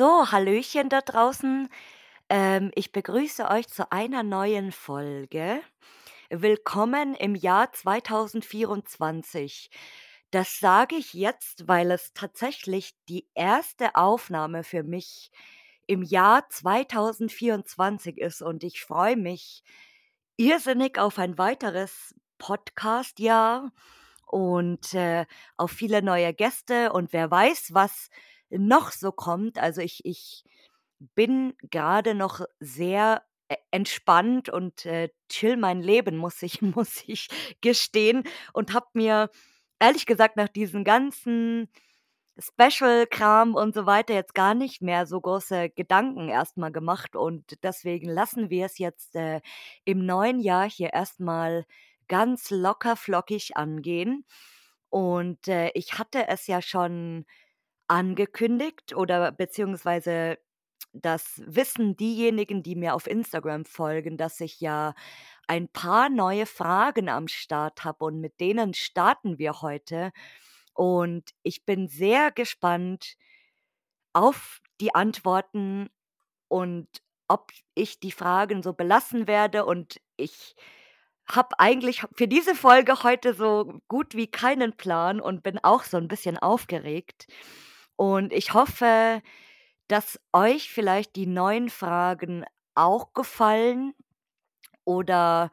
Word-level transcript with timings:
So, 0.00 0.32
Hallöchen 0.32 0.88
da 0.88 1.02
draußen. 1.02 1.68
Ähm, 2.30 2.70
ich 2.74 2.90
begrüße 2.90 3.46
euch 3.50 3.68
zu 3.68 3.92
einer 3.92 4.22
neuen 4.22 4.72
Folge. 4.72 5.60
Willkommen 6.30 7.14
im 7.14 7.34
Jahr 7.34 7.70
2024. 7.70 9.68
Das 10.30 10.58
sage 10.58 10.96
ich 10.96 11.12
jetzt, 11.12 11.68
weil 11.68 11.90
es 11.90 12.14
tatsächlich 12.14 12.94
die 13.10 13.26
erste 13.34 13.94
Aufnahme 13.94 14.64
für 14.64 14.84
mich 14.84 15.30
im 15.86 16.02
Jahr 16.02 16.48
2024 16.48 18.16
ist 18.16 18.40
und 18.40 18.64
ich 18.64 18.80
freue 18.80 19.18
mich 19.18 19.62
irrsinnig 20.38 20.98
auf 20.98 21.18
ein 21.18 21.36
weiteres 21.36 22.14
Podcast-Jahr 22.38 23.70
und 24.24 24.94
äh, 24.94 25.26
auf 25.58 25.72
viele 25.72 26.00
neue 26.00 26.32
Gäste 26.32 26.90
und 26.90 27.12
wer 27.12 27.30
weiß, 27.30 27.74
was 27.74 28.08
noch 28.50 28.92
so 28.92 29.12
kommt. 29.12 29.58
Also 29.58 29.80
ich, 29.80 30.04
ich 30.04 30.44
bin 31.14 31.54
gerade 31.70 32.14
noch 32.14 32.40
sehr 32.60 33.22
e- 33.50 33.56
entspannt 33.70 34.48
und 34.48 34.86
äh, 34.86 35.10
chill 35.28 35.56
mein 35.56 35.82
Leben, 35.82 36.16
muss 36.16 36.42
ich, 36.42 36.62
muss 36.62 37.02
ich 37.06 37.28
gestehen. 37.60 38.24
Und 38.52 38.74
habe 38.74 38.86
mir 38.94 39.30
ehrlich 39.80 40.06
gesagt 40.06 40.36
nach 40.36 40.48
diesen 40.48 40.84
ganzen 40.84 41.68
Special-Kram 42.38 43.54
und 43.54 43.74
so 43.74 43.86
weiter 43.86 44.14
jetzt 44.14 44.34
gar 44.34 44.54
nicht 44.54 44.80
mehr 44.82 45.06
so 45.06 45.20
große 45.20 45.70
Gedanken 45.70 46.28
erstmal 46.28 46.72
gemacht. 46.72 47.16
Und 47.16 47.62
deswegen 47.62 48.08
lassen 48.08 48.50
wir 48.50 48.66
es 48.66 48.78
jetzt 48.78 49.14
äh, 49.16 49.40
im 49.84 50.06
neuen 50.06 50.40
Jahr 50.40 50.68
hier 50.70 50.92
erstmal 50.92 51.66
ganz 52.08 52.50
locker 52.50 52.96
flockig 52.96 53.56
angehen. 53.56 54.24
Und 54.90 55.48
äh, 55.48 55.70
ich 55.74 55.98
hatte 55.98 56.28
es 56.28 56.46
ja 56.46 56.62
schon 56.62 57.26
angekündigt 57.90 58.94
oder 58.94 59.32
beziehungsweise 59.32 60.38
das 60.92 61.42
wissen 61.46 61.96
diejenigen, 61.96 62.62
die 62.62 62.76
mir 62.76 62.94
auf 62.94 63.06
Instagram 63.06 63.64
folgen, 63.64 64.16
dass 64.16 64.40
ich 64.40 64.60
ja 64.60 64.94
ein 65.48 65.68
paar 65.68 66.08
neue 66.08 66.46
Fragen 66.46 67.08
am 67.08 67.28
Start 67.28 67.84
habe 67.84 68.04
und 68.04 68.20
mit 68.20 68.40
denen 68.40 68.74
starten 68.74 69.38
wir 69.38 69.62
heute. 69.62 70.12
Und 70.74 71.30
ich 71.42 71.64
bin 71.64 71.88
sehr 71.88 72.30
gespannt 72.32 73.16
auf 74.12 74.60
die 74.80 74.94
Antworten 74.94 75.88
und 76.48 76.88
ob 77.28 77.52
ich 77.74 78.00
die 78.00 78.12
Fragen 78.12 78.62
so 78.62 78.72
belassen 78.72 79.26
werde. 79.28 79.64
Und 79.64 80.00
ich 80.16 80.56
habe 81.28 81.58
eigentlich 81.58 82.04
für 82.16 82.28
diese 82.28 82.54
Folge 82.54 83.02
heute 83.04 83.34
so 83.34 83.80
gut 83.88 84.14
wie 84.14 84.26
keinen 84.28 84.76
Plan 84.76 85.20
und 85.20 85.42
bin 85.42 85.58
auch 85.62 85.84
so 85.84 85.96
ein 85.96 86.08
bisschen 86.08 86.38
aufgeregt. 86.38 87.26
Und 88.00 88.32
ich 88.32 88.54
hoffe, 88.54 89.20
dass 89.86 90.18
euch 90.32 90.72
vielleicht 90.72 91.16
die 91.16 91.26
neuen 91.26 91.68
Fragen 91.68 92.46
auch 92.74 93.12
gefallen 93.12 93.92
oder 94.86 95.50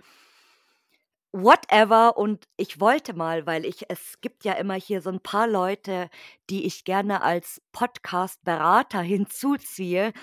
whatever. 1.34 2.16
Und 2.16 2.48
ich 2.56 2.80
wollte 2.80 3.14
mal, 3.14 3.46
weil 3.46 3.66
ich, 3.66 3.90
es 3.90 4.22
gibt 4.22 4.46
ja 4.46 4.54
immer 4.54 4.76
hier 4.76 5.02
so 5.02 5.10
ein 5.10 5.20
paar 5.20 5.46
Leute, 5.46 6.10
die 6.50 6.66
ich 6.66 6.86
gerne 6.86 7.22
als 7.22 7.62
Podcast-Berater 7.74 9.02
hinzuziehe. 9.02 10.14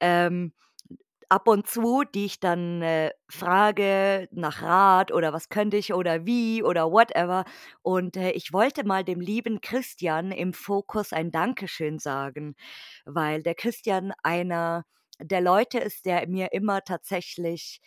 Ähm, 0.00 0.52
ab 1.28 1.48
und 1.48 1.66
zu, 1.66 2.04
die 2.14 2.24
ich 2.26 2.40
dann 2.40 2.82
äh, 2.82 3.10
frage 3.28 4.28
nach 4.32 4.62
Rat 4.62 5.12
oder 5.12 5.32
was 5.32 5.48
könnte 5.48 5.76
ich 5.76 5.92
oder 5.92 6.26
wie 6.26 6.62
oder 6.62 6.90
whatever. 6.90 7.44
Und 7.82 8.16
äh, 8.16 8.30
ich 8.32 8.52
wollte 8.52 8.84
mal 8.86 9.04
dem 9.04 9.20
lieben 9.20 9.60
Christian 9.60 10.32
im 10.32 10.52
Fokus 10.52 11.12
ein 11.12 11.30
Dankeschön 11.30 11.98
sagen, 11.98 12.54
weil 13.04 13.42
der 13.42 13.54
Christian 13.54 14.12
einer 14.22 14.84
der 15.20 15.40
Leute 15.40 15.78
ist, 15.78 16.06
der 16.06 16.26
mir 16.28 16.52
immer 16.52 16.82
tatsächlich 16.82 17.80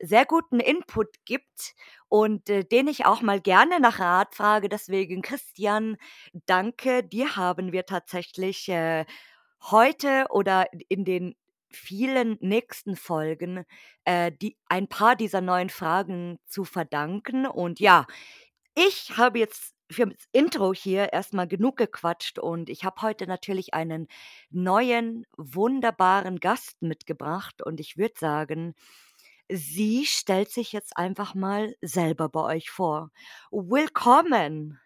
sehr 0.00 0.24
guten 0.24 0.60
Input 0.60 1.08
gibt 1.24 1.74
und 2.08 2.48
äh, 2.48 2.64
den 2.64 2.88
ich 2.88 3.04
auch 3.06 3.20
mal 3.22 3.40
gerne 3.40 3.80
nach 3.80 3.98
Rat 4.00 4.34
frage. 4.34 4.68
Deswegen, 4.68 5.22
Christian, 5.22 5.96
danke. 6.46 7.02
Dir 7.04 7.36
haben 7.36 7.72
wir 7.72 7.84
tatsächlich 7.86 8.68
äh, 8.68 9.04
heute 9.70 10.26
oder 10.30 10.66
in 10.88 11.04
den 11.04 11.34
vielen 11.70 12.36
nächsten 12.40 12.96
Folgen 12.96 13.64
äh, 14.04 14.32
die, 14.32 14.56
ein 14.68 14.88
paar 14.88 15.16
dieser 15.16 15.40
neuen 15.40 15.70
Fragen 15.70 16.38
zu 16.46 16.64
verdanken. 16.64 17.46
Und 17.46 17.80
ja, 17.80 18.06
ich 18.74 19.16
habe 19.16 19.38
jetzt 19.38 19.74
für 19.90 20.06
das 20.06 20.28
Intro 20.32 20.74
hier 20.74 21.12
erstmal 21.12 21.48
genug 21.48 21.76
gequatscht 21.76 22.38
und 22.38 22.68
ich 22.68 22.84
habe 22.84 23.02
heute 23.02 23.26
natürlich 23.26 23.74
einen 23.74 24.06
neuen, 24.50 25.26
wunderbaren 25.36 26.40
Gast 26.40 26.82
mitgebracht 26.82 27.62
und 27.62 27.80
ich 27.80 27.96
würde 27.96 28.14
sagen, 28.18 28.74
sie 29.48 30.04
stellt 30.04 30.50
sich 30.50 30.72
jetzt 30.72 30.96
einfach 30.96 31.34
mal 31.34 31.74
selber 31.80 32.28
bei 32.28 32.56
euch 32.56 32.70
vor. 32.70 33.10
Willkommen! 33.50 34.78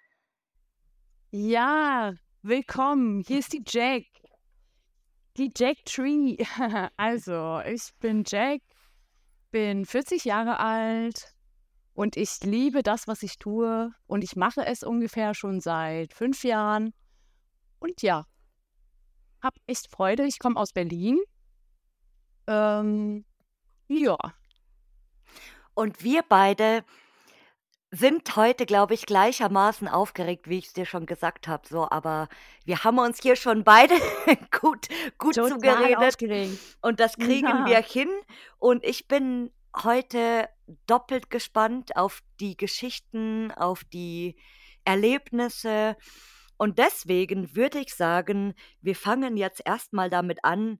Ja, 1.34 2.12
willkommen. 2.42 3.24
Hier 3.26 3.38
ist 3.38 3.52
die 3.52 3.64
Jack. 3.66 4.04
Die 5.36 5.50
Jack 5.56 5.84
Tree. 5.84 6.36
Also, 6.96 7.60
ich 7.66 7.94
bin 8.00 8.24
Jack, 8.26 8.60
bin 9.50 9.86
40 9.86 10.24
Jahre 10.24 10.58
alt 10.58 11.34
und 11.94 12.16
ich 12.16 12.40
liebe 12.42 12.82
das, 12.82 13.06
was 13.06 13.22
ich 13.22 13.38
tue. 13.38 13.92
Und 14.06 14.24
ich 14.24 14.36
mache 14.36 14.64
es 14.66 14.82
ungefähr 14.82 15.34
schon 15.34 15.60
seit 15.60 16.12
fünf 16.12 16.44
Jahren. 16.44 16.92
Und 17.78 18.02
ja, 18.02 18.26
hab 19.42 19.54
echt 19.66 19.90
Freude. 19.90 20.24
Ich 20.24 20.38
komme 20.38 20.58
aus 20.58 20.72
Berlin. 20.72 21.18
Ähm, 22.46 23.24
ja. 23.88 24.16
Und 25.74 26.02
wir 26.02 26.22
beide 26.28 26.84
sind 27.94 28.36
heute, 28.36 28.64
glaube 28.64 28.94
ich, 28.94 29.04
gleichermaßen 29.04 29.86
aufgeregt, 29.86 30.48
wie 30.48 30.56
ich 30.58 30.68
es 30.68 30.72
dir 30.72 30.86
schon 30.86 31.04
gesagt 31.04 31.46
habe. 31.46 31.68
So, 31.68 31.88
aber 31.90 32.28
wir 32.64 32.84
haben 32.84 32.98
uns 32.98 33.20
hier 33.20 33.36
schon 33.36 33.64
beide 33.64 33.94
gut, 34.60 34.88
gut 35.18 35.34
Total 35.34 35.50
zugeredet. 35.50 35.98
aufgeregt. 35.98 36.58
Und 36.80 37.00
das 37.00 37.16
kriegen 37.18 37.46
Ja. 37.46 37.66
wir 37.66 37.82
hin. 37.82 38.08
Und 38.58 38.82
ich 38.82 39.08
bin 39.08 39.50
heute 39.82 40.48
doppelt 40.86 41.28
gespannt 41.28 41.94
auf 41.96 42.20
die 42.40 42.56
Geschichten, 42.56 43.52
auf 43.52 43.84
die 43.84 44.36
Erlebnisse. 44.86 45.96
Und 46.56 46.78
deswegen 46.78 47.54
würde 47.54 47.78
ich 47.78 47.94
sagen, 47.94 48.54
wir 48.80 48.96
fangen 48.96 49.36
jetzt 49.36 49.60
erstmal 49.66 50.08
damit 50.08 50.44
an. 50.44 50.78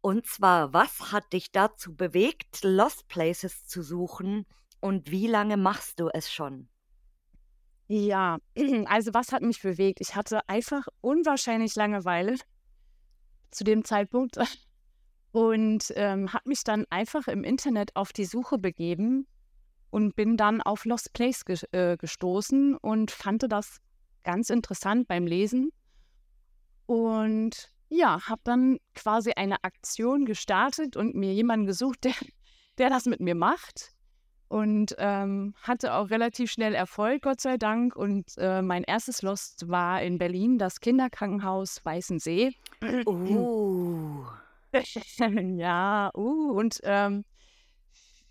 Und 0.00 0.26
zwar, 0.26 0.72
was 0.72 1.12
hat 1.12 1.32
dich 1.32 1.52
dazu 1.52 1.94
bewegt, 1.94 2.64
Lost 2.64 3.06
Places 3.06 3.66
zu 3.68 3.82
suchen? 3.82 4.46
Und 4.80 5.10
wie 5.10 5.26
lange 5.26 5.56
machst 5.56 6.00
du 6.00 6.08
es 6.12 6.32
schon? 6.32 6.68
Ja, 7.88 8.38
also 8.86 9.12
was 9.14 9.32
hat 9.32 9.42
mich 9.42 9.60
bewegt? 9.62 10.00
Ich 10.00 10.14
hatte 10.14 10.48
einfach 10.48 10.86
unwahrscheinlich 11.00 11.74
Langeweile 11.74 12.36
zu 13.50 13.64
dem 13.64 13.84
Zeitpunkt 13.84 14.38
und 15.32 15.92
ähm, 15.96 16.32
habe 16.32 16.48
mich 16.48 16.64
dann 16.64 16.86
einfach 16.90 17.28
im 17.28 17.44
Internet 17.44 17.96
auf 17.96 18.12
die 18.12 18.24
Suche 18.24 18.58
begeben 18.58 19.26
und 19.90 20.14
bin 20.14 20.36
dann 20.36 20.62
auf 20.62 20.84
Lost 20.84 21.12
Place 21.12 21.44
ges 21.44 21.64
äh, 21.72 21.96
gestoßen 21.96 22.76
und 22.76 23.10
fand 23.10 23.44
das 23.50 23.78
ganz 24.22 24.50
interessant 24.50 25.08
beim 25.08 25.26
Lesen. 25.26 25.72
Und 26.86 27.72
ja, 27.88 28.20
habe 28.28 28.40
dann 28.44 28.78
quasi 28.94 29.32
eine 29.32 29.62
Aktion 29.64 30.24
gestartet 30.24 30.96
und 30.96 31.14
mir 31.14 31.34
jemanden 31.34 31.66
gesucht, 31.66 32.04
der, 32.04 32.14
der 32.78 32.88
das 32.88 33.06
mit 33.06 33.20
mir 33.20 33.34
macht. 33.34 33.92
Und 34.50 34.96
ähm, 34.98 35.54
hatte 35.62 35.94
auch 35.94 36.10
relativ 36.10 36.50
schnell 36.50 36.74
Erfolg, 36.74 37.22
Gott 37.22 37.40
sei 37.40 37.56
Dank. 37.56 37.94
Und 37.94 38.32
äh, 38.36 38.62
mein 38.62 38.82
erstes 38.82 39.22
Lost 39.22 39.68
war 39.68 40.02
in 40.02 40.18
Berlin, 40.18 40.58
das 40.58 40.80
Kinderkrankenhaus 40.80 41.84
Weißensee. 41.84 42.50
Uh. 43.06 44.24
ja, 45.56 46.10
uh, 46.16 46.50
und 46.50 46.80
ähm, 46.82 47.24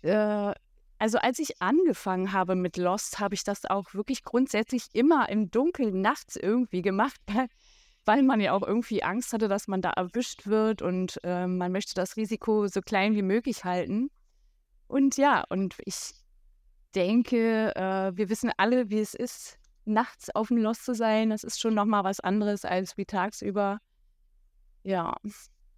äh, 0.02 0.52
also 0.98 1.16
als 1.16 1.38
ich 1.38 1.62
angefangen 1.62 2.32
habe 2.32 2.54
mit 2.54 2.76
Lost, 2.76 3.18
habe 3.18 3.34
ich 3.34 3.42
das 3.42 3.64
auch 3.64 3.94
wirklich 3.94 4.22
grundsätzlich 4.22 4.88
immer 4.92 5.30
im 5.30 5.50
Dunkeln 5.50 6.02
nachts 6.02 6.36
irgendwie 6.36 6.82
gemacht, 6.82 7.18
weil, 7.32 7.46
weil 8.04 8.22
man 8.22 8.40
ja 8.40 8.52
auch 8.52 8.62
irgendwie 8.62 9.02
Angst 9.02 9.32
hatte, 9.32 9.48
dass 9.48 9.68
man 9.68 9.80
da 9.80 9.92
erwischt 9.92 10.46
wird 10.46 10.82
und 10.82 11.18
äh, 11.24 11.46
man 11.46 11.72
möchte 11.72 11.94
das 11.94 12.18
Risiko 12.18 12.68
so 12.68 12.82
klein 12.82 13.14
wie 13.14 13.22
möglich 13.22 13.64
halten. 13.64 14.10
Und 14.90 15.16
ja, 15.16 15.44
und 15.48 15.76
ich 15.84 16.14
denke, 16.96 17.74
äh, 17.76 18.16
wir 18.16 18.28
wissen 18.28 18.50
alle, 18.56 18.90
wie 18.90 18.98
es 18.98 19.14
ist, 19.14 19.56
nachts 19.84 20.34
auf 20.34 20.48
dem 20.48 20.56
Lost 20.56 20.84
zu 20.84 20.94
sein. 20.94 21.30
Das 21.30 21.44
ist 21.44 21.60
schon 21.60 21.74
nochmal 21.74 22.02
was 22.02 22.18
anderes 22.18 22.64
als 22.64 22.96
wie 22.96 23.04
tagsüber. 23.04 23.78
Ja, 24.82 25.16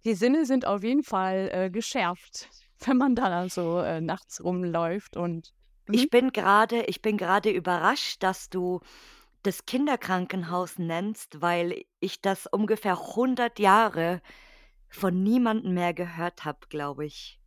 die 0.03 0.15
Sinne 0.15 0.47
sind 0.47 0.65
auf 0.65 0.83
jeden 0.83 1.03
Fall 1.03 1.49
äh, 1.53 1.69
geschärft, 1.69 2.49
wenn 2.79 2.97
man 2.97 3.13
da 3.13 3.47
so 3.49 3.79
äh, 3.79 4.01
nachts 4.01 4.43
rumläuft 4.43 5.15
und 5.15 5.53
Ich 5.91 6.09
bin 6.09 6.31
gerade, 6.31 6.83
ich 6.85 7.01
bin 7.01 7.17
gerade 7.17 7.51
überrascht, 7.51 8.23
dass 8.23 8.49
du 8.49 8.79
das 9.43 9.65
Kinderkrankenhaus 9.65 10.79
nennst, 10.79 11.39
weil 11.41 11.83
ich 11.99 12.21
das 12.21 12.47
ungefähr 12.47 12.97
100 12.97 13.59
Jahre 13.59 14.21
von 14.89 15.21
niemandem 15.21 15.73
mehr 15.73 15.93
gehört 15.93 16.45
habe, 16.45 16.59
glaube 16.69 17.05
ich. 17.05 17.39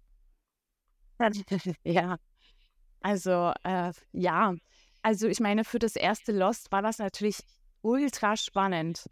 Ja, 1.85 2.17
also 3.01 3.53
äh, 3.63 3.93
ja, 4.13 4.55
also 5.03 5.29
ich 5.29 5.41
meine, 5.41 5.65
für 5.65 5.79
das 5.79 5.97
erste 5.97 6.33
Lost 6.33 6.73
war 6.73 6.83
das 6.83 6.99
natürlich 6.99 7.39
ultra 7.83 8.37
spannend. 8.37 9.07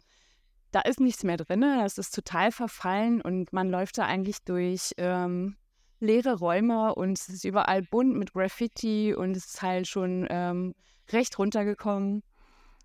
Da 0.71 0.81
ist 0.81 0.99
nichts 0.99 1.23
mehr 1.23 1.37
drin, 1.37 1.61
das 1.61 1.97
ist 1.97 2.13
total 2.13 2.51
verfallen 2.51 3.21
und 3.21 3.53
man 3.53 3.69
läuft 3.69 3.97
da 3.97 4.05
eigentlich 4.05 4.43
durch 4.43 4.91
ähm, 4.97 5.55
leere 5.99 6.37
Räume 6.37 6.93
und 6.95 7.17
es 7.17 7.29
ist 7.29 7.45
überall 7.45 7.81
bunt 7.81 8.15
mit 8.15 8.33
Graffiti 8.33 9.13
und 9.13 9.37
es 9.37 9.45
ist 9.45 9.61
halt 9.61 9.87
schon 9.87 10.27
ähm, 10.29 10.75
recht 11.11 11.39
runtergekommen. 11.39 12.23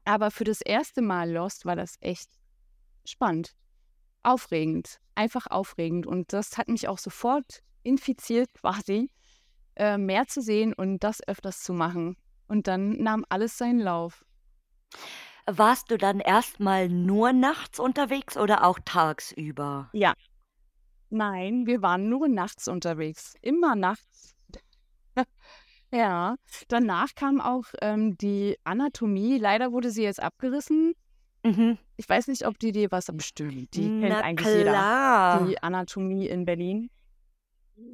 Aber 0.05 0.31
für 0.31 0.45
das 0.45 0.61
erste 0.61 1.03
Mal 1.03 1.31
Lost 1.31 1.67
war 1.67 1.77
das 1.77 1.97
echt 2.01 2.31
spannend, 3.05 3.55
aufregend, 4.23 5.01
einfach 5.15 5.47
aufregend. 5.49 6.07
Und 6.07 6.33
das 6.33 6.57
hat 6.57 6.69
mich 6.69 6.89
auch 6.89 6.99
sofort 6.99 7.63
infiziert 7.83 8.53
quasi, 8.55 9.11
äh, 9.77 9.99
mehr 9.99 10.27
zu 10.27 10.41
sehen 10.41 10.73
und 10.73 11.03
das 11.05 11.27
öfters 11.27 11.63
zu 11.63 11.73
machen. 11.73 12.17
Und 12.49 12.67
dann 12.67 12.93
nahm 13.03 13.25
alles 13.29 13.59
seinen 13.59 13.81
Lauf. 13.81 14.25
Warst 15.47 15.91
du 15.91 15.99
dann 15.99 16.21
erstmal 16.21 16.89
nur 16.89 17.33
nachts 17.33 17.79
unterwegs 17.81 18.37
oder 18.37 18.65
auch 18.65 18.79
tagsüber? 18.85 19.89
Ja. 19.93 20.15
Nein, 21.11 21.67
wir 21.67 21.83
waren 21.83 22.09
nur 22.09 22.29
nachts 22.29 22.69
unterwegs. 22.69 23.35
Immer 23.43 23.75
nachts. 23.75 24.37
ja. 25.93 26.37
Danach 26.69 27.15
kam 27.15 27.41
auch 27.41 27.65
ähm, 27.81 28.17
die 28.19 28.57
Anatomie. 28.65 29.39
Leider 29.39 29.73
wurde 29.73 29.91
sie 29.91 30.03
jetzt 30.05 30.23
abgerissen. 30.23 30.95
Mhm. 31.43 31.79
Ich 31.97 32.09
weiß 32.09 32.29
nicht, 32.29 32.47
ob 32.47 32.59
die 32.59 32.73
dir 32.73 32.91
was 32.91 33.07
bestimmt. 33.07 33.75
Die 33.75 33.89
kennt 33.89 34.09
Na 34.11 34.21
eigentlich 34.21 34.63
klar. 34.63 35.41
jeder. 35.41 35.49
Die 35.51 35.63
Anatomie 35.63 36.29
in 36.29 36.45
Berlin. 36.45 36.91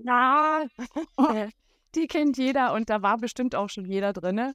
Ja. 0.04 0.64
die 1.94 2.06
kennt 2.06 2.36
jeder 2.36 2.72
und 2.74 2.90
da 2.90 3.02
war 3.02 3.18
bestimmt 3.18 3.54
auch 3.54 3.68
schon 3.70 3.86
jeder 3.86 4.12
drin. 4.12 4.52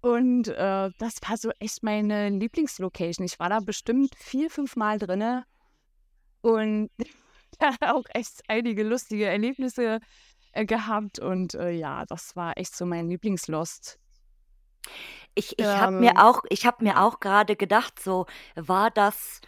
Und 0.00 0.48
äh, 0.48 0.90
das 0.98 1.16
war 1.26 1.36
so 1.38 1.50
echt 1.58 1.82
meine 1.82 2.28
Lieblingslocation. 2.28 3.24
Ich 3.24 3.38
war 3.38 3.48
da 3.48 3.60
bestimmt 3.60 4.14
vier, 4.16 4.50
fünf 4.50 4.76
Mal 4.76 4.98
drin 4.98 5.42
und 6.42 6.90
auch 7.80 8.04
echt 8.12 8.42
einige 8.48 8.82
lustige 8.82 9.26
Erlebnisse 9.26 10.00
äh, 10.52 10.66
gehabt. 10.66 11.18
Und 11.18 11.54
äh, 11.54 11.70
ja, 11.70 12.04
das 12.06 12.36
war 12.36 12.58
echt 12.58 12.76
so 12.76 12.84
mein 12.84 13.08
Lieblingslost. 13.08 13.98
Ich, 15.34 15.58
ich 15.58 15.66
habe 15.66 15.92
mir 15.92 16.10
Ähm, 16.10 16.18
auch, 16.18 16.42
ich 16.50 16.66
habe 16.66 16.84
mir 16.84 17.00
auch 17.02 17.18
gerade 17.18 17.56
gedacht, 17.56 17.98
so 17.98 18.26
war 18.54 18.90
das 18.90 19.40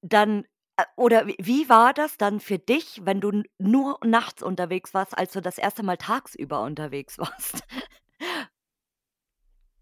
dann 0.00 0.44
äh, 0.44 0.55
oder 0.96 1.26
wie 1.26 1.68
war 1.68 1.94
das 1.94 2.18
dann 2.18 2.40
für 2.40 2.58
dich, 2.58 3.00
wenn 3.04 3.20
du 3.20 3.42
nur 3.58 3.98
nachts 4.04 4.42
unterwegs 4.42 4.92
warst, 4.94 5.16
als 5.16 5.32
du 5.32 5.40
das 5.40 5.58
erste 5.58 5.82
Mal 5.82 5.96
tagsüber 5.96 6.62
unterwegs 6.62 7.18
warst? 7.18 7.62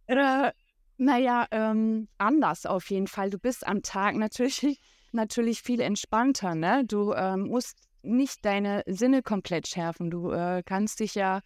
Äh, 0.07 0.53
na 0.97 1.49
ähm, 1.51 2.09
anders 2.19 2.67
auf 2.67 2.91
jeden 2.91 3.09
Fall. 3.09 3.31
Du 3.31 3.39
bist 3.39 3.67
am 3.67 3.83
Tag 3.83 4.15
natürlich 4.17 4.81
natürlich 5.13 5.63
viel 5.63 5.81
entspannter, 5.81 6.55
ne? 6.55 6.85
Du, 6.87 7.13
ähm, 7.13 7.49
musst 7.49 7.79
nicht 8.03 8.45
deine 8.45 8.83
Sinne 8.87 9.23
komplett 9.23 9.67
schärfen. 9.67 10.11
Du, 10.11 10.31
äh, 10.31 10.63
kannst 10.65 11.01
dich 11.01 11.15
ja, 11.15 11.41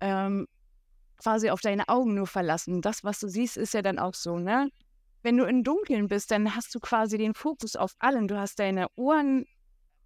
ähm, 0.00 0.46
quasi 1.16 1.50
auf 1.50 1.60
deine 1.60 1.88
Augen 1.88 2.14
nur 2.14 2.26
verlassen. 2.26 2.82
Das, 2.82 3.04
was 3.04 3.18
du 3.20 3.28
siehst, 3.28 3.56
ist 3.56 3.74
ja 3.74 3.82
dann 3.82 3.98
auch 3.98 4.14
so, 4.14 4.38
ne? 4.38 4.70
Wenn 5.22 5.36
du 5.36 5.44
im 5.44 5.64
Dunkeln 5.64 6.08
bist, 6.08 6.30
dann 6.30 6.54
hast 6.54 6.74
du 6.74 6.80
quasi 6.80 7.18
den 7.18 7.34
Fokus 7.34 7.76
auf 7.76 7.92
allem. 7.98 8.28
Du 8.28 8.38
hast 8.38 8.58
deine 8.58 8.86
Ohren 8.96 9.46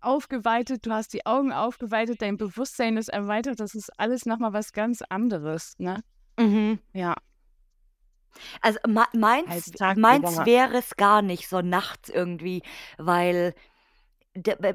aufgeweitet, 0.01 0.87
du 0.87 0.93
hast 0.93 1.13
die 1.13 1.27
Augen 1.27 1.53
aufgeweitet, 1.53 2.23
dein 2.23 2.37
Bewusstsein 2.37 2.97
ist 2.97 3.09
erweitert. 3.09 3.61
Das 3.61 3.75
ist 3.75 3.91
alles 3.99 4.27
noch 4.27 4.39
mal 4.39 4.53
was 4.53 4.73
ganz 4.73 5.03
anderes, 5.09 5.75
ne? 5.79 6.03
Mhm. 6.39 6.79
Ja. 6.93 7.15
Also, 8.61 8.79
mei 8.87 9.05
Als 9.45 9.71
meins 9.71 9.73
meins 9.97 10.25
tagsüber. 10.25 10.47
wäre 10.47 10.79
es 10.79 10.97
gar 10.97 11.23
nicht 11.23 11.49
so 11.49 11.61
nachts 11.61 12.09
irgendwie, 12.09 12.63
weil 12.99 13.55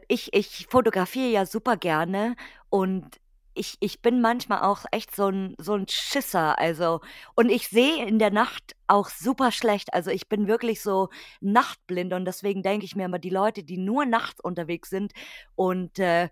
ich 0.07 0.33
ich 0.33 0.67
fotografiere 0.69 1.31
ja 1.31 1.45
super 1.45 1.77
gerne 1.77 2.35
und 2.69 3.19
ich 3.57 3.77
ich 3.81 4.01
bin 4.01 4.21
manchmal 4.21 4.61
auch 4.63 4.85
echt 4.91 5.15
so 5.15 5.27
'n 5.27 5.55
so 5.59 5.73
'n 5.75 5.87
Schisser, 5.89 6.57
also 6.59 7.01
und 7.35 7.49
ich 7.49 7.67
sehe 7.69 8.05
in 8.05 8.19
der 8.19 8.31
Nacht 8.31 8.75
auch 8.87 9.09
super 9.09 9.51
schlecht. 9.51 9.93
Also, 9.93 10.11
ich 10.11 10.29
bin 10.29 10.47
wirklich 10.47 10.81
so 10.81 11.09
nachtblind 11.41 12.13
und 12.13 12.25
deswegen 12.25 12.63
denke 12.63 12.85
ich 12.85 12.95
mir 12.95 13.05
immer, 13.05 13.19
die 13.19 13.29
Leute, 13.29 13.63
die 13.63 13.77
nur 13.77 14.05
nachts 14.05 14.39
unterwegs 14.41 14.89
sind 14.89 15.13
und, 15.55 15.99
äh, 15.99 16.29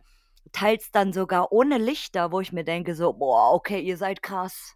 teils 0.53 0.91
dann 0.91 1.13
sogar 1.13 1.51
ohne 1.51 1.77
Lichter, 1.79 2.31
wo 2.31 2.39
ich 2.41 2.51
mir 2.53 2.63
denke 2.65 2.95
so: 2.95 3.13
„Boah, 3.13 3.53
okay, 3.53 3.81
ihr 3.81 3.97
seid 3.97 4.21
krass.“ 4.23 4.75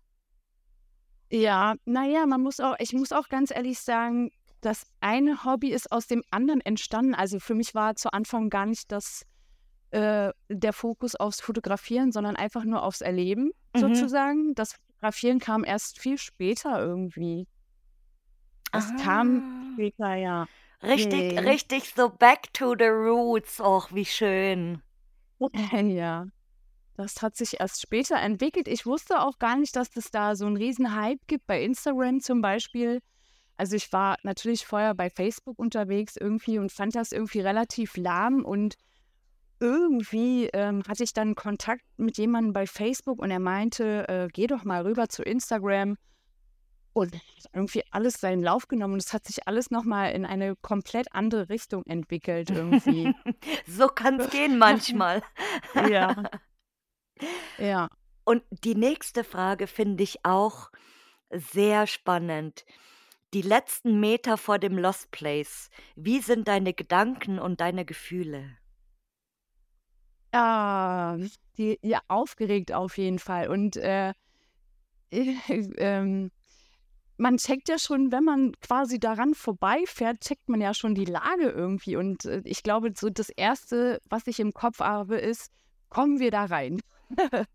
Ja, 1.31 1.75
na 1.85 2.05
ja, 2.07 2.25
man 2.25 2.41
muss 2.41 2.59
auch 2.59 2.75
ich 2.79 2.93
muss 2.93 3.11
auch 3.11 3.29
ganz 3.29 3.51
ehrlich 3.51 3.79
sagen, 3.79 4.31
das 4.61 4.83
eine 4.99 5.43
Hobby 5.43 5.69
ist 5.71 5.91
aus 5.91 6.07
dem 6.07 6.23
anderen 6.31 6.59
entstanden. 6.61 7.13
Also, 7.13 7.39
für 7.39 7.53
mich 7.53 7.75
war 7.75 7.95
zu 7.95 8.11
Anfang 8.11 8.49
gar 8.49 8.65
nicht 8.65 8.91
das 8.91 9.25
äh, 9.91 10.31
der 10.49 10.73
Fokus 10.73 11.15
aufs 11.15 11.41
Fotografieren, 11.41 12.11
sondern 12.11 12.35
einfach 12.35 12.63
nur 12.65 12.83
aufs 12.83 13.01
Erleben 13.01 13.51
Mhm. 13.75 14.09
sozusagen. 14.09 14.53
Das 14.55 14.73
Fotografieren 14.73 15.39
kam 15.39 15.63
erst 15.65 15.99
viel 15.99 16.17
später 16.17 16.79
irgendwie. 16.81 17.47
Es 18.73 18.95
kam 18.95 19.41
Ah. 19.41 19.73
später, 19.73 20.15
ja. 20.15 20.47
Richtig 20.81 21.33
Mhm. 21.35 21.45
richtig 21.45 21.93
so 21.95 22.09
back 22.09 22.53
to 22.53 22.73
the 22.77 22.85
roots. 22.87 23.59
Och, 23.59 23.91
wie 23.93 24.05
schön. 24.05 24.81
Ja, 25.95 26.27
das 26.95 27.21
hat 27.21 27.35
sich 27.37 27.59
erst 27.59 27.81
später 27.81 28.17
entwickelt. 28.17 28.67
Ich 28.67 28.85
wusste 28.85 29.21
auch 29.21 29.39
gar 29.39 29.57
nicht, 29.57 29.75
dass 29.75 29.95
es 29.97 30.11
da 30.11 30.35
so 30.35 30.45
'n 30.47 30.57
Riesenhype 30.57 31.21
gibt 31.27 31.47
bei 31.47 31.63
Instagram 31.63 32.21
zum 32.21 32.41
Beispiel. 32.41 33.01
Also, 33.57 33.75
ich 33.77 33.91
war 33.93 34.17
natürlich 34.23 34.65
vorher 34.67 34.95
bei 34.95 35.09
Facebook 35.11 35.59
unterwegs 35.59 36.15
irgendwie 36.17 36.59
und 36.59 36.71
fand 36.73 36.95
das 36.95 37.11
irgendwie 37.13 37.41
relativ 37.41 37.97
lahm 37.97 38.45
und 38.45 38.75
irgendwie, 39.59 40.47
ähm, 40.53 40.83
hatte 40.87 41.03
ich 41.03 41.13
dann 41.13 41.35
Kontakt 41.35 41.83
mit 41.97 42.17
jemandem 42.17 42.53
bei 42.53 42.67
Facebook 42.67 43.19
und 43.19 43.31
er 43.31 43.39
meinte, 43.39 44.07
äh: 44.07 44.27
„Geh 44.31 44.47
doch 44.47 44.63
mal 44.63 44.83
rüber 44.85 45.09
zu 45.09 45.23
Instagram.“ 45.23 45.97
Und 46.93 47.13
hat 47.13 47.21
irgendwie 47.53 47.83
alles 47.91 48.19
seinen 48.19 48.43
Lauf 48.43 48.67
genommen 48.67 48.95
und 48.95 49.03
es 49.03 49.13
hat 49.13 49.25
sich 49.25 49.47
alles 49.47 49.71
noch 49.71 49.83
mal 49.83 50.07
in 50.11 50.25
eine 50.25 50.55
komplett 50.57 51.13
andere 51.13 51.49
Richtung 51.49 51.83
entwickelt 51.85 52.49
irgendwie. 52.49 53.13
So 53.67 53.87
kann's 53.87 54.29
gehen 54.31 54.57
manchmal. 54.57 55.21
Ja. 55.89 56.15
Ja. 57.57 57.89
Und 58.25 58.43
die 58.51 58.75
nächste 58.75 59.23
Frage 59.23 59.67
finde 59.67 60.03
ich 60.03 60.25
auch 60.25 60.71
sehr 61.31 61.87
spannend. 61.87 62.65
Die 63.33 63.41
letzten 63.41 63.99
Meter 63.99 64.37
vor 64.37 64.59
dem 64.59 64.77
Lost 64.77 65.11
Place. 65.11 65.69
Wie 65.95 66.19
sind 66.19 66.47
deine 66.47 66.73
Gedanken 66.73 67.39
und 67.39 67.61
deine 67.61 67.85
Gefühle? 67.85 68.58
Ah, 70.31 71.17
die 71.57 71.79
ja, 71.81 71.99
aufgeregt 72.07 72.71
auf 72.71 72.97
jeden 72.97 73.19
Fall 73.19 73.49
und, 73.49 73.77
äh, 73.77 74.13
ähm, 75.11 76.31
man 77.17 77.37
checkt 77.37 77.69
ja 77.69 77.79
schon, 77.79 78.11
wenn 78.11 78.23
man 78.25 78.53
quasi 78.61 78.99
daran 78.99 79.35
vorbeifährt, 79.35 80.21
checkt 80.21 80.49
man 80.49 80.61
ja 80.61 80.73
schon 80.73 80.95
die 80.95 81.05
Lage 81.05 81.49
irgendwie 81.49 81.95
und, 81.97 82.25
äh, 82.25 82.41
ich 82.45 82.63
glaube, 82.63 82.93
so 82.95 83.09
das 83.09 83.29
Erste, 83.29 84.01
was 84.09 84.27
ich 84.27 84.39
im 84.39 84.53
Kopf 84.53 84.79
habe, 84.79 85.17
ist: 85.19 85.51
„Kommen 85.89 86.19
wir 86.19 86.31
da 86.31 86.45
rein?“ 86.45 86.81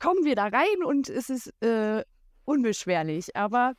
Kommen 0.00 0.24
wir 0.24 0.36
da 0.36 0.46
rein 0.48 0.84
und 0.84 1.08
es 1.10 1.30
ist, 1.30 1.52
äh, 1.62 2.04
unbeschwerlich, 2.44 3.36
aber 3.36 3.74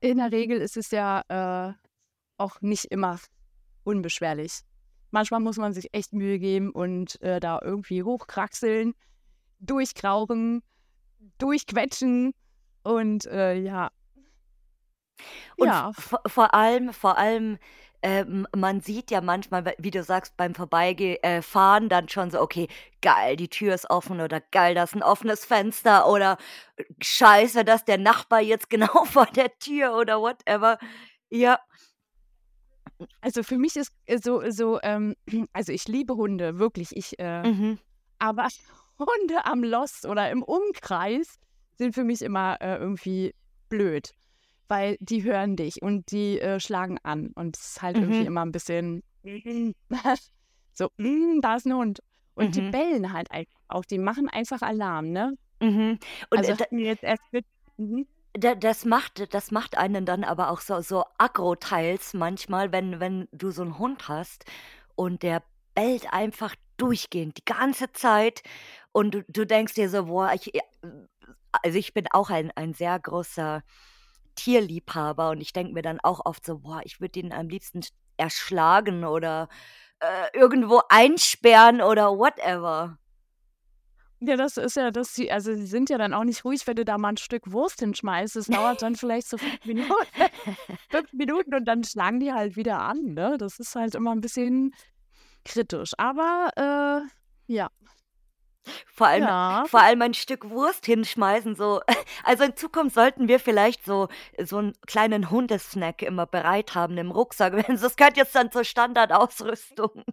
in 0.00 0.18
der 0.18 0.32
Regel 0.32 0.60
ist 0.60 0.76
es 0.76 0.90
ja, 0.90 1.22
äh, 1.28 1.74
auch 2.38 2.60
nicht 2.62 2.86
immer 2.86 3.20
unbeschwerlich. 3.84 4.60
Manchmal 5.10 5.40
muss 5.40 5.56
man 5.58 5.72
sich 5.72 5.92
echt 5.94 6.12
Mühe 6.12 6.38
geben 6.38 6.70
und, 6.70 7.20
äh, 7.22 7.40
da 7.40 7.60
irgendwie 7.62 8.02
hochkraxeln, 8.02 8.94
durchkrauchen, 9.60 10.62
durchquetschen 11.38 12.34
und, 12.84 13.26
äh, 13.26 13.54
ja. 13.54 13.90
Und 15.58 15.84
Ja. 15.84 15.92
vor 16.26 16.54
allem 16.54 16.92
vor 16.92 17.18
allem, 17.18 17.58
ähm, 18.02 18.46
man 18.56 18.80
sieht 18.80 19.10
ja 19.10 19.20
manchmal, 19.20 19.74
wie 19.78 19.90
du 19.90 20.02
sagst, 20.02 20.36
beim 20.38 20.54
Vorbeige 20.54 21.22
äh, 21.22 21.42
dann 21.88 22.08
schon 22.08 22.30
so: 22.30 22.40
„Okay, 22.40 22.68
geil, 23.02 23.36
die 23.36 23.48
Tür 23.48 23.74
ist 23.74 23.90
offen“ 23.90 24.20
oder 24.20 24.40
„geil, 24.40 24.74
da 24.74 24.84
ist 24.84 24.94
'n 24.94 25.02
offenes 25.02 25.44
Fenster“ 25.44 26.08
oder 26.08 26.38
äh, 26.76 26.84
„scheiße, 27.02 27.64
da 27.64 27.74
ist 27.74 27.88
der 27.88 27.98
Nachbar 27.98 28.40
jetzt 28.40 28.70
genau 28.94 29.04
vor 29.04 29.26
der 29.26 29.56
Tür“ 29.58 29.96
oder 29.96 30.20
whatever. 30.20 30.78
Ja. 31.30 31.58
Also, 33.20 33.42
für 33.42 33.58
mich 33.58 33.76
ist, 33.76 33.92
äh, 34.06 34.18
so 34.18 34.42
so, 34.50 34.78
ähm 34.82 35.14
also, 35.52 35.72
ich 35.72 35.86
liebe 35.88 36.14
Hunde, 36.16 36.58
wirklich. 36.58 36.96
Ich, 36.96 37.18
äh 37.18 37.44
Mhm. 37.44 37.80
aber 38.18 38.48
Hunde 38.98 39.46
am 39.46 39.64
Lost 39.64 40.06
oder 40.06 40.30
im 40.30 40.42
Umkreis 40.44 41.36
sind 41.76 41.94
für 41.94 42.04
mich 42.04 42.22
immer, 42.22 42.58
äh, 42.60 42.76
irgendwie 42.78 43.34
blöd, 43.70 44.12
weil 44.68 44.96
die 45.00 45.24
hören 45.24 45.56
dich 45.56 45.82
und 45.82 46.10
die, 46.12 46.40
äh, 46.40 46.60
schlagen 46.60 46.98
an 47.04 47.32
und 47.36 47.56
es 47.58 47.72
ist 47.76 47.82
halt 47.82 47.98
irgendwie 48.00 48.24
Mhm. 48.24 48.26
immer 48.26 48.42
'n 48.42 48.52
bisschen 48.52 49.02
So, 50.74 50.90
mm, 50.98 51.40
da 51.42 51.56
ist 51.56 51.66
ein 51.66 51.74
Hund. 51.74 52.00
Und 52.34 52.54
die 52.56 52.62
bellen 52.62 53.12
halt 53.12 53.28
auch. 53.68 53.84
Die 53.84 53.98
machen 53.98 54.28
einfach 54.28 54.62
Alarm, 54.62 55.10
ne? 55.12 55.34
Mhm. 55.62 55.98
Und 56.30 56.36
Also 56.36 56.52
hatten 56.60 56.78
wir 56.78 56.86
jetzt 56.86 57.02
erst 57.04 57.22
mit. 57.32 57.44
Da, 58.34 58.54
das 58.54 58.84
macht, 58.84 59.34
das 59.34 59.50
macht 59.50 59.76
einen 59.76 60.06
dann 60.06 60.22
aber 60.22 60.50
auch 60.50 60.60
so, 60.60 60.80
so 60.82 61.04
aggro-teils 61.18 62.14
manchmal, 62.14 62.70
wenn, 62.72 63.00
wenn 63.00 63.28
du 63.32 63.50
so 63.50 63.62
einen 63.62 63.78
Hund 63.78 64.08
hast 64.08 64.44
und 64.94 65.22
der 65.24 65.42
bellt 65.74 66.12
einfach 66.12 66.54
durchgehend 66.76 67.38
die 67.38 67.44
ganze 67.44 67.92
Zeit 67.92 68.42
und 68.92 69.14
du, 69.14 69.24
du 69.28 69.44
denkst 69.46 69.74
dir 69.74 69.90
so, 69.90 70.06
boah, 70.06 70.32
ich, 70.32 70.46
ja, 70.54 70.62
also 71.62 71.78
ich 71.78 71.92
bin 71.92 72.06
auch 72.12 72.30
ein, 72.30 72.52
ein 72.54 72.72
sehr 72.74 72.98
großer 73.00 73.62
Tierliebhaber 74.36 75.30
und 75.30 75.40
ich 75.40 75.52
denke 75.52 75.72
mir 75.74 75.82
dann 75.82 76.00
auch 76.00 76.24
oft 76.24 76.46
so, 76.46 76.60
boah, 76.60 76.82
ich 76.84 77.00
würde 77.00 77.20
ihn 77.20 77.32
am 77.32 77.48
liebsten 77.48 77.80
erschlagen 78.16 79.04
oder 79.04 79.48
äh, 80.00 80.38
irgendwo 80.38 80.82
einsperren 80.88 81.82
oder 81.82 82.16
whatever. 82.16 82.99
Ja, 84.22 84.36
das 84.36 84.58
ist 84.58 84.76
ja, 84.76 84.90
dass 84.90 85.14
sie, 85.14 85.32
also 85.32 85.54
sie 85.54 85.66
sind 85.66 85.88
ja 85.88 85.96
dann 85.96 86.12
auch 86.12 86.24
nicht 86.24 86.44
ruhig, 86.44 86.66
wenn 86.66 86.76
du 86.76 86.84
da 86.84 86.98
mal 86.98 87.08
ein 87.10 87.16
Stück 87.16 87.50
Wurst 87.52 87.80
hinschmeißt. 87.80 88.36
Das 88.36 88.46
dauert 88.46 88.82
dann 88.82 88.94
vielleicht 88.94 89.28
so 89.28 89.38
fünf 89.38 89.64
Minuten, 89.64 89.88
fünf 90.90 91.12
Minuten 91.14 91.54
und 91.54 91.64
dann 91.64 91.84
schlagen 91.84 92.20
die 92.20 92.32
halt 92.32 92.54
wieder 92.56 92.80
an, 92.80 93.14
ne? 93.14 93.36
Das 93.38 93.58
ist 93.58 93.74
halt 93.74 93.94
immer 93.94 94.12
ein 94.12 94.20
bisschen 94.20 94.74
kritisch. 95.46 95.92
Aber 95.96 96.50
äh, 97.06 97.52
ja. 97.52 97.70
Vor 98.92 99.06
allem, 99.06 99.22
Ja. 99.22 99.64
vor 99.66 99.80
allem 99.80 100.02
ein 100.02 100.12
Stück 100.12 100.50
Wurst 100.50 100.84
hinschmeißen, 100.84 101.54
so. 101.56 101.80
Also 102.24 102.44
in 102.44 102.54
Zukunft 102.56 102.94
sollten 102.94 103.26
wir 103.26 103.40
vielleicht 103.40 103.86
so, 103.86 104.08
so 104.44 104.58
einen 104.58 104.74
kleinen 104.86 105.30
Hundesnack 105.30 106.02
immer 106.02 106.26
bereit 106.26 106.74
haben 106.74 106.98
im 106.98 107.10
Rucksack. 107.10 107.54
Das 107.68 107.96
gehört 107.96 108.18
jetzt 108.18 108.34
dann 108.34 108.52
zur 108.52 108.64
Standardausrüstung. 108.64 110.04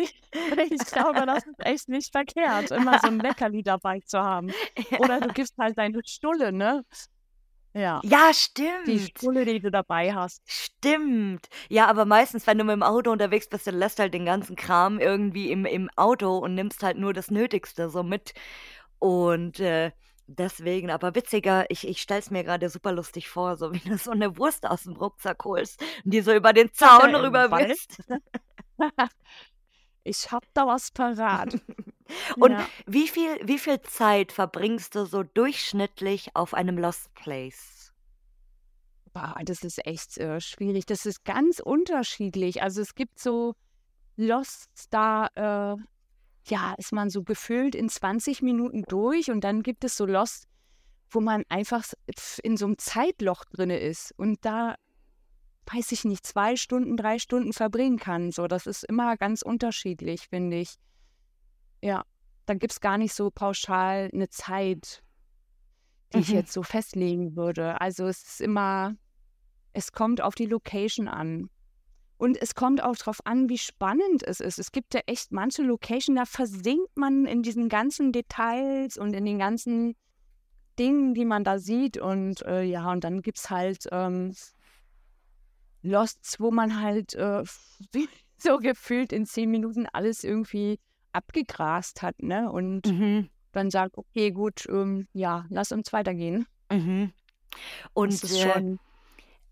Ich, 0.64 0.72
ich 0.72 0.86
glaube, 0.86 1.24
das 1.26 1.46
ist 1.46 1.60
echt 1.64 1.88
nicht 1.88 2.10
verkehrt, 2.10 2.70
immer 2.70 2.98
so 2.98 3.08
ein 3.08 3.18
Leckerli 3.20 3.62
dabei 3.62 4.00
zu 4.00 4.18
haben. 4.18 4.52
Oder 4.98 5.20
du 5.20 5.28
gibst 5.28 5.54
halt 5.58 5.78
deine 5.78 6.00
Stulle, 6.04 6.52
ne? 6.52 6.84
Ja. 7.72 8.00
Ja, 8.04 8.28
Die 8.28 8.34
stimmt. 8.34 9.18
Stulle, 9.18 9.44
die 9.44 9.58
du 9.60 9.70
dabei 9.70 10.14
hast. 10.14 10.42
Stimmt. 10.46 11.48
Ja, 11.68 11.86
aber 11.86 12.04
meistens, 12.04 12.46
wenn 12.46 12.58
du 12.58 12.64
mit 12.64 12.72
dem 12.72 12.84
Auto 12.84 13.10
unterwegs 13.10 13.48
bist, 13.48 13.66
dann 13.66 13.74
lässt 13.76 13.98
halt 13.98 14.14
den 14.14 14.24
ganzen 14.24 14.54
Kram 14.54 15.00
irgendwie 15.00 15.50
im, 15.50 15.66
im 15.66 15.90
Auto 15.96 16.38
und 16.38 16.54
nimmst 16.54 16.82
halt 16.84 16.98
nur 16.98 17.12
das 17.12 17.30
Nötigste 17.32 17.90
so 17.90 18.04
mit. 18.04 18.32
Und 19.00 19.58
äh, 19.58 19.90
deswegen, 20.28 20.90
aber 20.90 21.16
witziger, 21.16 21.68
ich, 21.68 21.86
ich 21.86 22.00
stell's 22.00 22.30
mir 22.30 22.44
gerade 22.44 22.70
super 22.70 22.92
lustig 22.92 23.28
vor, 23.28 23.56
so 23.56 23.72
wie 23.72 23.80
du 23.80 23.98
so 23.98 24.12
eine 24.12 24.38
Wurst 24.38 24.66
aus 24.66 24.84
dem 24.84 24.94
Rucksack 24.94 25.44
holst 25.44 25.82
und 26.04 26.14
die 26.14 26.20
so 26.20 26.32
über 26.32 26.52
den 26.52 26.72
Zaun 26.72 27.14
rüber 27.14 27.50
Wald. 27.50 27.76
Ich 30.04 30.30
hab 30.30 30.44
da 30.54 30.66
was 30.66 30.90
parat. 30.90 31.54
Und 32.38 32.52
Ja. 32.52 32.68
wie 32.86 33.08
viel, 33.08 33.38
wie 33.44 33.58
viel 33.58 33.80
Zeit 33.80 34.30
verbringst 34.30 34.94
du 34.94 35.06
so 35.06 35.22
durchschnittlich 35.22 36.36
auf 36.36 36.52
einem 36.54 36.76
Lost 36.78 37.12
Place? 37.14 37.92
Boah, 39.14 39.36
das 39.44 39.62
ist 39.62 39.84
echt 39.86 40.18
äh, 40.18 40.40
schwierig. 40.40 40.86
Das 40.86 41.06
ist 41.06 41.24
ganz 41.24 41.60
unterschiedlich. 41.60 42.62
Also 42.62 42.82
es 42.82 42.94
gibt 42.94 43.18
so 43.18 43.54
Losts, 44.16 44.90
da 44.90 45.28
äh, 45.34 45.76
ja, 46.46 46.74
ist 46.76 46.92
man 46.92 47.08
so 47.10 47.22
gefühlt 47.22 47.74
in 47.74 47.88
20 47.88 48.42
Minuten 48.42 48.82
durch 48.86 49.30
und 49.30 49.42
dann 49.42 49.62
gibt 49.62 49.84
es 49.84 49.96
so 49.96 50.04
Lost, 50.04 50.46
wo 51.10 51.20
man 51.20 51.44
einfach 51.48 51.84
in 52.42 52.56
so 52.56 52.66
einem 52.66 52.76
Zeitloch 52.78 53.44
drinne 53.46 53.78
ist 53.78 54.12
und 54.18 54.44
da, 54.44 54.74
weiß 55.72 55.92
ich 55.92 56.04
nicht, 56.04 56.26
zwei 56.26 56.56
Stunden, 56.56 56.96
drei 56.96 57.18
Stunden 57.18 57.52
verbringen 57.52 57.98
kann. 57.98 58.30
So, 58.30 58.46
das 58.46 58.66
ist 58.66 58.84
immer 58.84 59.16
ganz 59.16 59.42
unterschiedlich, 59.42 60.28
finde 60.28 60.58
ich. 60.58 60.74
Ja, 61.82 62.04
da 62.46 62.54
gibt 62.54 62.72
es 62.72 62.80
gar 62.80 62.98
nicht 62.98 63.14
so 63.14 63.30
pauschal 63.30 64.10
eine 64.12 64.28
Zeit, 64.28 65.02
die 66.12 66.18
ich 66.18 66.28
Mhm. 66.28 66.34
jetzt 66.36 66.52
so 66.52 66.62
festlegen 66.62 67.36
würde. 67.36 67.80
Also 67.80 68.06
es 68.06 68.22
ist 68.22 68.40
immer, 68.40 68.94
es 69.72 69.92
kommt 69.92 70.20
auf 70.20 70.34
die 70.34 70.46
Location 70.46 71.08
an. 71.08 71.50
Und 72.16 72.40
es 72.40 72.54
kommt 72.54 72.82
auch 72.82 72.94
darauf 72.96 73.26
an, 73.26 73.48
wie 73.48 73.58
spannend 73.58 74.22
es 74.22 74.40
ist. 74.40 74.58
Es 74.58 74.70
gibt 74.70 74.94
ja 74.94 75.00
echt 75.06 75.32
manche 75.32 75.62
Location, 75.62 76.14
da 76.16 76.24
versinkt 76.24 76.96
man 76.96 77.26
in 77.26 77.42
diesen 77.42 77.68
ganzen 77.68 78.12
Details 78.12 78.96
und 78.96 79.14
in 79.14 79.24
den 79.24 79.38
ganzen 79.38 79.96
Dingen, 80.78 81.14
die 81.14 81.24
man 81.24 81.42
da 81.42 81.58
sieht. 81.58 81.98
Und 81.98 82.42
äh, 82.42 82.62
ja, 82.62 82.90
und 82.92 83.02
dann 83.02 83.20
gibt 83.20 83.38
es 83.38 83.50
halt 83.50 83.88
ähm, 83.90 84.32
Losts, 85.84 86.40
wo 86.40 86.50
man 86.50 86.80
halt 86.80 87.14
äh, 87.14 87.44
so 88.38 88.58
gefühlt 88.58 89.12
in 89.12 89.26
zehn 89.26 89.50
Minuten 89.50 89.86
alles 89.92 90.24
irgendwie 90.24 90.80
abgegrast 91.12 92.02
hat, 92.02 92.20
ne? 92.22 92.50
Und 92.50 92.86
Mhm. 92.86 93.30
dann 93.52 93.70
sagt, 93.70 93.96
okay, 93.96 94.32
gut, 94.32 94.66
ähm, 94.68 95.06
ja, 95.12 95.44
lass 95.48 95.70
uns 95.70 95.92
weitergehen. 95.92 96.46
Mhm. 96.70 97.12
Und 97.92 98.24
äh, 98.24 98.58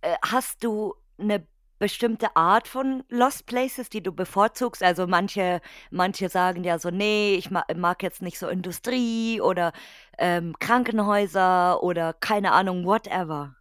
äh, 0.01 0.17
hast 0.25 0.65
du 0.65 0.95
eine 1.19 1.47
bestimmte 1.79 2.35
Art 2.37 2.69
von 2.69 3.05
Lost 3.09 3.47
Places, 3.47 3.89
die 3.89 4.03
du 4.03 4.13
bevorzugst? 4.13 4.83
Also 4.83 5.07
manche, 5.07 5.61
manche 5.91 6.29
sagen 6.29 6.65
ja 6.65 6.79
so, 6.79 6.91
nee, 6.91 7.35
ich 7.35 7.51
ma 7.51 7.65
mag 7.77 8.03
jetzt 8.03 8.23
nicht 8.23 8.39
so 8.39 8.49
Industrie 8.49 9.41
oder 9.41 9.73
ähm, 10.19 10.57
Krankenhäuser 10.59 11.83
oder 11.83 12.13
keine 12.15 12.53
Ahnung, 12.53 12.85
whatever. 12.85 13.57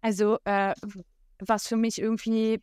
Also, 0.00 0.38
äh, 0.44 0.74
was 1.46 1.66
für 1.66 1.76
mich 1.76 2.00
irgendwie 2.00 2.62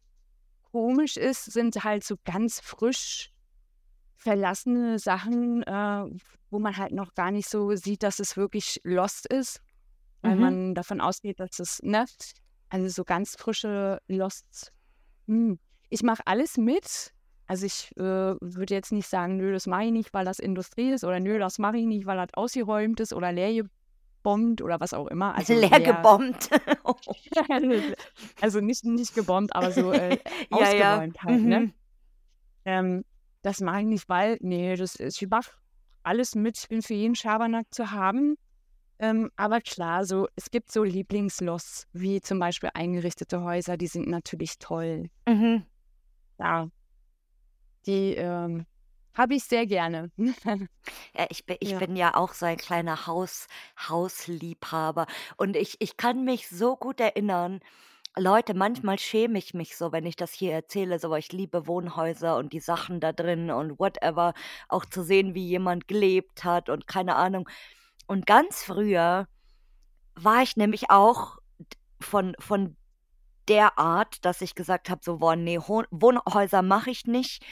komisch 0.71 1.17
ist, 1.17 1.45
sind 1.45 1.83
halt 1.83 2.03
so 2.03 2.15
ganz 2.25 2.59
frisch 2.59 3.31
verlassene 4.17 4.99
Sachen, 4.99 5.63
äh, 5.63 6.05
wo 6.49 6.59
man 6.59 6.75
halt 6.77 6.91
noch 6.91 7.13
gar 7.13 7.31
nicht 7.31 7.49
so 7.49 7.75
sieht, 7.75 8.03
dass 8.03 8.19
es 8.19 8.37
wirklich 8.37 8.81
lost 8.83 9.27
ist, 9.27 9.61
weil 10.21 10.35
Mhm. 10.35 10.41
man 10.41 10.75
davon 10.75 11.01
ausgeht, 11.01 11.39
dass 11.39 11.59
es, 11.59 11.81
ne? 11.83 12.05
Also 12.69 12.87
so 12.89 13.03
ganz 13.03 13.35
frische 13.35 13.99
Losts. 14.07 14.71
Hm. 15.27 15.59
Ich 15.89 16.01
mache 16.03 16.23
alles 16.25 16.57
mit. 16.57 17.13
Also 17.47 17.67
ich 17.67 17.91
äh, 17.95 18.01
würde 18.01 18.73
jetzt 18.73 18.91
nicht 18.91 19.07
sagen, 19.07 19.37
nö, 19.37 19.53
das 19.53 19.67
mache 19.67 19.83
ich 19.85 19.91
nicht, 19.91 20.13
weil 20.13 20.25
das 20.25 20.39
Industrie 20.39 20.91
ist 20.91 21.03
oder 21.03 21.19
nö, 21.19 21.37
das 21.37 21.59
mache 21.59 21.77
ich 21.77 21.85
nicht, 21.85 22.07
weil 22.07 22.17
das 22.17 22.33
ausgeräumt 22.33 22.99
ist 22.99 23.13
oder 23.13 23.31
leer 23.31 23.63
gebombt 24.25 24.61
oder 24.61 24.79
was 24.79 24.93
auch 24.93 25.07
immer. 25.07 25.35
Also 25.35 25.53
Leer 25.53 25.69
leer, 25.79 25.93
gebombt. 25.93 26.49
also 28.41 28.59
nicht, 28.59 28.83
nicht 28.83 29.13
gebombt, 29.13 29.55
aber 29.55 29.71
so 29.71 29.91
äh, 29.91 30.17
Ja, 30.49 30.73
ja. 30.73 30.95
ausgeräumt 30.95 31.23
halt, 31.23 31.43
ne? 31.43 31.59
Mhm. 31.59 31.73
Ähm, 32.65 33.05
das 33.43 33.61
mache 33.61 33.81
ich 33.81 33.85
nicht, 33.85 34.09
weil, 34.09 34.37
nee, 34.41 34.75
das 34.75 34.95
ist, 34.95 35.21
ich 35.21 35.29
mache 35.29 35.51
alles 36.01 36.33
mit, 36.33 36.57
ich 36.57 36.67
bin 36.67 36.81
für 36.81 36.95
jeden 36.95 37.15
Schabernack 37.15 37.67
zu 37.71 37.91
haben. 37.91 38.37
Ähm, 38.97 39.29
aber 39.35 39.61
klar, 39.61 40.05
so, 40.05 40.27
es 40.35 40.49
gibt 40.49 40.71
so 40.71 40.83
Lieblingslosts, 40.83 41.87
wie 41.93 42.21
zum 42.21 42.39
Beispiel 42.39 42.69
eingerichtete 42.73 43.41
Häuser, 43.41 43.77
die 43.77 43.87
sind 43.87 44.07
natürlich 44.07 44.57
toll. 44.57 45.09
Mhm. 45.27 45.63
Ja, 46.39 46.69
die 47.85 48.15
ähm, 48.15 48.65
habe 49.17 49.35
ich 49.35 49.43
sehr 49.45 49.65
gerne. 49.65 50.11
Ja, 51.17 51.25
ich 51.29 51.45
bin, 51.45 51.57
ich 51.59 51.71
Ja. 51.71 51.79
bin 51.79 51.95
ja 51.95 52.15
auch 52.15 52.33
so 52.33 52.45
ein 52.45 52.57
kleiner 52.57 53.07
Haus, 53.07 53.47
Hausliebhaber. 53.89 55.07
Und 55.37 55.55
ich, 55.55 55.77
ich 55.79 55.97
kann 55.97 56.23
mich 56.25 56.49
so 56.49 56.75
gut 56.75 56.99
erinnern, 56.99 57.59
Leute, 58.17 58.55
manchmal 58.55 58.99
schäme 58.99 59.37
ich 59.39 59.53
mich 59.53 59.77
so, 59.77 59.91
wenn 59.91 60.05
ich 60.05 60.15
das 60.15 60.33
hier 60.33 60.53
erzähle, 60.53 60.99
so, 60.99 61.09
weil 61.11 61.19
ich 61.19 61.33
liebe 61.33 61.67
Wohnhäuser 61.67 62.37
und 62.37 62.53
die 62.53 62.61
Sachen 62.61 62.99
da 63.01 63.13
drin 63.13 63.51
und 63.51 63.79
whatever, 63.79 64.33
auch 64.69 64.85
zu 64.85 65.03
sehen, 65.03 65.35
wie 65.35 65.45
jemand 65.47 65.87
gelebt 65.87 66.43
hat 66.45 66.69
und 66.69 66.87
keine 66.87 67.15
Ahnung. 67.17 67.47
Und 68.07 68.25
ganz 68.25 68.63
früher 68.63 69.27
war 70.15 70.43
ich 70.43 70.55
nämlich 70.57 70.89
auch 70.89 71.37
von, 72.01 72.35
von 72.39 72.77
der 73.47 73.79
Art, 73.79 74.25
dass 74.25 74.41
ich 74.41 74.55
gesagt 74.55 74.89
habe, 74.89 75.01
so, 75.03 75.19
boah, 75.19 75.35
nee, 75.35 75.59
Ho- 75.59 75.85
Wohnhäuser 75.91 76.61
mache 76.61 76.91
ich 76.91 77.05
nicht. 77.05 77.45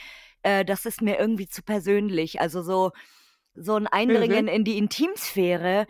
Äh, 0.43 0.63
das 0.65 0.85
ist 0.85 1.01
mir 1.01 1.19
irgendwie 1.19 1.47
zu 1.47 1.63
persönlich. 1.63 2.39
Also 2.39 2.61
so, 2.61 2.91
so 3.55 3.75
ein 3.75 3.87
Eindringen 3.87 4.47
in 4.47 4.63
die 4.63 4.77
Intimsphäre. 4.77 5.87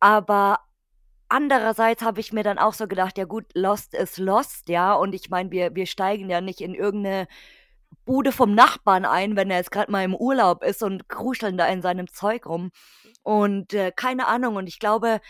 Aber 0.00 0.60
andererseits 1.28 2.02
habe 2.02 2.20
ich 2.20 2.32
mir 2.32 2.42
dann 2.42 2.58
auch 2.58 2.74
so 2.74 2.86
gedacht, 2.88 3.18
ja 3.18 3.24
gut, 3.24 3.46
Lost 3.54 3.94
ist 3.94 4.18
Lost, 4.18 4.68
ja. 4.68 4.94
Und 4.94 5.14
ich 5.14 5.30
meine, 5.30 5.50
wir, 5.50 5.74
wir 5.74 5.86
steigen 5.86 6.28
ja 6.28 6.40
nicht 6.40 6.60
in 6.60 6.74
irgendeine 6.74 7.26
Bude 8.04 8.32
vom 8.32 8.54
Nachbarn 8.54 9.04
ein, 9.04 9.36
wenn 9.36 9.50
er 9.50 9.58
jetzt 9.58 9.70
gerade 9.70 9.90
mal 9.90 10.04
im 10.04 10.14
Urlaub 10.14 10.62
ist 10.62 10.82
und 10.82 11.08
kruscheln 11.08 11.56
da 11.56 11.66
in 11.66 11.82
seinem 11.82 12.12
Zeug 12.12 12.46
rum. 12.46 12.70
Und 13.22 13.72
äh, 13.74 13.92
keine 13.94 14.26
Ahnung. 14.26 14.56
Und 14.56 14.66
ich 14.66 14.78
glaube, 14.78 15.20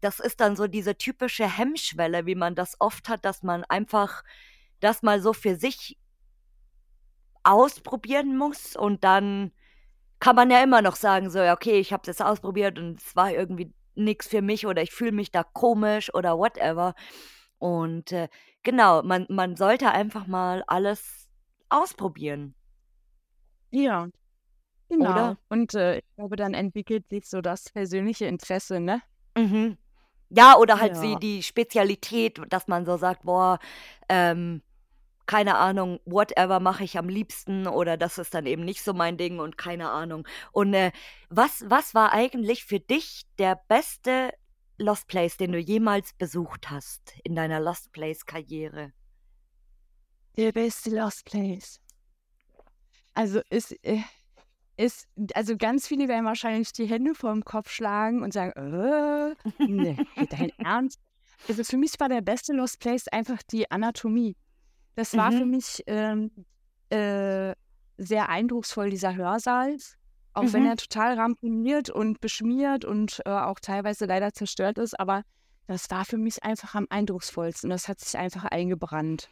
das 0.00 0.20
ist 0.20 0.40
dann 0.40 0.56
so 0.56 0.66
diese 0.66 0.96
typische 0.96 1.46
Hemmschwelle, 1.46 2.26
wie 2.26 2.34
man 2.34 2.54
das 2.54 2.76
oft 2.80 3.08
hat, 3.08 3.24
dass 3.24 3.42
man 3.42 3.64
einfach 3.64 4.22
das 4.80 5.02
mal 5.02 5.20
so 5.20 5.32
für 5.32 5.56
sich 5.56 5.96
ausprobieren 7.44 8.36
muss 8.36 8.76
und 8.76 9.04
dann 9.04 9.52
kann 10.20 10.36
man 10.36 10.50
ja 10.50 10.62
immer 10.62 10.82
noch 10.82 10.96
sagen, 10.96 11.30
so, 11.30 11.40
ja, 11.40 11.54
okay, 11.54 11.80
ich 11.80 11.92
habe 11.92 12.04
jetzt 12.06 12.22
ausprobiert 12.22 12.78
und 12.78 13.00
es 13.00 13.16
war 13.16 13.32
irgendwie 13.32 13.72
nichts 13.94 14.28
für 14.28 14.42
mich 14.42 14.66
oder 14.66 14.82
ich 14.82 14.92
fühle 14.92 15.12
mich 15.12 15.30
da 15.32 15.42
komisch 15.44 16.14
oder 16.14 16.38
whatever. 16.38 16.94
Und 17.58 18.12
äh, 18.12 18.28
genau, 18.62 19.02
man, 19.02 19.26
man 19.28 19.56
sollte 19.56 19.90
einfach 19.90 20.26
mal 20.26 20.64
alles 20.66 21.28
ausprobieren. 21.68 22.54
Ja, 23.70 24.08
genau. 24.88 25.10
Oder? 25.10 25.38
Und, 25.48 25.74
äh, 25.74 25.98
ich 25.98 26.04
glaube, 26.16 26.36
dann 26.36 26.54
entwickelt 26.54 27.08
sich 27.10 27.28
so 27.28 27.40
das 27.40 27.70
persönliche 27.70 28.26
Interesse, 28.26 28.80
ne? 28.80 29.02
Mhm. 29.36 29.78
Ja, 30.30 30.56
oder 30.58 30.80
halt 30.80 30.96
sie 30.96 31.12
Ja. 31.12 31.18
die 31.18 31.42
Spezialität, 31.42 32.40
dass 32.50 32.68
man 32.68 32.84
so 32.86 32.96
sagt: 32.96 33.22
„Boah, 33.24 33.58
ähm, 34.08 34.62
keine 35.26 35.56
Ahnung, 35.56 36.00
whatever 36.04 36.60
mache 36.60 36.84
ich 36.84 36.98
am 36.98 37.08
liebsten“ 37.08 37.66
oder 37.66 37.96
das 37.96 38.18
ist 38.18 38.34
dann 38.34 38.46
eben 38.46 38.64
nicht 38.64 38.82
so 38.82 38.92
mein 38.94 39.16
Ding 39.16 39.38
und 39.40 39.56
keine 39.58 39.90
Ahnung. 39.90 40.26
Und, 40.52 40.74
äh, 40.74 40.92
was 41.30 41.64
was 41.68 41.94
war 41.94 42.12
eigentlich 42.12 42.64
für 42.64 42.80
dich 42.80 43.22
der 43.38 43.60
beste 43.68 44.32
Lost 44.78 45.06
Place, 45.08 45.36
den 45.36 45.52
du 45.52 45.58
jemals 45.58 46.12
besucht 46.14 46.70
hast 46.70 47.14
in 47.24 47.34
deiner 47.36 47.60
Lost 47.60 47.92
Place-Karriere? 47.92 48.92
Der 50.36 50.52
beste 50.52 50.90
Lost 50.90 51.24
Place. 51.24 51.80
Also, 53.14 53.40
ist, 53.50 53.72
äh 53.84 54.00
ist 54.78 55.08
also, 55.34 55.56
ganz 55.58 55.88
viele 55.88 56.08
werden 56.08 56.24
wahrscheinlich 56.26 56.72
die 56.72 56.86
Hände 56.86 57.14
vorm 57.14 57.44
Kopf 57.44 57.70
schlagen 57.70 58.22
und 58.22 58.32
sagen: 58.32 58.52
„Äh, 58.52 59.36
ne, 59.66 60.00
dein 60.30 60.50
Ernst?“ 60.62 61.00
Also, 61.48 61.64
für 61.64 61.76
mich 61.78 62.00
war 62.00 62.08
der 62.08 62.22
beste 62.22 62.52
Lost 62.54 62.80
Place 62.80 63.08
einfach 63.08 63.42
die 63.50 63.70
Anatomie. 63.70 64.36
Das 64.94 65.16
war 65.16 65.32
für 65.32 65.44
Mhm. 65.44 65.50
mich, 65.50 65.82
ähm, 65.86 66.30
äh, 66.90 67.54
sehr 67.98 68.28
eindrucksvoll, 68.28 68.90
dieser 68.90 69.14
Hörsaal, 69.16 69.76
auch 70.34 70.52
wenn 70.52 70.64
Mhm. 70.64 70.66
er 70.66 70.76
total 70.76 71.14
ramponiert 71.18 71.90
und 71.90 72.20
beschmiert 72.20 72.84
und, 72.84 73.20
äh, 73.26 73.30
auch 73.30 73.60
teilweise 73.60 74.06
leider 74.06 74.32
zerstört 74.32 74.78
ist, 74.78 74.98
aber 74.98 75.22
das 75.66 75.90
war 75.90 76.04
für 76.04 76.18
mich 76.18 76.42
einfach 76.44 76.74
am 76.74 76.86
eindrucksvollsten. 76.90 77.70
Das 77.70 77.88
hat 77.88 78.00
sich 78.00 78.18
einfach 78.18 78.44
eingebrannt. 78.44 79.30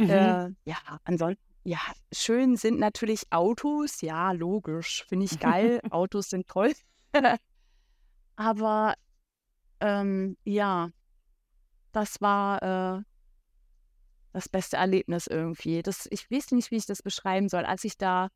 Mhm. 0.00 0.08
Äh, 0.08 0.48
ja, 0.64 0.76
ansonsten 1.04 1.42
ja, 1.64 1.78
schön 2.12 2.56
sind 2.56 2.78
natürlich 2.78 3.24
Autos, 3.30 4.00
ja, 4.00 4.32
logisch, 4.32 5.04
finde 5.08 5.26
ich 5.26 5.38
geil. 5.38 5.80
Autos 5.90 6.30
sind 6.30 6.48
toll. 6.48 6.72
Aber, 8.36 8.94
ähm, 9.80 10.36
ja, 10.44 10.90
das 11.92 12.20
war, 12.20 12.62
äh 12.98 13.07
das 14.38 14.48
beste 14.48 14.76
Erlebnis 14.76 15.26
irgendwie. 15.26 15.82
Das 15.82 16.06
ich 16.10 16.30
weiß 16.30 16.52
nicht, 16.52 16.70
wie 16.70 16.76
ich 16.76 16.86
das 16.86 17.02
beschreiben 17.02 17.48
soll. 17.48 17.64
Als 17.64 17.84
ich 17.84 17.98
da 17.98 18.28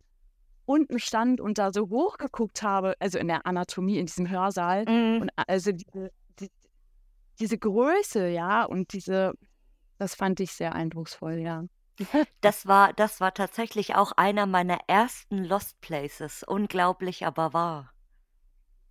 unten 0.67 0.99
stand 0.99 1.41
und 1.41 1.59
da 1.59 1.73
so 1.73 1.89
hochgeguckt 1.91 2.63
habe, 2.63 2.95
also 3.01 3.19
in 3.19 3.29
der 3.29 3.47
Anatomie, 3.47 3.99
in 3.99 4.07
diesem 4.07 4.29
Hörsaal 4.29 4.85
Mhm. 4.89 5.23
und 5.23 5.31
a 5.37 5.43
also 5.47 5.73
diese 5.73 6.11
die 6.41 6.51
diese 7.41 7.59
Größe, 7.59 8.29
ja, 8.29 8.65
und 8.65 8.93
diese 8.93 9.33
das 9.99 10.15
fand 10.17 10.41
ich 10.41 10.53
sehr 10.53 10.75
eindrucksvoll, 10.75 11.39
ja. 11.39 11.65
Das 12.41 12.67
war 12.67 12.93
das 12.95 13.21
war 13.21 13.33
tatsächlich 13.35 13.95
auch 13.95 14.13
einer 14.13 14.47
meiner 14.47 14.79
ersten 14.89 15.45
Lost 15.45 15.81
Places. 15.81 16.43
Unglaublich, 16.47 17.25
aber 17.27 17.53
wahr. 17.53 17.93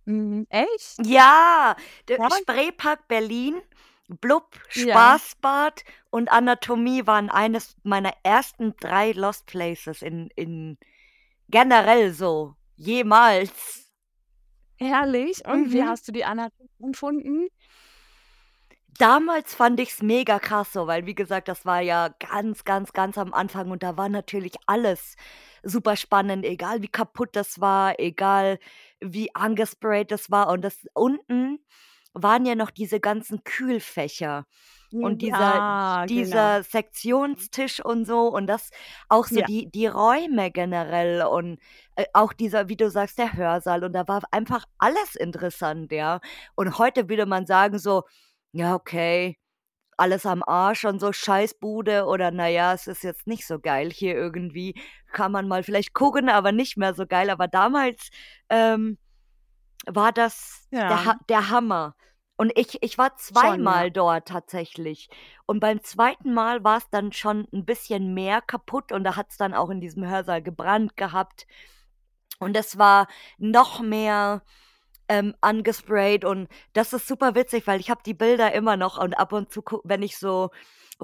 Mhm, 0.04 0.46
echt? 0.50 1.06
Ja, 1.06 1.76
der? 2.08 2.18
Spreepark 2.40 3.06
Berlin, 3.08 3.60
Blub, 4.14 4.58
Ja. 4.74 5.18
Spaßbad 5.20 5.84
und 6.10 6.30
Anatomie 6.30 7.06
waren 7.06 7.30
eines 7.30 7.76
meiner 7.84 8.12
ersten 8.22 8.74
3 8.80 9.12
Lost 9.12 9.46
Places 9.46 10.02
in 10.02 10.28
in 10.36 10.78
generell 11.48 12.12
so, 12.12 12.54
jemals. 12.76 13.90
Herrlich. 14.78 15.44
Und 15.46 15.72
wie 15.72 15.82
Mhm. 15.82 15.86
hast 15.86 16.08
du 16.08 16.12
die 16.12 16.24
Anatomie 16.24 16.68
empfunden? 16.82 17.48
Damals 18.98 19.54
fand 19.54 19.80
ich's 19.80 20.02
mega 20.02 20.38
krass 20.38 20.72
so, 20.72 20.86
weil 20.86 21.06
wie 21.06 21.14
gesagt, 21.14 21.48
das 21.48 21.64
war 21.64 21.80
ja 21.80 22.08
ganz, 22.18 22.64
ganz, 22.64 22.92
ganz 22.92 23.16
am 23.16 23.32
Anfang 23.32 23.70
und 23.70 23.82
da 23.82 23.96
war 23.96 24.08
natürlich 24.10 24.52
alles 24.66 25.16
super 25.62 25.96
spannend, 25.96 26.44
egal 26.44 26.82
wie 26.82 26.88
kaputt 26.88 27.30
das 27.34 27.58
war, 27.60 27.98
egal 27.98 28.58
wie 29.00 29.34
angesprayt 29.34 30.10
das 30.10 30.30
war 30.30 30.48
und 30.50 30.62
das 30.62 30.76
unten 30.92 31.58
waren 32.14 32.46
ja 32.46 32.54
noch 32.54 32.70
diese 32.70 33.00
ganzen 33.00 33.44
Kühlfächer 33.44 34.46
und 35.00 35.22
dieser 35.22 35.60
Ja, 35.62 36.06
genau. 36.12 36.52
dieser 36.52 36.62
Sektionstisch 36.64 37.84
und 37.84 38.04
so 38.06 38.28
und 38.28 38.46
das 38.46 38.70
auch 39.08 39.26
so 39.26 39.40
Ja. 39.40 39.42
die 39.42 39.70
die 39.70 39.86
Räume 39.86 40.50
generell 40.52 41.22
und, 41.24 41.58
äh, 41.96 42.06
auch 42.14 42.32
dieser, 42.32 42.68
wie 42.68 42.76
du 42.76 42.90
sagst, 42.90 43.18
der 43.18 43.32
Hörsaal 43.34 43.84
und 43.84 43.92
da 43.94 44.06
war 44.08 44.22
einfach 44.32 44.64
alles 44.78 45.14
interessant, 45.16 45.92
ja. 45.92 46.20
Und 46.56 46.78
heute 46.78 47.08
würde 47.08 47.26
man 47.26 47.46
sagen 47.46 47.78
so: 47.78 48.04
„Ja, 48.52 48.74
okay, 48.74 49.38
alles 49.96 50.26
am 50.26 50.42
Arsch 50.46 50.84
und 50.84 51.00
so, 51.00 51.12
Scheißbude“ 51.12 52.06
oder 52.06 52.30
„na 52.32 52.48
ja, 52.48 52.72
es 52.74 52.86
ist 52.86 53.02
jetzt 53.04 53.26
nicht 53.26 53.46
so 53.46 53.58
geil 53.60 53.90
hier 53.92 54.14
irgendwie. 54.16 54.74
Kann 55.12 55.32
man 55.32 55.48
mal 55.48 55.62
vielleicht 55.64 55.94
gucken, 55.94 56.28
aber 56.30 56.52
nicht 56.52 56.76
mehr 56.76 56.94
so 56.94 57.06
geil.“ 57.06 57.30
Aber 57.30 57.48
damals, 57.48 58.08
ähm, 58.50 58.98
war 59.86 60.12
das 60.12 60.68
der 60.88 61.04
Ja. 61.04 61.04
Ha 61.04 61.16
der 61.28 61.50
Hammer. 61.50 61.94
Und 62.36 62.52
ich 62.58 62.82
ich 62.82 62.98
war 62.98 63.16
Schon, 63.34 63.82
zweimal 63.82 63.90
dort 63.90 64.28
tatsächlich. 64.28 65.08
Und 65.46 65.60
beim 65.60 65.82
2. 65.84 66.34
Mal 66.34 66.64
war's 66.64 66.88
dann 66.90 67.12
schon 67.12 67.46
'n 67.52 67.64
bisschen 67.64 68.14
mehr 68.14 68.40
kaputt 68.42 68.92
und 68.92 69.04
da 69.04 69.16
hat's 69.16 69.36
dann 69.36 69.54
auch 69.54 69.70
in 69.70 69.80
diesem 69.80 70.06
Hörsaal 70.08 70.42
gebrannt 70.42 70.96
gehabt. 70.96 71.46
Und 72.40 72.56
es 72.56 72.78
war 72.78 73.08
noch 73.38 73.80
mehr, 73.80 74.42
ähm, 75.08 75.34
angesprayt 75.42 76.24
und 76.24 76.48
das 76.74 76.92
ist 76.94 77.08
super 77.08 77.34
witzig, 77.36 77.66
weil 77.68 77.80
ich 77.80 77.90
habe 77.90 78.02
die 78.06 78.14
Bilder 78.14 78.52
immer 78.54 78.76
noch 78.76 78.98
und 78.98 79.14
ab 79.14 79.32
und 79.34 79.52
zu 79.52 79.62
wenn 79.84 80.02
ich 80.02 80.18
so 80.18 80.50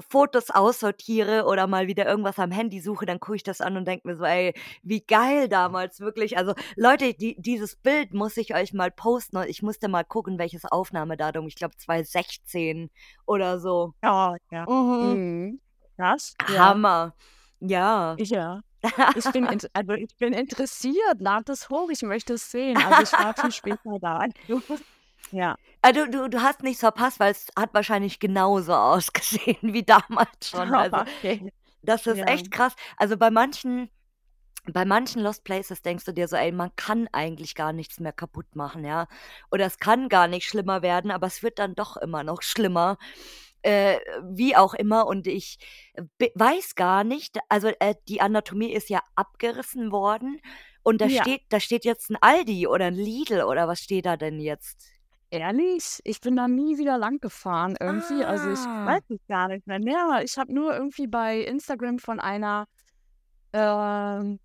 Fotos 0.01 0.49
aussortiere 0.51 1.45
oder 1.45 1.67
mal 1.67 1.87
wieder 1.87 2.05
irgendwas 2.07 2.39
am 2.39 2.51
Handy 2.51 2.79
suche, 2.81 3.05
dann 3.05 3.19
gucke 3.19 3.35
ich 3.37 3.43
das 3.43 3.61
an 3.61 3.77
und 3.77 3.85
denke 3.87 4.07
mir 4.07 4.15
so: 4.17 4.23
„Ey, 4.25 4.53
wie 4.83 5.01
geil 5.01 5.47
damals“, 5.49 5.99
wirklich. 5.99 6.37
Also, 6.37 6.53
Leute, 6.75 7.13
die 7.13 7.35
dieses 7.39 7.75
Bild 7.75 8.13
muss 8.13 8.37
ich 8.37 8.53
euch 8.55 8.73
mal 8.73 8.91
posten 8.91 9.37
und 9.37 9.47
ich 9.49 9.61
musste 9.61 9.87
mal 9.89 10.03
gucken, 10.03 10.37
welches 10.39 10.65
Aufnahmedatum, 10.65 11.47
ich 11.47 11.55
glaube 11.55 11.75
2016 11.77 12.89
oder 13.25 13.59
so. 13.59 13.93
Ja, 14.03 14.35
ja. 14.51 14.65
Mhm. 14.67 15.19
Mhm. 15.47 15.61
Ja. 15.97 16.15
Hammer. 16.47 17.15
Ja. 17.59 18.17
Ja. 18.17 18.61
Ich 19.13 19.31
bin 19.31 19.47
also, 19.73 19.93
ich 19.93 20.15
bin 20.17 20.33
interessiert. 20.33 21.19
Lad 21.19 21.49
es 21.49 21.69
hoch, 21.69 21.89
ich 21.91 22.01
möchte 22.03 22.33
es 22.33 22.51
sehen. 22.51 22.81
Also, 22.81 23.01
ich 23.01 23.17
war 23.19 23.33
viel 23.35 23.51
später 23.51 23.99
da. 24.01 24.25
Ja. 25.33 25.55
Ah, 25.81 25.91
du 25.91 26.07
du 26.29 26.41
hast 26.41 26.63
nichts 26.63 26.79
verpasst, 26.81 27.19
weil 27.19 27.31
es 27.31 27.47
hat 27.57 27.73
wahrscheinlich 27.73 28.19
genauso 28.19 28.73
ausgesehen 28.75 29.57
wie 29.73 29.83
damals 29.83 30.49
schon. 30.49 30.75
Also, 30.77 31.03
Okay. 31.23 31.43
das 31.83 32.07
ist 32.07 32.21
Ja. 32.21 32.27
echt 32.27 32.51
krass. 32.51 32.75
Also, 32.97 33.17
bei 33.17 33.31
manchen 33.31 33.89
bei 34.73 34.85
manchen 34.85 35.21
Lost 35.23 35.43
Places 35.45 35.81
denkst 35.83 36.05
du 36.05 36.13
dir 36.13 36.27
so: 36.27 36.35
„Ey, 36.37 36.51
man 36.53 36.71
kann 36.77 37.07
eigentlich 37.13 37.55
gar 37.55 37.73
nichts 37.73 37.99
mehr 37.99 38.13
kaputt 38.13 38.55
machen“, 38.55 38.85
ja? 38.85 39.07
Oder 39.51 39.65
es 39.67 39.79
kann 39.79 40.09
gar 40.09 40.27
nicht 40.27 40.47
schlimmer 40.47 40.81
werden, 40.83 41.11
aber 41.11 41.27
es 41.27 41.43
wird 41.43 41.59
dann 41.59 41.75
doch 41.75 41.97
immer 41.97 42.23
noch 42.23 42.41
schlimmer, 42.43 42.97
äh, 43.63 43.99
wie 44.31 44.55
auch 44.57 44.73
immer. 44.75 45.07
Und 45.07 45.27
ich 45.27 45.59
weiß 46.35 46.75
gar 46.75 47.03
nicht 47.05 47.39
also, 47.49 47.69
äh, 47.79 47.95
die 48.09 48.21
Anatomie 48.21 48.71
ist 48.73 48.89
ja 48.89 49.01
abgerissen 49.15 49.91
worden 49.93 50.41
und 50.83 51.01
da 51.01 51.09
Ja. 51.09 51.29
steht 51.29 51.43
da 51.49 51.59
steht 51.61 51.85
jetzt 51.85 52.09
'n 52.11 52.17
Aldi 52.21 52.67
oder 52.67 52.87
'n 52.87 52.95
Lidl 52.95 53.43
oder 53.43 53.67
was 53.69 53.81
steht 53.81 54.05
da 54.07 54.17
denn 54.17 54.39
jetzt? 54.41 54.91
Ehrlich? 55.33 55.99
Ich 56.05 56.21
bin 56.21 56.35
da 56.35 56.47
nie 56.47 56.77
wieder 56.79 56.97
lang 56.97 57.19
gefahren 57.19 57.75
irgendwie. 57.79 58.25
Also, 58.25 58.49
ich 58.49 58.65
Ah. 58.65 58.83
weiß 58.83 59.01
es 59.09 59.19
gar 59.27 59.47
nicht 59.47 59.67
mehr. 59.67 59.79
Ja, 59.83 60.21
ich 60.23 60.37
habe 60.39 60.51
nur 60.53 60.73
irgendwie 60.75 61.05
bei 61.07 61.39
Instagram 61.41 61.99
von 61.99 62.19
einer, 62.19 62.65
ähm, 63.53 64.39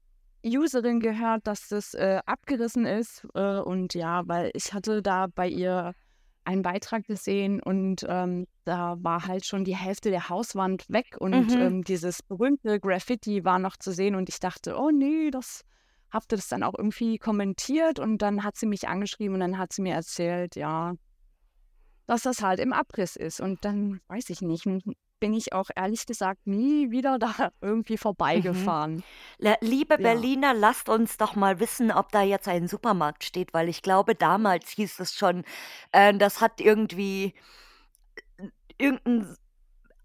Userin 0.47 1.01
gehört, 1.01 1.47
dass 1.47 1.68
das, 1.68 1.94
äh, 1.94 2.20
abgerissen 2.27 2.87
ist. 2.87 3.27
Äh, 3.35 3.59
und 3.61 3.94
ja, 3.94 4.23
weil 4.29 4.51
ich 4.55 4.75
hatte 4.75 5.03
da 5.03 5.29
bei 5.35 5.49
ihr 5.49 5.94
einen 6.44 6.62
Beitrag 6.62 7.07
gesehen 7.07 7.62
und, 7.62 8.05
ähm, 8.09 8.47
da 8.64 8.97
war 9.01 9.27
halt 9.27 9.47
schon 9.47 9.64
die 9.64 9.77
Hälfte 9.77 10.11
der 10.11 10.29
Hauswand 10.31 10.85
weg 10.88 11.16
und, 11.20 11.55
Mhm. 11.55 11.59
ähm, 11.61 11.85
dieses 11.85 12.23
berühmte 12.23 12.81
Graffiti 12.81 13.44
war 13.44 13.59
noch 13.61 13.77
zu 13.79 13.92
sehen 13.92 14.16
und 14.16 14.29
ich 14.31 14.40
dachte: 14.40 14.77
„Oh 14.79 14.90
ne, 14.90 15.31
das“ 15.33 15.62
habe 16.14 16.24
das 16.29 16.48
dann 16.48 16.62
auch 16.62 16.74
irgendwie 16.79 17.18
kommentiert 17.18 17.98
und 17.98 18.18
dann 18.22 18.44
hat 18.44 18.57
sie 18.57 18.66
mich 18.66 18.88
angeschrieben 18.88 19.35
und 19.35 19.40
dann 19.40 19.59
hat 19.59 19.72
sie 19.74 19.83
mir 19.83 19.94
erzählt, 19.94 20.57
ja 20.57 20.94
dass 22.07 22.22
das 22.22 22.42
halt 22.42 22.61
im 22.61 22.72
Abriss 22.72 23.16
ist. 23.16 23.40
Und 23.40 23.64
dann 23.64 24.00
weiß 24.09 24.31
ich 24.31 24.42
nicht, 24.42 24.64
bin 25.20 25.33
ich 25.35 25.53
auch 25.53 25.70
ehrlich 25.74 26.07
gesagt 26.07 26.46
nie 26.46 26.90
wieder 26.90 27.18
da 27.18 27.50
irgendwie 27.61 27.94
Mhm. 27.94 27.98
vorbeigefahren. 27.98 29.03
La 29.38 29.57
liebe 29.61 29.96
Ja. 29.96 30.03
Berliner, 30.03 30.55
lasst 30.55 30.88
uns 30.88 31.16
doch 31.16 31.35
mal 31.35 31.61
wissen, 31.61 31.90
ob 31.90 32.12
da 32.12 32.22
jetzt 32.22 32.48
ein 32.48 32.68
Supermarkt 32.68 33.24
steht, 33.24 33.55
weil 33.55 33.68
ich 33.68 33.83
glaube, 33.83 34.14
damals 34.14 34.70
hieß 34.70 35.00
es 35.00 35.14
schon, 35.14 35.44
äh, 35.92 36.12
das 36.14 36.40
hat 36.40 36.61
irgendwie 36.61 37.35
äh, 38.37 38.48
irgend 38.79 39.07
'n 39.07 39.37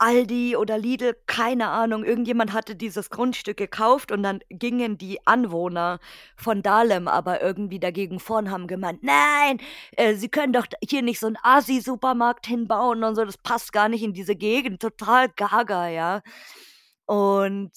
Aldi 0.01 0.55
oder 0.55 0.77
Lidl, 0.77 1.15
keine 1.27 1.67
Ahnung, 1.69 2.03
irgendjemand 2.05 2.53
hatte 2.53 2.75
dieses 2.75 3.09
Grundstück 3.09 3.57
gekauft 3.57 4.11
und 4.13 4.23
dann 4.23 4.39
gingen 4.49 4.97
die 4.97 5.19
Anwohner 5.27 5.99
von 6.37 6.61
Dahlem 6.61 7.07
aber 7.09 7.41
irgendwie 7.41 7.79
dagegen 7.79 8.19
vor 8.21 8.37
und 8.37 8.49
haben 8.51 8.67
gemeint: 8.67 9.03
„Nein, 9.03 9.59
äh, 9.97 10.15
Sie 10.15 10.29
können 10.29 10.53
doch 10.53 10.65
hier 10.87 11.01
nicht 11.01 11.19
so 11.19 11.27
'n 11.27 11.37
Assi-Supermarkt 11.43 12.47
hinbauen 12.47 13.03
und 13.03 13.15
so, 13.15 13.25
das 13.25 13.37
passt 13.37 13.73
gar 13.73 13.89
nicht 13.89 14.03
in 14.03 14.13
diese 14.13 14.35
Gegend.“ 14.35 14.81
Total 14.81 15.27
gaga, 15.35 15.89
ja. 15.89 16.21
Und 17.05 17.71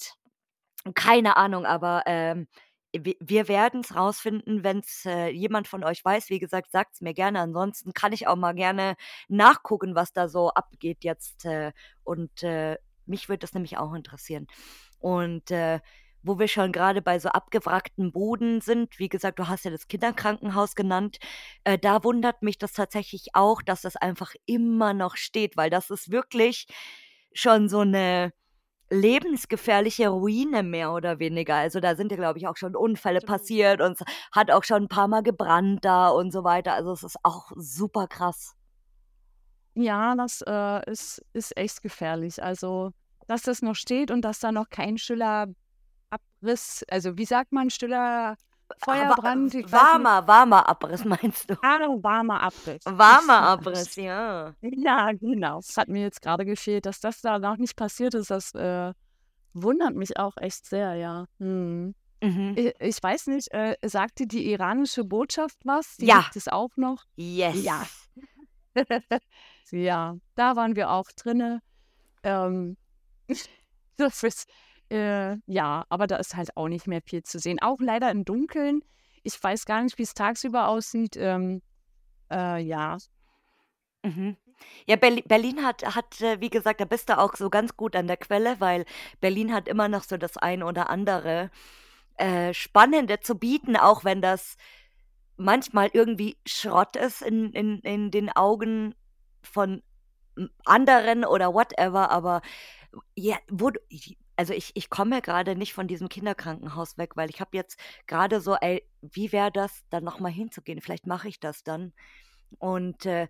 keine 0.94 1.37
Ahnung, 1.38 1.66
aber, 1.66 2.02
ähm, 2.06 2.48
wir 2.92 3.48
werden 3.48 3.81
es 3.81 3.94
rausfinden, 3.94 4.64
wenn 4.64 4.81
es 4.81 5.07
äh, 5.07 5.28
jemand 5.28 5.68
von 5.68 5.83
euch 5.85 6.05
weiß. 6.05 6.28
Wie 6.28 6.38
gesagt, 6.38 6.70
sagt 6.72 6.94
es 6.94 7.00
mir 7.00 7.14
gerne. 7.14 7.40
Ansonsten 7.40 7.92
kann 7.94 8.12
ich 8.12 8.26
auch 8.26 8.37
mal 8.37 8.55
gerne 8.55 8.96
nachgucken, 9.28 9.94
was 9.94 10.12
da 10.12 10.28
so 10.28 10.50
abgeht 10.50 11.05
jetzt. 11.05 11.44
Äh, 11.44 11.72
und 12.05 12.42
äh, 12.42 12.76
mich 13.07 13.28
würde 13.28 13.40
das 13.40 13.55
nämlich 13.55 13.78
auch 13.78 13.94
interessieren. 13.94 14.46
Und 14.98 15.50
äh, 15.50 15.81
wo 16.22 16.38
wir 16.38 16.48
schon 16.48 16.72
gerade 16.72 17.02
bei 17.02 17.18
so 17.18 17.31
abgewrackten 17.31 18.12
Boden 18.12 18.61
sind, 18.61 18.98
wie 18.98 19.09
gesagt, 19.09 19.38
du 19.38 19.48
hast 19.48 19.64
ja 19.64 19.70
das 19.70 19.88
Kinderkrankenhaus 19.88 20.74
genannt, 20.74 21.18
äh, 21.64 21.78
da 21.78 22.05
wundert 22.05 22.42
mich 22.42 22.59
das 22.59 22.72
tatsächlich 22.72 23.28
auch, 23.35 23.62
dass 23.62 23.83
das 23.83 23.96
einfach 23.96 24.35
immer 24.46 24.94
noch 24.94 25.16
steht, 25.16 25.57
weil 25.57 25.70
das 25.70 25.90
ist 25.90 26.11
wirklich 26.11 26.66
schon 27.35 27.68
so 27.68 27.81
eine 27.81 28.33
lebensgefährliche 28.92 30.09
Ruine 30.09 30.62
mehr 30.62 30.92
oder 30.92 31.18
weniger. 31.18 31.57
Also 31.57 31.81
da 31.81 31.96
sind 31.96 32.12
ja, 32.12 32.16
glaube 32.18 32.38
ich, 32.38 32.46
auch 32.46 32.57
schon 32.57 32.76
Unfälle 32.76 33.20
passiert 33.20 33.81
und 33.81 34.00
es 34.00 34.07
hat 34.31 34.50
auch 34.50 34.64
schon 34.64 34.85
ein 34.85 34.88
paar 34.88 35.09
Mal 35.09 35.22
gebrannt 35.22 35.85
da 35.85 36.09
und 36.09 36.31
so 36.31 36.44
weiter. 36.44 36.74
Also 36.74 36.92
es 36.92 37.02
ist 37.02 37.16
auch 37.22 37.50
super 37.57 38.07
krass. 38.07 38.55
Ja, 39.74 40.14
das 40.14 40.42
äh, 40.46 40.90
ist, 40.90 41.24
ist 41.33 41.57
echt 41.57 41.83
gefährlich. 41.83 42.42
Also, 42.42 42.90
dass 43.26 43.42
das 43.42 43.62
noch 43.62 43.74
steht 43.74 44.11
und 44.11 44.22
dass 44.22 44.40
da 44.40 44.52
noch 44.52 44.68
kein 44.68 44.98
stiller 44.98 45.46
Abriss, 46.11 46.85
also 46.90 47.16
wie 47.16 47.24
sagt 47.24 47.52
man, 47.52 47.70
stiller 47.70 48.37
Feuerbrand? 48.78 49.54
Ich 49.54 49.70
warmer, 49.70 50.26
warmer 50.26 50.68
Abriss 50.68 51.04
meinst 51.04 51.50
du? 51.50 51.54
Ah, 51.62 51.78
warmer 52.00 52.40
Abriss. 52.42 52.85
Warmer 52.85 53.40
Abriss, 53.42 53.96
ja. 53.96 54.54
Ja, 54.61 55.12
genau. 55.12 55.58
Es 55.58 55.76
hat 55.76 55.88
mir 55.88 56.02
jetzt 56.02 56.22
gerade 56.22 56.44
gefehlt, 56.44 56.87
dass 56.87 57.00
das 57.00 57.20
da 57.20 57.38
noch 57.38 57.56
nicht 57.56 57.76
passiert 57.76 58.14
ist. 58.14 58.30
Das 58.30 58.54
äh, 58.54 58.92
wundert 59.52 59.94
mich 59.94 60.18
auch 60.18 60.37
echt 60.37 60.66
sehr, 60.66 60.94
ja. 60.94 61.26
Hm. 61.38 61.94
Mhm. 62.22 62.54
Ich, 62.56 62.74
ich, 62.78 63.02
weiß 63.02 63.26
nicht, 63.28 63.52
äh, 63.52 63.76
sagte 63.82 64.26
die 64.26 64.50
iranische 64.52 65.04
Botschaft 65.04 65.58
was? 65.64 65.96
Die 65.96 66.06
ja. 66.06 66.20
Gibt 66.20 66.37
es 66.37 66.48
auch 66.48 66.70
noch? 66.76 67.04
Yes. 67.16 67.62
Ja. 67.62 67.85
ja, 69.70 70.16
da 70.37 70.56
waren 70.56 70.76
wir 70.76 70.90
auch 70.90 71.11
drinne. 71.16 71.61
Ähm, 72.22 72.76
das 73.96 74.22
ist, 74.22 74.48
äh, 74.92 75.38
ja, 75.46 75.85
aber 75.88 76.07
da 76.07 76.16
ist 76.16 76.37
halt 76.37 76.57
auch 76.57 76.68
nicht 76.68 76.87
mehr 76.87 77.00
viel 77.02 77.22
zu 77.22 77.38
sehen. 77.38 77.61
Auch 77.61 77.81
leider 77.81 78.11
im 78.11 78.24
Dunkeln. 78.24 78.83
Ich 79.22 79.42
weiß 79.42 79.64
gar 79.64 79.83
nicht, 79.83 79.98
wie 79.98 80.02
es 80.02 80.14
tagsüber 80.14 80.68
aussieht. 80.68 81.16
Ähm, 81.16 81.62
äh, 82.31 82.62
ja. 82.62 82.98
Mhm. 84.02 84.37
Ja, 84.87 84.96
Berlin, 84.96 85.64
hat, 85.64 85.83
hat, 85.96 86.20
äh, 86.20 86.40
wie 86.40 86.50
gesagt, 86.50 86.81
da 86.81 86.85
bist 86.85 87.09
du 87.09 87.18
auch 87.18 87.35
so 87.35 87.50
ganz 87.50 87.76
gut 87.76 87.96
an 87.96 88.07
der 88.07 88.16
Quelle, 88.16 88.61
weil 88.61 88.85
Berlin 89.20 89.52
hat 89.52 89.66
immer 89.66 89.88
noch 89.88 90.05
so 90.05 90.16
das 90.16 90.37
ein 90.37 90.62
oder 90.62 90.88
andere 90.90 91.50
äh, 92.16 92.55
Spannende 92.55 93.20
zu 93.20 93.37
bieten, 93.37 93.76
auch 93.76 94.05
wenn 94.05 94.20
das 94.22 94.57
manchmal 95.37 95.90
irgendwie 95.92 96.37
Schrott 96.46 96.94
ist 96.96 97.22
in, 97.22 97.52
in, 97.52 97.81
in 97.81 98.11
den 98.11 98.31
Augen 98.31 98.94
von 99.42 99.83
anderen 100.64 101.24
oder 101.24 101.52
whatever, 101.55 102.11
aber 102.11 102.42
ja, 103.14 103.37
wo, 103.50 103.70
also 104.37 104.55
ich, 104.55 104.73
ich 104.75 104.90
komme 104.90 105.23
gerade 105.23 105.57
nicht 105.57 105.75
von 105.75 105.87
diesem 105.87 106.09
Kinderkrankenhaus 106.09 106.99
weg, 106.99 107.16
weil 107.16 107.31
ich 107.31 107.40
habe 107.40 107.57
jetzt 107.57 107.79
gerade 108.07 108.40
so, 108.40 108.57
ey, 108.57 108.85
wie 109.01 109.33
wäre 109.33 109.53
das, 109.53 109.85
dann 109.90 110.05
nochmal 110.05 110.33
hinzugehen? 110.33 110.81
Vielleicht 110.81 111.07
mache 111.07 111.29
ich 111.29 111.40
das 111.40 111.62
dann. 111.64 111.92
Und 112.59 113.07
äh, 113.07 113.29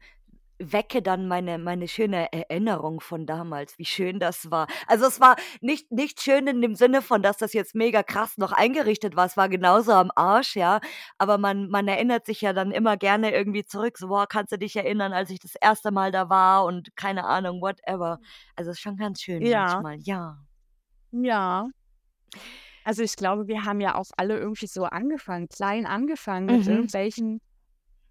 wecke 0.59 1.03
dann 1.03 1.27
meine, 1.27 1.59
meine 1.59 1.89
schöne 1.89 2.33
Erinnerung 2.33 3.01
von 3.01 3.27
damals, 3.27 3.79
wie 3.79 3.85
schön 3.85 4.21
das 4.21 4.51
war. 4.51 4.67
Also 4.87 5.07
es 5.07 5.21
war 5.21 5.37
nicht, 5.61 5.91
nicht 5.91 6.21
schön 6.21 6.47
in 6.47 6.61
dem 6.61 6.75
Sinne 6.75 7.03
von, 7.03 7.23
dass 7.23 7.37
das 7.37 7.53
jetzt 7.53 7.75
mega 7.75 8.03
krass 8.03 8.39
noch 8.39 8.53
eingerichtet 8.53 9.17
war. 9.17 9.27
Es 9.27 9.37
war 9.37 9.49
genauso 9.49 9.93
am 9.93 10.11
Arsch, 10.15 10.57
ja. 10.57 10.81
Aber 11.19 11.39
man, 11.39 11.69
man 11.69 11.89
erinnert 11.89 12.27
sich 12.27 12.41
ja 12.41 12.53
dann 12.53 12.71
immer 12.71 12.97
gerne 12.97 13.33
irgendwie 13.33 13.65
zurück. 13.65 13.99
So, 13.99 14.09
boah, 14.09 14.27
kannst 14.27 14.53
du 14.53 14.59
dich 14.59 14.77
erinnern, 14.77 15.13
als 15.13 15.31
ich 15.31 15.41
das 15.41 15.55
erste 15.57 15.91
Mal 15.91 16.13
da 16.13 16.29
war 16.29 16.65
und 16.65 16.95
keine 16.97 17.25
Ahnung, 17.25 17.61
whatever. 17.61 18.21
Also 18.57 18.71
es 18.71 18.77
ist 18.79 18.83
schon 18.83 18.97
ganz 18.97 19.21
schön 19.21 19.43
ja. 19.45 19.81
manchmal, 19.81 19.99
ja. 20.01 20.39
Ja. 21.13 21.69
Also 22.85 23.03
ich 23.03 23.17
glaube, 23.17 23.47
wir 23.47 23.65
haben 23.65 23.81
ja 23.81 23.95
auch 23.95 24.11
alle 24.17 24.39
irgendwie 24.39 24.67
so 24.67 24.85
angefangen, 24.85 25.49
klein 25.49 25.87
angefangen 25.87 26.47
mit 26.47 26.65
mhm. 26.65 26.73
irgendwelchen 26.73 27.41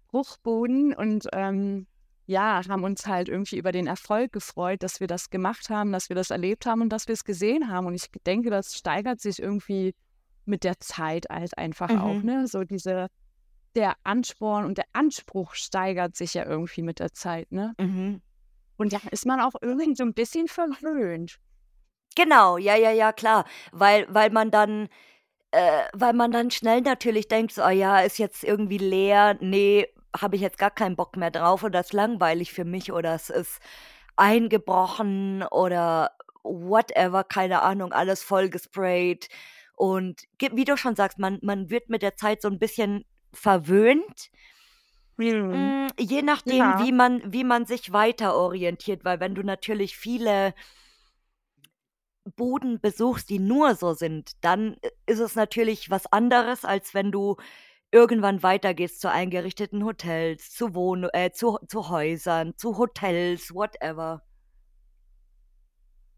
Bruchboden 0.08 0.94
und 0.94 1.26
ähm, 1.32 1.86
ja, 2.26 2.62
haben 2.68 2.84
uns 2.84 3.06
halt 3.06 3.28
irgendwie 3.28 3.58
über 3.58 3.72
den 3.72 3.86
Erfolg 3.86 4.32
gefreut, 4.32 4.82
dass 4.82 5.00
wir 5.00 5.06
das 5.06 5.30
gemacht 5.30 5.68
haben, 5.70 5.92
dass 5.92 6.08
wir 6.08 6.16
das 6.16 6.30
erlebt 6.30 6.66
haben 6.66 6.80
und 6.80 6.90
dass 6.90 7.08
wir 7.08 7.14
es 7.14 7.24
gesehen 7.24 7.68
haben. 7.68 7.86
Und 7.86 7.94
ich 7.94 8.06
denke, 8.24 8.48
das 8.48 8.76
steigert 8.76 9.20
sich 9.20 9.40
irgendwie 9.40 9.94
mit 10.44 10.64
der 10.64 10.78
Zeit 10.78 11.26
halt 11.28 11.58
einfach 11.58 11.90
mhm. 11.90 12.00
auch, 12.00 12.22
ne? 12.22 12.46
So 12.46 12.64
diese, 12.64 13.08
der 13.74 13.94
Ansporn 14.04 14.64
und 14.64 14.78
der 14.78 14.86
Anspruch 14.92 15.54
steigert 15.54 16.16
sich 16.16 16.34
ja 16.34 16.46
irgendwie 16.46 16.82
mit 16.82 17.00
der 17.00 17.12
Zeit, 17.12 17.50
ne? 17.50 17.74
Mhm. 17.78 18.22
Und 18.76 18.92
ja, 18.92 19.00
ist 19.10 19.26
man 19.26 19.40
auch 19.40 19.54
irgendwie 19.60 19.94
so 19.94 20.04
ein 20.04 20.14
bisschen 20.14 20.48
verwöhnt. 20.48 21.38
Genau, 22.14 22.58
ja, 22.58 22.76
ja, 22.76 22.90
ja, 22.90 23.12
klar. 23.12 23.44
Weil, 23.72 24.06
weil 24.08 24.30
man 24.30 24.50
dann, 24.50 24.88
äh, 25.50 25.84
weil 25.92 26.12
man 26.12 26.32
dann 26.32 26.50
schnell 26.50 26.80
natürlich 26.80 27.28
denkt, 27.28 27.52
so, 27.52 27.64
oh 27.64 27.70
ja, 27.70 28.00
ist 28.00 28.18
jetzt 28.18 28.44
irgendwie 28.44 28.78
leer, 28.78 29.36
nee, 29.40 29.86
habe 30.18 30.36
ich 30.36 30.42
jetzt 30.42 30.58
gar 30.58 30.70
keinen 30.70 30.96
Bock 30.96 31.16
mehr 31.16 31.30
drauf 31.30 31.62
oder 31.62 31.80
ist 31.80 31.92
langweilig 31.92 32.52
für 32.52 32.64
mich 32.64 32.92
oder 32.92 33.14
es 33.14 33.30
ist 33.30 33.60
eingebrochen 34.16 35.42
oder 35.50 36.10
whatever, 36.42 37.24
keine 37.24 37.62
Ahnung, 37.62 37.92
alles 37.92 38.22
voll 38.22 38.48
gesprayt. 38.48 39.28
Und 39.74 40.22
wie 40.38 40.64
du 40.64 40.76
schon 40.76 40.96
sagst, 40.96 41.18
man, 41.18 41.38
man 41.42 41.70
wird 41.70 41.88
mit 41.88 42.02
der 42.02 42.16
Zeit 42.16 42.42
so 42.42 42.48
ein 42.48 42.58
bisschen 42.58 43.04
verwöhnt. 43.32 44.30
Mhm. 45.16 45.88
Je 45.98 46.22
nachdem, 46.22 46.58
ja. 46.58 46.84
wie, 46.84 46.92
man, 46.92 47.32
wie 47.32 47.44
man 47.44 47.64
sich 47.64 47.92
weiter 47.92 48.34
orientiert, 48.36 49.04
weil 49.04 49.20
wenn 49.20 49.34
du 49.34 49.42
natürlich 49.42 49.96
viele 49.96 50.54
Boden 52.24 52.80
besuchst, 52.80 53.30
die 53.30 53.38
nur 53.38 53.74
so 53.74 53.94
sind, 53.94 54.32
dann 54.42 54.76
ist 55.06 55.20
es 55.20 55.34
natürlich 55.34 55.90
was 55.90 56.06
anderes, 56.12 56.64
als 56.64 56.94
wenn 56.94 57.12
du 57.12 57.36
irgendwann 57.90 58.42
weitergehst 58.42 59.00
zu 59.00 59.10
eingerichteten 59.10 59.84
Hotels, 59.84 60.50
zu 60.50 60.74
Wohn 60.74 61.08
äh, 61.12 61.30
zu, 61.32 61.58
zu 61.68 61.88
Häusern, 61.88 62.54
zu 62.56 62.78
Hotels, 62.78 63.52
whatever. 63.54 64.22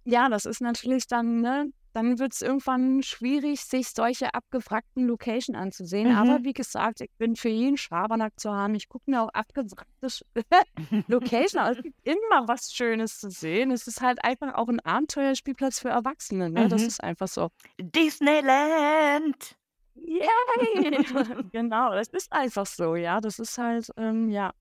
Ja, 0.05 0.29
das 0.29 0.45
ist 0.45 0.61
natürlich 0.61 1.07
dann, 1.07 1.41
ne, 1.41 1.73
dann 1.95 2.19
wird 2.19 2.33
es 2.33 2.43
irgendwann 2.43 3.05
schwierig, 3.05 3.61
sich 3.61 3.89
solche 3.91 4.35
abgewrackten 4.35 5.07
Location 5.07 5.55
anzusehen. 5.55 6.11
Mhm. 6.11 6.17
Aber 6.17 6.45
wie 6.45 6.53
gesagt, 6.53 7.01
ich 7.01 7.11
bin 7.19 7.37
für 7.37 7.49
jeden 7.49 7.77
Schabernack 7.77 8.33
zu 8.39 8.53
haben. 8.53 8.75
Ich 8.75 8.89
gucke 8.89 9.09
mir 9.09 9.23
auch 9.23 9.29
abgewrackte 9.29 10.09
Location 11.07 11.61
an. 11.61 11.77
Es 11.77 11.83
gibt 11.83 11.97
immer 12.03 12.49
was 12.49 12.73
Schönes 12.73 13.21
zu 13.21 13.31
sehen. 13.31 13.71
Es 13.71 13.87
ist 13.87 14.01
halt 14.01 14.25
einfach 14.25 14.55
auch 14.55 14.69
ein 14.69 14.81
Abenteuerspielplatz 14.81 15.79
für 15.79 15.91
Erwachsene. 15.91 16.51
Ne? 16.51 16.65
Mhm. 16.65 16.69
Das 16.69 16.83
ist 16.83 17.03
einfach 17.03 17.29
so. 17.29 17.51
Disneyland! 17.79 19.57
Yay! 19.95 21.05
genau, 21.53 21.93
das 21.93 22.09
ist 22.09 22.33
einfach 22.33 22.67
so, 22.67 22.97
ja. 22.97 23.21
Das 23.21 23.39
ist 23.39 23.57
halt, 23.57 23.89
ähm, 23.97 24.31
ja. 24.31 24.53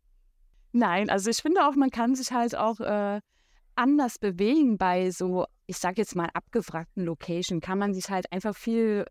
Nein, 0.71 1.09
also 1.09 1.31
ich 1.31 1.37
finde 1.37 1.67
auch, 1.67 1.75
man 1.75 1.89
kann 1.89 2.13
sich 2.13 2.31
halt 2.31 2.55
auch 2.55 2.79
äh, 2.79 3.21
anders 3.75 4.19
bewegen 4.19 4.77
bei 4.77 5.11
so, 5.11 5.45
ich 5.67 5.77
sag 5.77 5.97
jetzt 5.97 6.15
mal, 6.15 6.29
abgewrackten 6.33 7.05
Location. 7.05 7.61
Kann 7.61 7.79
man 7.79 7.93
sich 7.93 8.09
halt 8.09 8.31
einfach 8.31 8.55
viel 8.55 9.05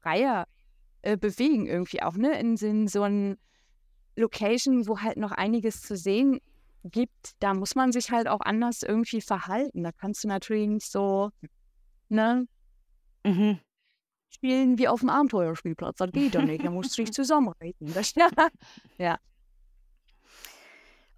freier 0.00 0.46
äh, 1.02 1.16
bewegen 1.16 1.66
irgendwie 1.66 2.02
auch, 2.02 2.16
ne? 2.16 2.38
In, 2.38 2.56
in 2.56 2.88
so 2.88 3.02
einem 3.02 3.38
Location, 4.16 4.86
wo 4.86 5.00
halt 5.00 5.16
noch 5.16 5.32
einiges 5.32 5.82
zu 5.82 5.96
sehen 5.96 6.40
gibt, 6.84 7.34
da 7.40 7.54
muss 7.54 7.74
man 7.74 7.92
sich 7.92 8.10
halt 8.10 8.28
auch 8.28 8.40
anders 8.40 8.82
irgendwie 8.82 9.20
verhalten. 9.20 9.82
Da 9.82 9.92
kannst 9.92 10.24
du 10.24 10.28
natürlich 10.28 10.68
nicht 10.68 10.90
so, 10.90 11.30
ne? 12.08 12.46
Mhm 13.24 13.58
spielen 14.36 14.78
wie 14.78 14.88
auf 14.88 15.00
dem 15.00 15.08
Abenteuerspielplatz. 15.08 15.96
Das 15.96 16.12
geht 16.12 16.34
doch 16.34 16.42
nicht. 16.42 16.64
Da 16.64 16.70
musst 16.70 16.96
du 16.96 17.02
dich 17.02 17.12
zusammenreden. 17.12 17.92
Das, 17.92 18.14
ja. 18.98 19.18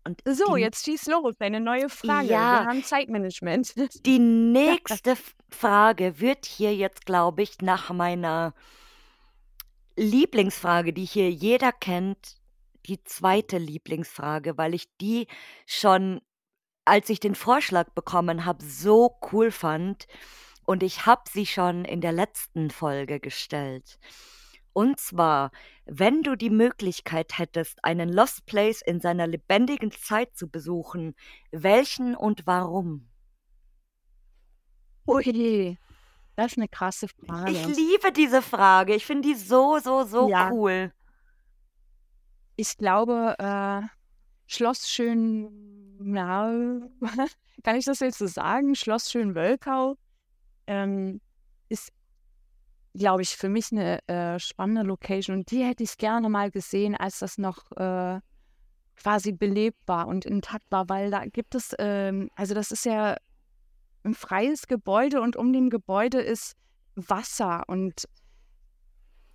Und 0.08 0.22
so, 0.24 0.54
die, 0.54 0.62
jetzt 0.62 0.86
schieß 0.86 1.06
los, 1.06 1.34
deine 1.38 1.60
neue 1.60 1.90
Frage. 1.90 2.28
Ja, 2.28 2.60
Wir 2.60 2.66
haben 2.66 2.82
Zeitmanagement. 2.82 3.74
Die 4.06 4.18
nächste 4.18 5.16
Frage 5.50 6.18
wird 6.18 6.46
hier 6.46 6.74
jetzt, 6.74 7.04
glaube 7.04 7.42
ich, 7.42 7.58
nach 7.60 7.90
meiner 7.90 8.54
Lieblingsfrage, 9.96 10.94
die 10.94 11.04
hier 11.04 11.30
jeder 11.30 11.72
kennt, 11.72 12.36
die 12.86 13.02
zweite 13.04 13.58
Lieblingsfrage, 13.58 14.56
weil 14.56 14.72
ich 14.72 14.88
die 14.98 15.26
schon, 15.66 16.22
als 16.86 17.10
ich 17.10 17.20
den 17.20 17.34
Vorschlag 17.34 17.90
bekommen 17.90 18.46
habe, 18.46 18.64
so 18.64 19.18
cool 19.30 19.50
fand. 19.50 20.06
Und 20.64 20.82
ich 20.82 21.04
habe 21.04 21.22
sie 21.30 21.44
schon 21.44 21.84
in 21.84 22.00
der 22.00 22.12
letzten 22.12 22.70
Folge 22.70 23.20
gestellt. 23.20 23.98
Und 24.78 25.00
zwar, 25.00 25.50
wenn 25.86 26.22
du 26.22 26.36
die 26.36 26.50
Möglichkeit 26.50 27.36
hättest, 27.36 27.84
einen 27.84 28.08
Lost 28.08 28.46
Place 28.46 28.80
in 28.80 29.00
seiner 29.00 29.26
lebendigen 29.26 29.90
Zeit 29.90 30.36
zu 30.36 30.48
besuchen, 30.48 31.16
welchen 31.50 32.14
und 32.14 32.46
warum? 32.46 33.10
Ui, 35.04 35.76
Das 36.36 36.52
ist 36.52 36.58
eine 36.58 36.68
krasse 36.68 37.08
Frage. 37.08 37.50
Ich 37.50 37.66
liebe 37.66 38.12
diese 38.12 38.40
Frage. 38.40 38.94
Ich 38.94 39.04
finde 39.04 39.26
die 39.26 39.34
so, 39.34 39.80
so, 39.80 40.04
so 40.04 40.30
Ja. 40.30 40.48
cool. 40.52 40.92
Ich 42.54 42.76
glaube, 42.76 43.34
äh, 43.40 43.82
Schloss 44.46 44.88
Schön, 44.88 45.96
na, 45.98 46.52
kann 47.64 47.74
ich 47.74 47.84
das 47.84 47.98
jetzt 47.98 48.18
so 48.18 48.28
sagen? 48.28 48.76
Schloss 48.76 49.10
Schön-Wölkau 49.10 49.96
ähm, 50.68 51.20
ist, 51.68 51.90
glaube 52.98 53.22
ich, 53.22 53.36
für 53.36 53.48
mich 53.48 53.72
eine 53.72 54.06
äh, 54.08 54.38
spannende 54.38 54.82
Location 54.82 55.38
und 55.38 55.50
die 55.50 55.64
hätte 55.64 55.82
ich 55.82 55.96
gerne 55.96 56.28
mal 56.28 56.50
gesehen, 56.50 56.94
als 56.94 57.20
das 57.20 57.38
noch 57.38 57.70
äh, 57.72 58.20
quasi 58.96 59.32
belebt 59.32 59.80
war 59.86 60.08
und 60.08 60.24
intakt 60.24 60.66
war, 60.70 60.88
weil 60.88 61.10
da 61.10 61.24
gibt 61.24 61.54
es, 61.54 61.74
ähm, 61.78 62.30
also 62.34 62.54
das 62.54 62.70
ist 62.70 62.84
ja 62.84 63.16
ein 64.04 64.14
freies 64.14 64.66
Gebäude 64.66 65.20
und 65.20 65.36
um 65.36 65.52
dem 65.52 65.70
Gebäude 65.70 66.20
ist 66.20 66.56
Wasser 66.94 67.64
und 67.68 68.08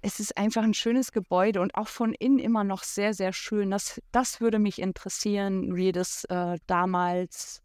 es 0.01 0.19
ist 0.19 0.37
einfach 0.37 0.63
ein 0.63 0.73
schönes 0.73 1.13
Gebäude 1.13 1.61
und 1.61 1.75
auch 1.75 1.87
von 1.87 2.13
innen 2.13 2.39
immer 2.39 2.65
noch 2.65 2.83
sehr, 2.83 3.13
sehr 3.13 3.31
schön. 3.31 3.71
Das, 3.71 4.01
das 4.11 4.41
würde 4.41 4.59
mich 4.59 4.79
interessieren, 4.79 5.77
wie 5.77 5.93
das 5.93 6.25
äh, 6.25 6.57
damals, 6.67 7.61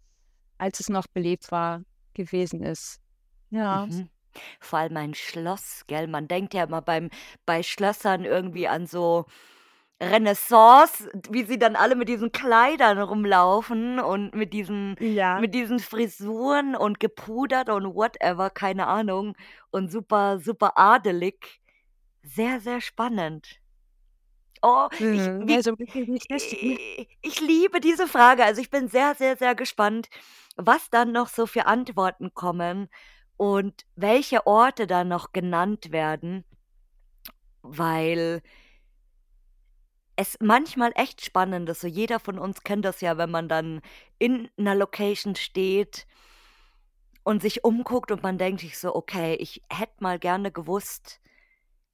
als 0.56 0.78
es 0.78 0.88
noch 0.88 1.08
belebt 1.08 1.50
war, 1.50 1.82
gewesen 2.14 2.62
ist. 2.62 3.00
Ja. 3.50 3.86
Mhm. 3.86 4.08
Vor 4.60 4.78
allem 4.80 4.96
ein 4.96 5.14
Schloss, 5.14 5.84
gell? 5.86 6.06
Man 6.06 6.28
denkt 6.28 6.54
ja 6.54 6.64
immer 6.64 6.82
beim, 6.82 7.10
bei 7.46 7.62
Schlössern 7.62 8.24
irgendwie 8.24 8.68
an 8.68 8.86
so 8.86 9.26
Renaissance, 10.00 11.10
wie 11.30 11.44
sie 11.44 11.58
dann 11.58 11.74
alle 11.74 11.96
mit 11.96 12.08
diesen 12.08 12.30
Kleidern 12.30 12.98
rumlaufen 13.00 13.98
und 13.98 14.34
mit 14.34 14.52
diesen, 14.52 14.96
Ja. 15.00 15.40
mit 15.40 15.54
diesen 15.54 15.80
Frisuren 15.80 16.76
und 16.76 17.00
gepudert 17.00 17.68
und 17.68 17.94
whatever, 17.94 18.50
keine 18.50 18.86
Ahnung. 18.86 19.34
Und 19.70 19.90
super, 19.90 20.38
super 20.38 20.78
adelig. 20.78 21.60
Sehr, 22.22 22.60
sehr 22.60 22.80
spannend. 22.80 23.58
Oh, 24.62 24.88
ich, 25.12 25.22
Mhm. 25.22 25.46
wie, 25.48 25.54
Also 25.54 25.74
ich, 26.04 27.08
ich 27.22 27.40
liebe 27.40 27.80
diese 27.80 28.06
Frage. 28.06 28.44
Also 28.44 28.60
ich 28.60 28.70
bin 28.70 28.88
sehr, 28.88 29.14
sehr, 29.14 29.36
sehr 29.36 29.54
gespannt, 29.54 30.08
was 30.56 30.90
dann 30.90 31.12
noch 31.12 31.28
so 31.28 31.46
für 31.46 31.66
Antworten 31.66 32.34
kommen 32.34 32.88
und 33.38 33.86
welche 33.96 34.46
Orte 34.46 34.86
dann 34.86 35.08
noch 35.08 35.32
genannt 35.32 35.92
werden, 35.92 36.44
weil 37.62 38.42
es 40.16 40.36
manchmal 40.40 40.92
echt 40.96 41.24
spannend 41.24 41.68
ist. 41.70 41.80
So 41.80 41.86
jeder 41.86 42.18
von 42.18 42.38
uns 42.38 42.62
kennt 42.64 42.84
das 42.84 43.00
ja, 43.00 43.16
wenn 43.16 43.30
man 43.30 43.48
dann 43.48 43.80
in 44.18 44.50
einer 44.58 44.74
Location 44.74 45.36
steht 45.36 46.06
und 47.22 47.40
sich 47.40 47.62
umguckt 47.62 48.10
und 48.10 48.24
man 48.24 48.38
denkt 48.38 48.60
sich 48.60 48.76
so, 48.76 48.94
okay, 48.94 49.36
ich 49.36 49.62
hätte 49.70 49.94
mal 50.00 50.18
gerne 50.18 50.50
gewusst, 50.50 51.20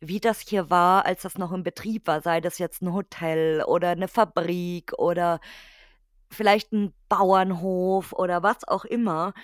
wie 0.01 0.21
das 0.21 0.41
hier 0.41 0.71
war, 0.71 1.05
als 1.05 1.23
das 1.23 1.37
noch 1.37 1.53
im 1.53 1.63
Betrieb 1.63 2.07
war, 2.07 2.23
sei 2.23 2.41
das 2.41 2.59
jetzt 2.59 2.81
ein 2.83 2.93
Hotel 2.95 3.63
oder 3.65 3.91
eine 3.91 4.09
Fabrik 4.09 4.95
oder 4.97 5.41
vielleicht 6.31 6.73
ein 6.73 6.95
Bauernhof 7.11 8.15
oder 8.15 8.43
was 8.43 8.67
auch 8.67 8.87
immer. 8.87 9.35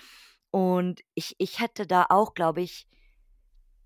Und 0.51 1.01
ich, 1.15 1.37
ich 1.39 1.61
hätte 1.61 1.87
da 1.87 2.07
auch, 2.09 2.35
glaube 2.35 2.63
ich, 2.63 2.87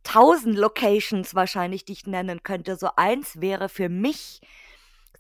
tausend 0.03 0.57
Locations 0.57 1.35
wahrscheinlich, 1.35 1.85
die 1.85 1.93
ich 1.93 2.07
nennen 2.07 2.43
könnte. 2.43 2.77
So 2.77 2.91
eins 2.97 3.41
wäre 3.41 3.69
für 3.69 3.89
mich 3.89 4.41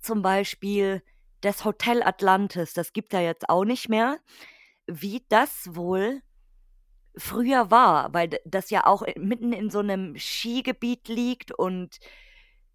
zum 0.00 0.22
Beispiel 0.22 1.02
das 1.40 1.64
Hotel 1.64 2.02
Atlantis. 2.02 2.74
Das 2.74 2.92
gibt 2.92 3.12
ja 3.12 3.20
jetzt 3.20 3.48
auch 3.48 3.64
nicht 3.64 3.88
mehr. 3.88 4.18
Wie 4.86 5.24
das 5.28 5.74
wohl 5.74 6.22
früher 7.16 7.70
war, 7.70 8.12
weil 8.12 8.30
das 8.44 8.70
ja 8.70 8.86
auch 8.86 9.02
mitten 9.16 9.52
in 9.52 9.70
so 9.70 9.78
einem 9.78 10.16
Skigebiet 10.16 11.08
liegt 11.08 11.52
und 11.52 11.98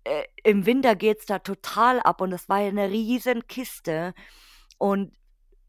äh, 0.05 0.23
im 0.43 0.65
Winter 0.65 0.95
geht's 0.95 1.25
da 1.25 1.39
total 1.39 1.99
ab 1.99 2.21
und 2.21 2.31
das 2.31 2.47
war 2.47 2.61
ja 2.61 2.69
eine 2.69 2.89
riesen 2.89 3.47
Kiste 3.47 4.13
und 4.77 5.13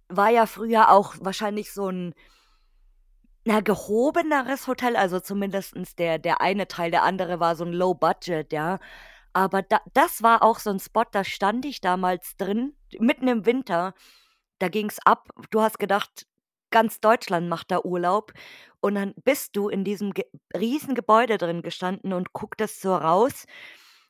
war 0.08 0.30
ja 0.30 0.46
früher 0.46 0.90
auch 0.90 1.16
wahrscheinlich 1.20 1.72
so 1.72 1.88
ein 1.88 2.14
na, 3.44 3.60
gehobeneres 3.60 4.66
Hotel, 4.66 4.96
also 4.96 5.20
zumindestens 5.20 5.94
der, 5.96 6.18
der 6.18 6.40
eine 6.40 6.68
Teil, 6.68 6.90
der 6.90 7.04
andere 7.04 7.40
war 7.40 7.56
so 7.56 7.64
ein 7.64 7.72
Low 7.72 7.94
Budget, 7.94 8.52
ja. 8.52 8.78
Aber 9.32 9.62
da, 9.62 9.80
das 9.94 10.22
war 10.22 10.42
auch 10.42 10.58
so 10.58 10.70
ein 10.70 10.80
Spot, 10.80 11.04
da 11.10 11.24
stand 11.24 11.64
ich 11.64 11.80
damals 11.80 12.36
drin, 12.36 12.74
mitten 12.98 13.28
im 13.28 13.46
Winter. 13.46 13.94
Da 14.58 14.68
ging's 14.68 14.98
ab. 15.04 15.28
Du 15.50 15.60
hast 15.62 15.78
gedacht, 15.78 16.26
ganz 16.70 17.00
Deutschland 17.00 17.48
macht 17.48 17.70
da 17.70 17.80
Urlaub. 17.84 18.32
Und 18.80 18.94
dann 18.96 19.14
bist 19.24 19.56
du 19.56 19.68
in 19.68 19.84
diesem 19.84 20.12
ge 20.12 20.24
riesen 20.56 20.94
Gebäude 20.94 21.38
drin 21.38 21.62
gestanden 21.62 22.12
und 22.12 22.32
gucktest 22.32 22.80
so 22.80 22.94
raus. 22.94 23.46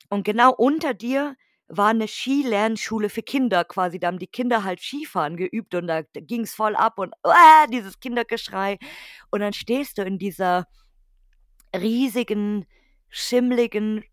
Und 0.08 0.24
genau 0.24 0.52
unter 0.54 0.94
dir 0.94 1.36
war 1.70 1.88
eine 1.90 2.08
Skilernschule 2.08 3.08
für 3.08 3.22
Kinder 3.22 3.64
quasi. 3.64 3.98
Da 3.98 4.08
haben 4.08 4.18
die 4.18 4.26
Kinder 4.26 4.64
halt 4.64 4.80
Skifahren 4.80 5.36
geübt 5.36 5.74
und 5.74 5.86
da, 5.86 6.02
da 6.02 6.20
ging's 6.20 6.54
voll 6.54 6.74
ab 6.74 6.98
und 6.98 7.14
ah, 7.22 7.66
dieses 7.68 8.00
Kindergeschrei. 8.00 8.78
Und 9.30 9.40
dann 9.40 9.52
stehst 9.52 9.98
du 9.98 10.02
in 10.02 10.18
dieser 10.18 10.66
riesigen, 11.74 12.66
schimmligen, 13.08 14.04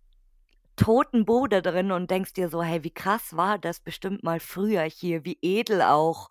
toten 0.75 1.25
Bude 1.25 1.61
drin 1.63 1.91
und 1.91 2.11
denkst 2.11 2.33
dir 2.33 2.49
so, 2.49 2.61
hey, 2.61 2.83
wie 2.83 2.93
krass 2.93 3.35
war 3.35 3.57
das 3.57 3.79
bestimmt 3.79 4.23
mal 4.23 4.39
früher 4.39 4.83
hier, 4.83 5.25
wie 5.25 5.39
edel 5.41 5.81
auch. 5.81 6.29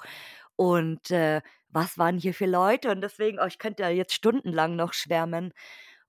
Und 0.55 1.11
äh, 1.11 1.43
was 1.69 1.99
waren 1.99 2.19
hier 2.19 2.35
für 2.35 2.47
Leute? 2.47 2.91
Und 2.91 3.01
deswegen, 3.01 3.39
oh, 3.41 3.47
ich 3.47 3.59
könnte 3.59 3.83
ja 3.83 3.89
jetzt 3.91 4.15
stundenlang 4.15 4.77
noch 4.77 4.93
schwärmen. 4.93 5.53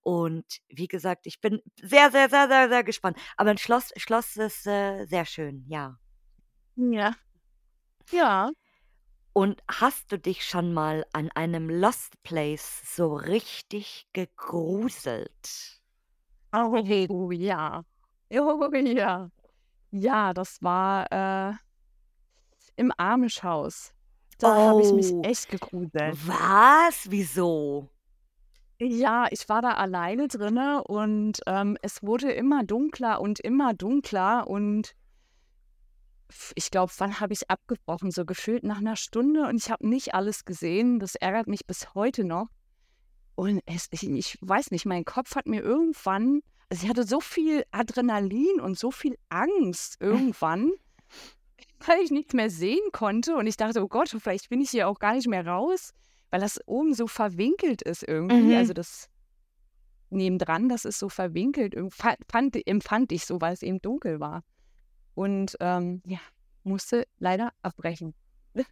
Und 0.07 0.45
wie 0.69 0.87
gesagt, 0.87 1.27
ich 1.27 1.41
bin 1.41 1.61
sehr, 1.81 2.11
sehr, 2.11 2.29
sehr, 2.29 2.47
sehr, 2.47 2.69
sehr 2.69 2.83
gespannt. 2.85 3.17
Aber 3.35 3.49
ein 3.51 3.57
Schloss, 3.57 3.91
Schloss 3.97 4.37
ist 4.37 4.65
äh, 4.65 5.05
sehr 5.05 5.25
schön, 5.25 5.65
ja. 5.67 5.97
Ja. 6.77 7.15
Ja. 8.11 8.51
Und 9.33 9.61
hast 9.69 10.11
du 10.11 10.19
dich 10.19 10.45
schon 10.45 10.73
mal 10.73 11.05
an 11.13 11.31
einem 11.33 11.69
Lost 11.69 12.21
Place 12.23 12.81
so 12.95 13.15
richtig 13.15 14.07
gegruselt? 14.13 15.81
Oh 16.53 16.75
ja. 17.31 17.83
Oh 18.31 18.61
ja. 18.73 19.29
Ja, 19.91 20.33
das 20.33 20.61
war 20.61 21.07
äh, 21.11 21.53
im 22.75 22.91
Amish-Haus. 22.97 23.93
Da 24.39 24.55
habe 24.67 24.81
ich 24.81 24.93
mich 24.93 25.13
Oh, 25.13 25.21
echt 25.21 25.49
gegruselt. 25.49 26.17
was? 26.27 27.09
Wieso? 27.09 27.89
Ja, 28.79 29.27
ich 29.31 29.49
war 29.49 29.63
da 29.63 29.71
alleine 29.71 30.27
drinne 30.27 30.83
und 30.83 31.39
ähm, 31.47 31.77
es 31.81 32.03
wurde 32.03 32.31
immer 32.31 32.63
dunkler 32.63 33.19
und 33.21 33.39
immer 33.39 33.73
dunkler 33.73 34.47
und 34.47 34.93
ich 36.55 36.69
glaube, 36.69 36.91
wann 36.97 37.19
habe 37.19 37.33
ich 37.33 37.49
abgebrochen? 37.49 38.11
So 38.11 38.25
gefühlt 38.25 38.63
nach 38.63 38.77
einer 38.77 38.95
Stunde 38.95 39.47
und 39.47 39.57
ich 39.57 39.71
habe 39.71 39.87
nicht 39.87 40.13
alles 40.13 40.45
gesehen. 40.45 40.99
Das 40.99 41.15
ärgert 41.15 41.47
mich 41.47 41.65
bis 41.65 41.95
heute 41.95 42.23
noch. 42.23 42.47
Und 43.35 43.61
es, 43.65 43.87
ich, 43.91 44.03
ich 44.03 44.37
weiß 44.41 44.71
nicht, 44.71 44.85
mein 44.85 45.05
Kopf 45.05 45.35
hat 45.35 45.47
mir 45.47 45.61
irgendwann, 45.61 46.41
also 46.69 46.83
ich 46.83 46.89
hatte 46.89 47.05
so 47.05 47.19
viel 47.19 47.63
Adrenalin 47.71 48.59
und 48.59 48.77
so 48.77 48.91
viel 48.91 49.17
Angst 49.29 49.97
irgendwann, 49.99 50.71
weil 51.85 52.01
ich 52.01 52.11
nichts 52.11 52.33
mehr 52.33 52.49
sehen 52.49 52.91
konnte. 52.91 53.37
Und 53.37 53.47
ich 53.47 53.57
dachte, 53.57 53.83
oh 53.83 53.87
Gott, 53.87 54.09
vielleicht 54.09 54.49
bin 54.49 54.61
ich 54.61 54.71
hier 54.71 54.87
auch 54.87 54.99
gar 54.99 55.15
nicht 55.15 55.27
mehr 55.27 55.47
raus, 55.47 55.93
weil 56.29 56.39
das 56.39 56.59
oben 56.65 56.93
so 56.93 57.07
verwinkelt 57.07 57.81
ist 57.81 58.03
irgendwie. 58.03 58.55
Also 58.55 58.71
Mhm. 58.71 58.75
das 58.75 59.09
nebendran, 60.09 60.69
das 60.69 60.85
ist 60.85 60.99
so 60.99 61.09
verwinkelt. 61.09 61.75
Fand, 61.91 62.67
empfand 62.67 63.11
ich 63.11 63.25
so, 63.25 63.41
weil 63.41 63.53
es 63.53 63.61
eben 63.61 63.81
dunkel 63.81 64.19
war. 64.19 64.43
Und 65.15 65.57
ähm, 65.59 66.01
ja, 66.05 66.19
musste 66.63 67.07
leider 67.19 67.51
abbrechen. 67.61 68.13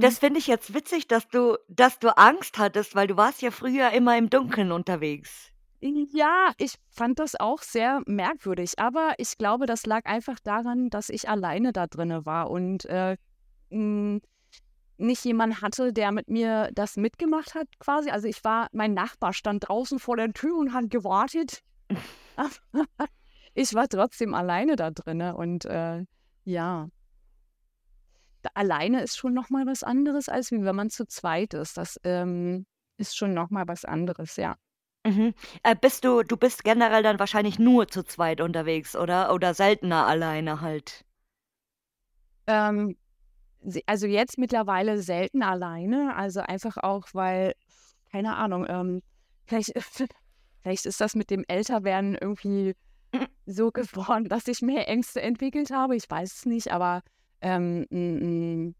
Das 0.00 0.18
finde 0.18 0.38
ich 0.38 0.46
jetzt 0.46 0.74
witzig, 0.74 1.08
dass 1.08 1.26
du, 1.28 1.56
dass 1.68 1.98
du 1.98 2.16
Angst 2.16 2.58
hattest, 2.58 2.94
weil 2.94 3.06
du 3.06 3.16
warst 3.16 3.42
ja 3.42 3.50
früher 3.50 3.90
immer 3.90 4.16
im 4.16 4.30
Dunkeln 4.30 4.70
unterwegs. 4.70 5.50
Ja, 5.80 6.52
ich 6.58 6.74
fand 6.90 7.18
das 7.18 7.34
auch 7.38 7.62
sehr 7.62 8.02
merkwürdig, 8.06 8.78
aber 8.78 9.14
ich 9.18 9.38
glaube, 9.38 9.66
das 9.66 9.86
lag 9.86 10.04
einfach 10.06 10.38
daran, 10.40 10.90
dass 10.90 11.08
ich 11.08 11.28
alleine 11.28 11.72
da 11.72 11.86
drinne 11.86 12.26
war 12.26 12.50
und 12.50 12.84
äh, 12.86 13.16
m, 13.70 14.20
nicht 14.98 15.24
jemand 15.24 15.62
hatte, 15.62 15.92
der 15.92 16.12
mit 16.12 16.28
mir 16.28 16.70
das 16.74 16.96
mitgemacht 16.96 17.54
hat, 17.54 17.66
quasi. 17.78 18.10
Also 18.10 18.28
ich 18.28 18.44
war, 18.44 18.68
mein 18.72 18.94
Nachbar 18.94 19.32
stand 19.32 19.68
draußen 19.68 19.98
vor 19.98 20.16
der 20.16 20.32
Tür 20.32 20.56
und 20.56 20.72
hat 20.72 20.90
gewartet. 20.90 21.62
Ich 23.54 23.74
war 23.74 23.88
trotzdem 23.88 24.34
alleine 24.34 24.76
da 24.76 24.92
drinne 24.92 25.34
und 25.34 25.64
äh, 25.64 26.04
ja, 26.44 26.88
da, 28.42 28.50
alleine 28.54 29.02
ist 29.02 29.16
schon 29.16 29.34
noch 29.34 29.50
mal 29.50 29.66
was 29.66 29.82
anderes, 29.82 30.28
als 30.28 30.52
wenn 30.52 30.76
man 30.76 30.90
zu 30.90 31.06
zweit 31.06 31.54
ist. 31.54 31.76
Das 31.76 31.98
ähm, 32.04 32.66
ist 32.96 33.16
schon 33.16 33.34
noch 33.34 33.50
mal 33.50 33.66
was 33.66 33.84
anderes, 33.84 34.36
ja. 34.36 34.56
Mhm. 35.04 35.34
Äh, 35.62 35.74
bist 35.74 36.04
du, 36.04 36.22
du 36.22 36.36
bist 36.36 36.64
generell 36.64 37.02
dann 37.02 37.18
wahrscheinlich 37.18 37.58
nur 37.58 37.88
zu 37.88 38.04
zweit 38.04 38.40
unterwegs, 38.40 38.94
oder? 38.94 39.32
Oder 39.32 39.54
seltener 39.54 40.06
alleine 40.06 40.60
halt. 40.60 41.04
Ähm, 42.46 42.96
also 43.86 44.06
jetzt 44.06 44.38
mittlerweile 44.38 45.00
selten 45.02 45.42
alleine, 45.42 46.14
also 46.16 46.40
einfach 46.40 46.76
auch, 46.78 47.08
weil, 47.12 47.54
keine 48.10 48.36
Ahnung, 48.36 48.66
ähm, 48.68 49.02
vielleicht, 49.46 49.72
vielleicht 50.60 50.86
ist 50.86 51.00
das 51.00 51.14
mit 51.14 51.30
dem 51.30 51.44
Älterwerden 51.48 52.16
irgendwie 52.20 52.74
so 53.46 53.70
geworden, 53.72 54.28
dass 54.28 54.48
ich 54.48 54.62
mehr 54.62 54.88
Ängste 54.88 55.22
entwickelt 55.22 55.70
habe. 55.70 55.96
Ich 55.96 56.08
weiß 56.08 56.32
es 56.34 56.46
nicht, 56.46 56.72
aber 56.72 57.02
ähm, 57.40 57.86
m, 57.90 58.22
m, 58.22 58.74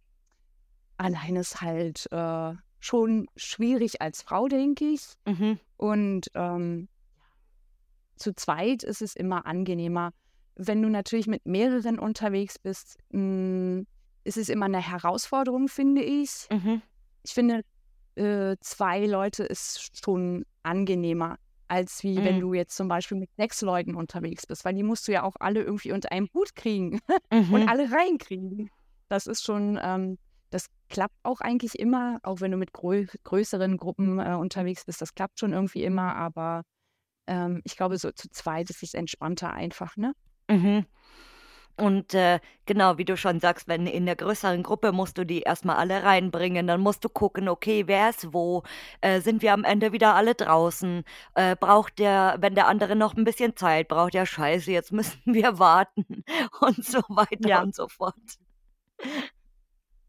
allein 0.97 1.37
ist 1.37 1.61
halt 1.61 2.07
äh, 2.11 2.55
schon 2.81 3.27
schwierig 3.37 4.01
als 4.01 4.23
Frau, 4.23 4.49
denke 4.49 4.85
ich. 4.85 5.14
Mhm. 5.27 5.59
Und 5.77 6.29
ähm, 6.35 6.88
zu 8.17 8.35
zweit 8.35 8.83
ist 8.83 9.03
es 9.03 9.14
immer 9.14 9.47
angenehmer. 9.47 10.12
Wenn 10.57 10.83
du 10.83 10.88
natürlich 10.88 11.29
mit 11.29 11.47
mehreren 11.47 11.99
unterwegs 12.01 12.59
bist, 12.59 12.99
mh, 13.11 13.85
ist 14.29 14.37
es 14.37 14.49
immer 14.49 14.67
eine 14.67 14.81
Herausforderung, 14.81 15.69
finde 15.69 16.03
ich. 16.03 16.47
Mhm. 16.51 16.83
Ich 17.25 17.33
finde, 17.35 17.62
äh, 18.14 18.57
zwei 18.61 19.07
Leute 19.07 19.45
ist 19.45 19.99
schon 20.05 20.45
angenehmer, 20.62 21.38
als 21.67 22.03
wie 22.03 22.23
wenn 22.23 22.37
Mhm. 22.37 22.41
du 22.41 22.55
jetzt 22.55 22.77
zum 22.77 22.88
Beispiel 22.88 23.19
mit 23.19 23.31
sechs 23.37 23.62
Leuten 23.62 23.95
unterwegs 23.95 24.47
bist, 24.47 24.64
weil 24.64 24.75
die 24.75 24.83
musst 24.83 25.09
du 25.09 25.12
ja 25.12 25.23
auch 25.23 25.35
alle 25.41 25.62
irgendwie 25.62 25.93
unter 25.93 26.12
einem 26.12 26.29
Hut 26.35 26.55
kriegen 26.55 27.01
und 27.31 27.62
Mhm. 27.62 27.69
alle 27.69 27.91
reinkriegen. 27.91 28.71
Das 29.09 29.27
ist 29.27 29.43
schon, 29.45 29.79
ähm, 29.83 30.19
das 30.51 30.67
klappt 30.91 31.17
auch 31.23 31.41
eigentlich 31.41 31.79
immer, 31.79 32.19
auch 32.23 32.41
wenn 32.41 32.51
du 32.51 32.57
mit 32.59 32.73
grö 32.73 33.07
größeren 33.25 33.77
Gruppen 33.79 34.19
äh, 34.19 34.35
unterwegs 34.35 34.85
bist. 34.85 35.01
Das 35.01 35.14
klappt 35.14 35.41
schon 35.41 35.53
irgendwie 35.53 35.83
immer, 35.85 36.14
aber 36.17 36.62
ähm, 37.27 37.62
ich 37.64 37.77
glaube, 37.77 37.97
so 37.99 38.11
zu 38.11 38.29
zweit 38.31 38.69
ist 38.71 38.83
es 38.83 38.95
entspannter 38.95 39.53
einfach, 39.53 39.97
ne? 39.97 40.12
Mhm. 40.51 40.87
Und 41.79 42.12
äh, 42.14 42.41
genau, 42.67 42.99
wie 42.99 43.05
du 43.05 43.17
schon 43.17 43.38
sagst, 43.38 43.69
wenn 43.69 43.87
in 43.87 44.05
der 44.05 44.17
größeren 44.17 44.64
Gruppe 44.64 44.91
musst 44.93 45.17
du 45.17 45.25
die 45.25 45.43
erstmal 45.43 45.77
alle 45.77 46.03
reinbringen, 46.03 46.67
dann 46.67 46.81
musst 46.81 47.05
du 47.05 47.09
gucken, 47.09 47.49
okay, 47.49 47.85
wer 47.87 48.11
ist 48.11 48.33
wo, 48.35 48.64
äh, 49.01 49.21
sind 49.21 49.43
wir 49.43 49.53
am 49.53 49.62
Ende 49.64 49.93
wieder 49.93 50.14
alle 50.14 50.35
draußen, 50.35 51.05
äh, 51.35 51.55
braucht 51.55 51.99
der, 52.01 52.37
wenn 52.41 52.57
der 52.57 52.67
andere 52.67 52.97
noch 52.97 53.17
ein 53.17 53.25
bisschen 53.25 53.57
Zeit 53.57 53.87
braucht, 53.88 54.14
ja 54.14 54.27
scheiße, 54.27 54.73
jetzt 54.73 54.91
müssen 54.93 55.21
wir 55.27 55.59
warten 55.61 56.25
und 56.61 56.85
so 56.85 56.99
weiter 57.09 57.49
Ja. 57.49 57.62
und 57.62 57.75
so 57.77 57.87
fort. 57.88 58.14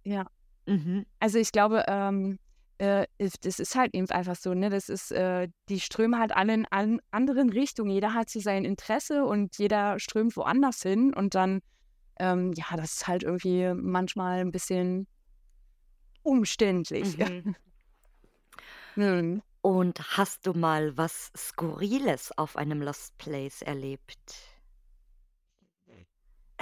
Ja. 0.04 0.26
Mhm. 0.66 1.06
Also 1.20 1.38
ich 1.40 1.52
glaube, 1.52 1.86
ähm, 1.88 2.40
äh, 2.80 3.06
das 3.18 3.60
ist 3.60 3.76
halt 3.76 3.94
eben 3.94 4.10
einfach 4.10 4.36
so, 4.36 4.54
ne? 4.54 4.70
Das 4.70 4.90
ist, 4.90 5.12
äh, 5.12 5.50
die 5.70 5.80
strömen 5.80 6.20
halt 6.20 6.32
alle 6.32 6.54
in 6.54 6.66
an 6.66 7.00
anderen 7.12 7.50
Richtungen. 7.50 7.92
Jeder 7.92 8.14
hat 8.14 8.30
so 8.30 8.40
sein 8.40 8.66
Interesse 8.66 9.26
und 9.26 9.58
jeder 9.58 10.00
strömt 10.00 10.36
woanders 10.38 10.82
hin 10.82 11.14
und 11.14 11.36
dann, 11.36 11.62
ähm, 12.20 12.54
ja, 12.54 12.66
das 12.76 12.94
ist 12.94 13.08
halt 13.08 13.24
irgendwie 13.24 13.74
manchmal 13.76 14.40
ein 14.40 14.52
bisschen 14.52 15.08
umständlich. 16.24 17.18
Mhm. 17.18 17.56
Hm. 18.96 19.42
Und 19.62 20.18
hast 20.18 20.46
du 20.46 20.54
mal 20.54 20.98
was 20.98 21.32
Skurriles 21.36 22.38
auf 22.38 22.58
einem 22.58 22.82
Lost 22.82 23.18
Place 23.18 23.62
erlebt? 23.62 24.20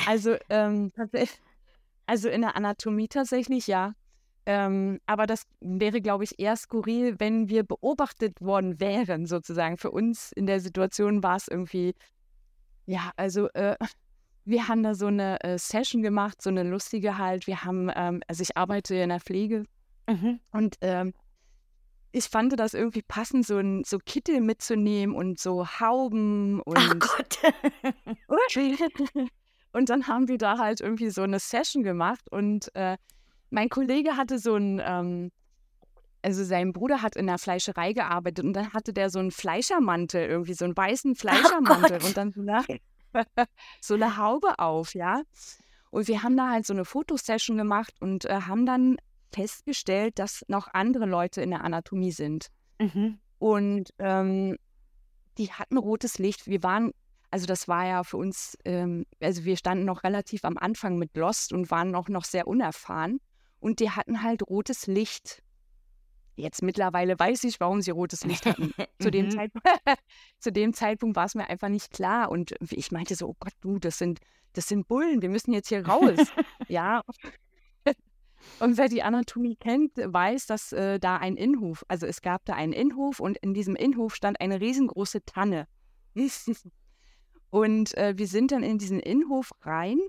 Also, 0.05 0.35
ähm, 0.49 0.91
also 2.05 2.29
in 2.29 2.41
der 2.41 2.55
Anatomie 2.55 3.07
tatsächlich 3.07 3.67
ja. 3.67 3.93
Ähm, 4.49 5.01
aber 5.05 5.27
das 5.27 5.43
wäre, 5.59 5.99
glaube 5.99 6.23
ich, 6.23 6.39
eher 6.39 6.55
skurril, 6.55 7.19
wenn 7.19 7.49
wir 7.49 7.63
beobachtet 7.63 8.39
worden 8.39 8.79
wären, 8.79 9.25
sozusagen. 9.25 9.77
Für 9.77 9.91
uns 9.91 10.31
in 10.31 10.45
der 10.45 10.61
Situation 10.61 11.21
war 11.21 11.35
es 11.35 11.49
irgendwie, 11.49 11.93
ja, 12.85 13.11
also 13.17 13.49
äh, 13.49 13.75
wir 14.45 14.69
haben 14.69 14.83
da 14.83 14.95
so 14.95 15.07
eine 15.07 15.43
äh, 15.43 15.57
Session 15.57 16.01
gemacht, 16.01 16.41
so 16.41 16.49
eine 16.49 16.63
lustige 16.63 17.17
halt. 17.17 17.45
Wir 17.45 17.65
haben, 17.65 17.91
ähm, 17.93 18.21
also 18.27 18.41
ich 18.41 18.55
arbeite 18.55 18.95
in 18.95 19.09
der 19.09 19.19
Pflege 19.19 19.65
Mhm. 20.09 20.39
und 20.51 20.77
ähm, 20.79 21.13
ich 22.13 22.23
fand 22.29 22.57
das 22.57 22.73
irgendwie 22.73 23.01
passend, 23.01 23.45
so 23.45 23.57
ein 23.57 23.83
so 23.83 23.99
Kittel 23.99 24.39
mitzunehmen 24.39 25.13
und 25.13 25.37
so 25.37 25.67
Hauben 25.67 26.61
Ach 26.61 26.91
und 26.91 26.99
Gott. 27.01 27.39
Und 29.73 29.89
dann 29.89 30.07
haben 30.07 30.29
wir 30.29 30.37
da 30.37 30.57
halt 30.57 30.79
irgendwie 30.79 31.09
so 31.09 31.21
eine 31.21 31.39
Session 31.39 31.83
gemacht 31.83 32.31
und 32.31 32.73
äh, 32.73 32.97
mein 33.49 33.69
Kollege 33.69 34.17
hatte 34.17 34.39
so 34.39 34.55
ein, 34.55 34.81
ähm, 34.83 35.31
also 36.21 36.43
sein 36.43 36.73
Bruder 36.73 37.01
hat 37.01 37.15
in 37.15 37.27
der 37.27 37.37
Fleischerei 37.37 37.93
gearbeitet 37.93 38.43
und 38.43 38.53
dann 38.53 38.73
hatte 38.73 38.93
der 38.93 39.09
so 39.09 39.19
einen 39.19 39.31
Fleischermantel, 39.31 40.27
irgendwie 40.27 40.53
so 40.53 40.65
einen 40.65 40.75
weißen 40.75 41.15
Fleischermantel 41.15 41.99
Gott. 41.99 42.07
und 42.07 42.17
dann 42.17 42.31
so 42.31 42.41
eine, 42.41 42.63
so 43.81 43.93
eine 43.93 44.17
Haube 44.17 44.59
auf, 44.59 44.93
ja. 44.93 45.21
Und 45.89 46.07
wir 46.07 46.23
haben 46.23 46.35
da 46.35 46.49
halt 46.49 46.65
so 46.65 46.73
eine 46.73 46.85
Fotosession 46.85 47.57
gemacht 47.57 47.93
und 48.01 48.25
äh, 48.25 48.41
haben 48.41 48.65
dann 48.65 48.97
festgestellt, 49.31 50.19
dass 50.19 50.43
noch 50.47 50.67
andere 50.73 51.05
Leute 51.05 51.41
in 51.41 51.51
der 51.51 51.63
Anatomie 51.63 52.11
sind. 52.11 52.47
Mhm. 52.79 53.19
Und 53.39 53.89
ähm, 53.99 54.57
die 55.37 55.51
hatten 55.51 55.77
rotes 55.77 56.17
Licht. 56.17 56.47
Wir 56.47 56.63
waren, 56.63 56.91
also 57.31 57.45
das 57.45 57.67
war 57.67 57.85
ja 57.85 58.03
für 58.03 58.17
uns, 58.17 58.57
ähm, 58.65 59.05
also 59.21 59.45
wir 59.45 59.57
standen 59.57 59.85
noch 59.85 60.03
relativ 60.03 60.43
am 60.43 60.57
Anfang 60.57 60.97
mit 60.97 61.15
Lost 61.15 61.53
und 61.53 61.71
waren 61.71 61.95
auch 61.95 62.09
noch 62.09 62.25
sehr 62.25 62.47
unerfahren. 62.47 63.19
Und 63.59 63.79
die 63.79 63.91
hatten 63.91 64.23
halt 64.23 64.47
rotes 64.47 64.87
Licht. 64.87 65.41
Jetzt 66.35 66.61
mittlerweile 66.61 67.17
weiß 67.17 67.43
ich, 67.45 67.59
warum 67.59 67.81
sie 67.81 67.91
rotes 67.91 68.23
Licht 68.23 68.45
hatten. 68.45 68.71
Zu 69.01 69.09
dem, 69.09 69.25
Mhm. 69.25 69.31
Zeitpunkt, 69.31 69.67
zu 70.39 70.51
dem 70.51 70.73
Zeitpunkt 70.73 71.15
war 71.15 71.25
es 71.25 71.35
mir 71.35 71.49
einfach 71.49 71.69
nicht 71.69 71.91
klar. 71.91 72.29
Und 72.29 72.53
ich 72.71 72.91
meinte 72.91 73.15
so, 73.15 73.29
oh 73.29 73.35
Gott, 73.39 73.53
du, 73.61 73.79
das 73.79 73.97
sind, 73.97 74.19
das 74.53 74.67
sind 74.67 74.87
Bullen, 74.87 75.21
wir 75.21 75.29
müssen 75.29 75.51
jetzt 75.51 75.69
hier 75.69 75.85
raus. 75.87 76.17
ja. 76.67 77.01
Und 78.59 78.77
wer 78.77 78.87
die 78.87 79.01
Anatomie 79.01 79.55
kennt, 79.55 79.97
weiß, 79.97 80.45
dass 80.45 80.71
äh, 80.71 80.99
da 80.99 81.17
ein 81.17 81.35
Innenhof, 81.35 81.83
also 81.87 82.05
es 82.05 82.21
gab 82.21 82.45
da 82.45 82.53
einen 82.53 82.71
Innenhof 82.71 83.19
und 83.19 83.37
in 83.39 83.55
diesem 83.55 83.75
Innenhof 83.75 84.15
stand 84.15 84.39
eine 84.39 84.61
riesengroße 84.61 85.25
Tanne. 85.25 85.67
Und 87.49 87.97
äh, 87.97 88.13
wir 88.15 88.27
sind 88.27 88.51
dann 88.51 88.61
in 88.61 88.77
diesen 88.77 88.99
Innenhof 88.99 89.51
rein 89.61 89.99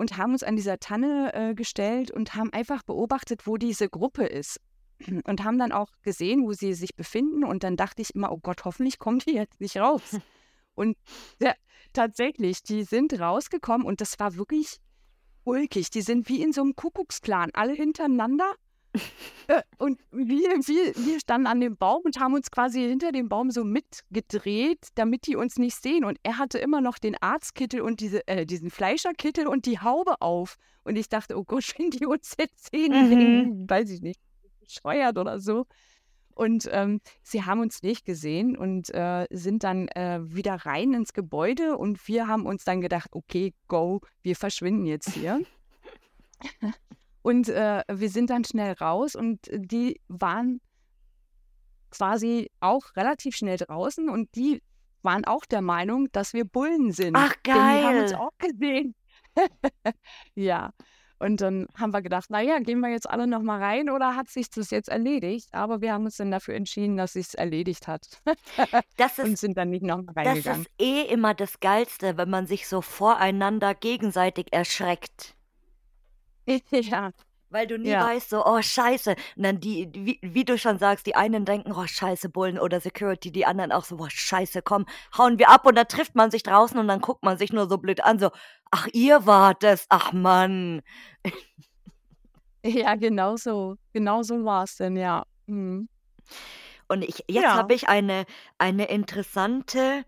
und 0.00 0.16
haben 0.16 0.32
uns 0.32 0.42
an 0.42 0.56
dieser 0.56 0.80
Tanne 0.80 1.30
äh, 1.34 1.54
gestellt 1.54 2.10
und 2.10 2.34
haben 2.34 2.50
einfach 2.54 2.82
beobachtet, 2.82 3.46
wo 3.46 3.58
diese 3.58 3.90
Gruppe 3.90 4.24
ist. 4.24 4.58
Und 5.24 5.44
haben 5.44 5.58
dann 5.58 5.72
auch 5.72 5.90
gesehen, 6.02 6.42
wo 6.44 6.52
sie 6.52 6.72
sich 6.72 6.94
befinden. 6.94 7.44
Und 7.44 7.64
dann 7.64 7.76
dachte 7.76 8.00
ich 8.00 8.14
immer, 8.14 8.32
oh 8.32 8.38
Gott, 8.42 8.64
hoffentlich 8.64 8.98
kommen 8.98 9.18
die 9.18 9.32
jetzt 9.32 9.60
nicht 9.60 9.76
raus. 9.76 10.18
Und 10.74 10.96
ja, 11.40 11.52
tatsächlich, 11.92 12.62
die 12.62 12.84
sind 12.84 13.18
rausgekommen 13.18 13.86
und 13.86 14.00
das 14.00 14.18
war 14.18 14.36
wirklich 14.36 14.78
ulkig. 15.44 15.90
Die 15.90 16.00
sind 16.00 16.28
wie 16.30 16.42
in 16.42 16.52
so 16.54 16.62
einem 16.62 16.76
Kuckucksklan, 16.76 17.50
alle 17.52 17.74
hintereinander. 17.74 18.54
Äh, 19.46 19.62
und 19.78 20.00
wir, 20.10 20.48
wir, 20.50 20.94
wir 20.96 21.20
standen 21.20 21.46
an 21.46 21.60
dem 21.60 21.76
Baum 21.76 22.02
und 22.04 22.20
haben 22.20 22.34
uns 22.34 22.50
quasi 22.50 22.80
hinter 22.80 23.12
dem 23.12 23.28
Baum 23.28 23.50
so 23.50 23.64
mitgedreht, 23.64 24.88
damit 24.94 25.26
die 25.26 25.36
uns 25.36 25.56
nicht 25.56 25.74
sehen. 25.80 26.04
Und 26.04 26.18
er 26.22 26.38
hatte 26.38 26.58
immer 26.58 26.80
noch 26.80 26.98
den 26.98 27.16
Arztkittel 27.20 27.80
und 27.80 28.00
diese, 28.00 28.26
äh, 28.28 28.46
diesen 28.46 28.70
Fleischerkittel 28.70 29.46
und 29.46 29.66
die 29.66 29.80
Haube 29.80 30.20
auf. 30.20 30.56
Und 30.84 30.96
ich 30.96 31.08
dachte, 31.08 31.36
oh 31.36 31.44
Gott, 31.44 31.64
wenn 31.78 31.90
die 31.90 32.06
uns 32.06 32.36
jetzt 32.38 32.70
sehen, 32.70 32.92
Mhm. 32.92 33.68
weiß 33.68 33.90
ich 33.90 34.02
nicht, 34.02 34.20
bescheuert 34.60 35.18
oder 35.18 35.40
so. 35.40 35.66
Und 36.34 36.68
ähm, 36.72 37.00
sie 37.22 37.44
haben 37.44 37.60
uns 37.60 37.82
nicht 37.82 38.06
gesehen 38.06 38.56
und 38.56 38.88
äh, 38.94 39.26
sind 39.30 39.62
dann 39.64 39.88
äh, 39.88 40.20
wieder 40.22 40.54
rein 40.54 40.94
ins 40.94 41.12
Gebäude 41.12 41.76
und 41.76 42.06
wir 42.08 42.28
haben 42.28 42.46
uns 42.46 42.64
dann 42.64 42.80
gedacht, 42.80 43.10
okay, 43.12 43.52
go, 43.68 44.00
wir 44.22 44.36
verschwinden 44.36 44.86
jetzt 44.86 45.10
hier. 45.10 45.42
und 47.22 47.48
äh, 47.48 47.82
wir 47.90 48.08
sind 48.08 48.30
dann 48.30 48.44
schnell 48.44 48.72
raus 48.74 49.14
und 49.14 49.40
die 49.52 50.00
waren 50.08 50.60
quasi 51.90 52.50
auch 52.60 52.94
relativ 52.96 53.36
schnell 53.36 53.56
draußen 53.56 54.08
und 54.08 54.34
die 54.36 54.62
waren 55.02 55.24
auch 55.24 55.44
der 55.44 55.62
Meinung, 55.62 56.08
dass 56.12 56.32
wir 56.34 56.44
Bullen 56.44 56.92
sind. 56.92 57.16
Ach, 57.16 57.34
Denn 57.46 57.54
die 57.54 57.60
haben 57.60 57.98
uns 57.98 58.12
geil. 58.12 58.20
auch 58.20 58.38
gesehen. 58.38 58.94
ja. 60.34 60.70
Und 61.18 61.42
dann 61.42 61.66
haben 61.76 61.92
wir 61.92 62.00
gedacht, 62.00 62.30
naja, 62.30 62.58
gehen 62.60 62.80
wir 62.80 62.88
jetzt 62.90 63.08
alle 63.08 63.26
noch 63.26 63.42
mal 63.42 63.58
rein 63.62 63.90
oder 63.90 64.16
hat 64.16 64.30
sich 64.30 64.48
das 64.48 64.70
jetzt 64.70 64.88
erledigt? 64.88 65.48
Aber 65.52 65.82
wir 65.82 65.92
haben 65.92 66.06
uns 66.06 66.16
dann 66.16 66.30
dafür 66.30 66.54
entschieden, 66.54 66.96
dass 66.96 67.12
sich 67.12 67.36
erledigt 67.36 67.88
hat 67.88 68.22
Das 68.96 69.18
und 69.18 69.34
ist, 69.34 69.40
sind 69.40 69.58
dann 69.58 69.68
nicht 69.68 69.82
noch 69.82 69.98
mal 70.02 70.14
das 70.24 70.46
reingegangen. 70.46 70.62
ist 70.62 70.70
eh 70.80 71.02
immer 71.12 71.34
das 71.34 71.60
Geilste, 71.60 72.16
wenn 72.16 72.30
man 72.30 72.46
sich 72.46 72.66
so 72.68 72.80
voreinander 72.80 73.74
gegenseitig 73.74 74.46
erschreckt. 74.52 75.36
ja, 76.70 77.10
Weil 77.50 77.66
du 77.66 77.78
nie 77.78 77.90
ja, 77.90 78.00
weißt, 78.00 78.30
so, 78.30 78.44
oh 78.46 78.62
Scheiße. 78.62 79.16
Und 79.36 79.42
dann 79.42 79.60
die, 79.60 79.90
wie, 79.94 80.18
wie 80.22 80.44
du 80.44 80.56
schon 80.56 80.78
sagst, 80.78 81.06
die 81.06 81.16
einen 81.16 81.44
denken, 81.44 81.72
oh 81.72 81.86
Scheiße, 81.86 82.28
Bullen 82.28 82.58
oder 82.60 82.80
Security, 82.80 83.32
die 83.32 83.44
anderen 83.46 83.72
auch 83.72 83.84
so, 83.84 83.96
oh 83.98 84.06
Scheiße, 84.08 84.62
komm, 84.62 84.86
hauen 85.18 85.38
wir 85.38 85.48
ab 85.50 85.66
und 85.66 85.74
dann 85.76 85.88
trifft 85.88 86.14
man 86.14 86.30
sich 86.30 86.44
draußen 86.44 86.78
und 86.78 86.86
dann 86.88 87.00
guckt 87.00 87.24
man 87.24 87.38
sich 87.38 87.52
nur 87.52 87.68
so 87.68 87.78
blöd 87.78 88.04
an, 88.04 88.18
so, 88.20 88.30
ach, 88.70 88.86
ihr 88.92 89.26
wart 89.26 89.64
es, 89.64 89.86
ach 89.88 90.12
Mann. 90.12 90.82
ja, 92.64 92.94
genau 92.96 93.36
so. 93.36 93.76
Genau 93.92 94.22
so 94.22 94.44
war 94.44 94.64
es 94.64 94.76
denn, 94.76 94.96
ja. 94.96 95.24
Mhm. 95.46 95.88
Und 96.88 97.02
ich, 97.02 97.24
jetzt 97.28 97.44
Ja. 97.44 97.54
habe 97.54 97.74
ich 97.74 97.88
eine, 97.88 98.24
eine 98.58 98.86
interessante, 98.86 100.04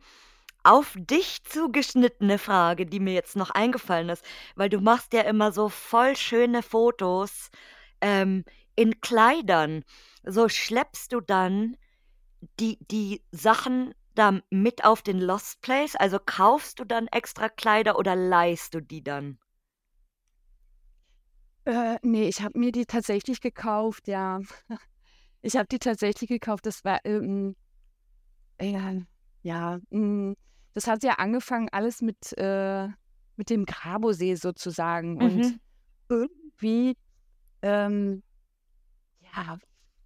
auf 0.65 0.95
dich 0.99 1.43
zugeschnittene 1.45 2.39
Frage, 2.39 2.87
die 2.87 3.01
mir 3.01 3.15
jetzt 3.15 3.37
noch 3.37 3.51
eingefallen 3.51 4.09
ist, 4.09 4.25
weil 4.57 4.69
du 4.69 4.81
machst 4.81 5.13
ja 5.13 5.23
immer 5.23 5.53
so 5.53 5.69
voll 5.69 6.17
schöne 6.17 6.63
Fotos 6.63 7.51
ähm, 8.01 8.45
in 8.77 9.01
Kleidern. 9.01 9.85
So 10.25 10.49
schleppst 10.49 11.13
du 11.13 11.21
dann 11.21 11.77
die, 12.61 12.79
die 12.91 13.23
Sachen 13.33 13.95
da 14.15 14.41
mit 14.51 14.85
auf 14.85 15.03
den 15.03 15.21
Lost 15.21 15.61
Place? 15.63 15.97
Also 15.97 16.19
kaufst 16.25 16.79
du 16.81 16.85
dann 16.85 17.07
extra 17.09 17.49
Kleider 17.49 17.99
oder 17.99 18.17
leihst 18.17 18.75
du 18.75 18.81
die 18.81 19.03
dann? 19.03 19.39
Äh, 21.65 21.99
ne, 22.03 22.29
ich 22.29 22.43
habe 22.43 22.59
mir 22.59 22.73
die 22.73 22.87
tatsächlich 22.87 23.41
gekauft, 23.41 24.09
ja. 24.09 24.41
Ich 25.45 25.57
habe 25.57 25.67
die 25.67 25.81
tatsächlich 25.81 26.29
gekauft. 26.29 26.67
Das 26.67 26.85
war, 26.85 27.01
ähm, 27.05 27.57
ja, 28.61 28.95
ja, 29.43 29.79
hm, 29.91 30.37
das 30.75 30.87
hat 30.87 31.03
ja 31.05 31.15
angefangen 31.15 31.69
alles 31.73 32.03
mit, 32.03 32.33
äh, 32.39 32.89
mit 33.37 33.51
dem 33.51 33.67
Grabosee 33.67 34.35
sozusagen. 34.37 35.19
Und 35.19 35.43
Mhm. 35.43 35.61
irgendwie, 36.11 36.97
ähm, 37.63 38.23
ja, 39.21 39.59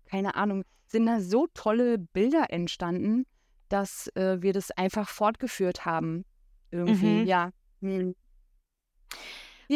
keine 0.07 0.35
Ahnung, 0.37 0.65
sind 0.89 1.07
da 1.07 1.21
so 1.21 1.47
tolle 1.55 1.99
Bilder 1.99 2.51
entstanden, 2.51 3.27
dass 3.71 4.09
äh, 4.17 4.43
wir 4.43 4.53
das 4.55 4.71
einfach 4.73 5.09
fortgeführt 5.09 5.85
haben. 5.87 6.25
Irgendwie, 6.73 7.23
Mhm. 7.23 7.27
ja. 7.27 7.51
Hm. 7.83 8.15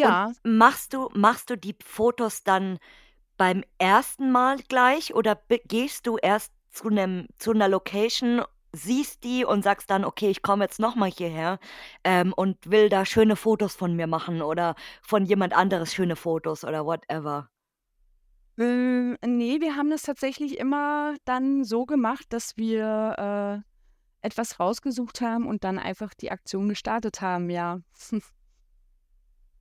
Und 0.02 0.18
Ja. 0.22 0.34
machst 0.44 0.94
du 0.94 1.08
machst 1.14 1.50
du 1.50 1.56
die 1.56 1.76
Fotos 1.84 2.42
dann 2.42 2.78
beim 3.36 3.64
ersten 3.78 4.32
Mal 4.32 4.58
gleich 4.68 5.14
oder 5.14 5.40
gehst 5.66 6.06
du 6.06 6.18
erst 6.18 6.52
zu 6.70 6.90
'nem 6.90 7.26
zu 7.38 7.52
'ner 7.54 7.68
Location, 7.68 8.42
siehst 8.72 9.24
die 9.24 9.44
und 9.44 9.62
sagst 9.62 9.90
dann: 9.90 10.04
„Okay, 10.04 10.30
ich 10.30 10.42
komme 10.42 10.64
jetzt 10.64 10.78
noch 10.80 10.94
mal 10.96 11.10
hierher, 11.10 11.58
ähm, 12.04 12.32
und 12.32 12.70
will 12.70 12.88
da 12.88 13.04
schöne 13.06 13.36
Fotos 13.36 13.74
von 13.76 13.94
mir 13.96 14.06
machen 14.06 14.42
oder 14.42 14.74
von 15.02 15.24
jemand 15.26 15.54
anderes 15.54 15.94
schöne 15.94 16.16
Fotos“ 16.16 16.64
oder 16.64 16.84
whatever? 16.86 17.50
Hm, 18.58 19.16
ne, 19.24 19.60
wir 19.60 19.76
haben 19.76 19.90
das 19.90 20.02
tatsächlich 20.02 20.58
immer 20.58 21.14
dann 21.24 21.64
so 21.64 21.86
gemacht, 21.86 22.26
dass 22.30 22.56
wir, 22.56 23.62
äh, 23.64 24.26
etwas 24.26 24.60
rausgesucht 24.60 25.20
haben 25.22 25.46
und 25.46 25.64
dann 25.64 25.78
einfach 25.78 26.14
die 26.14 26.30
Aktion 26.32 26.68
gestartet 26.68 27.20
haben, 27.22 27.50
ja. 27.50 27.80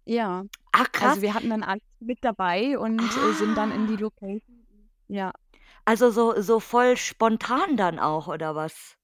Ja. 0.05 0.45
Ah, 0.73 0.85
Also, 0.99 1.21
krass. 1.21 1.23
wir 1.23 1.33
hatten 1.33 1.49
dann 1.49 1.63
alles 1.63 1.83
mit 1.99 2.19
dabei 2.23 2.77
und, 2.79 3.15
äh, 3.17 3.33
sind 3.33 3.55
dann 3.55 3.71
in 3.71 3.87
die 3.87 3.97
Ah. 3.97 3.97
Location 3.97 4.65
ja. 5.07 5.31
Also, 5.85 6.09
so 6.11 6.39
so 6.41 6.59
voll 6.61 6.95
spontan 6.95 7.75
dann 7.75 7.99
auch 7.99 8.27
oder 8.29 8.55
was? 8.55 8.95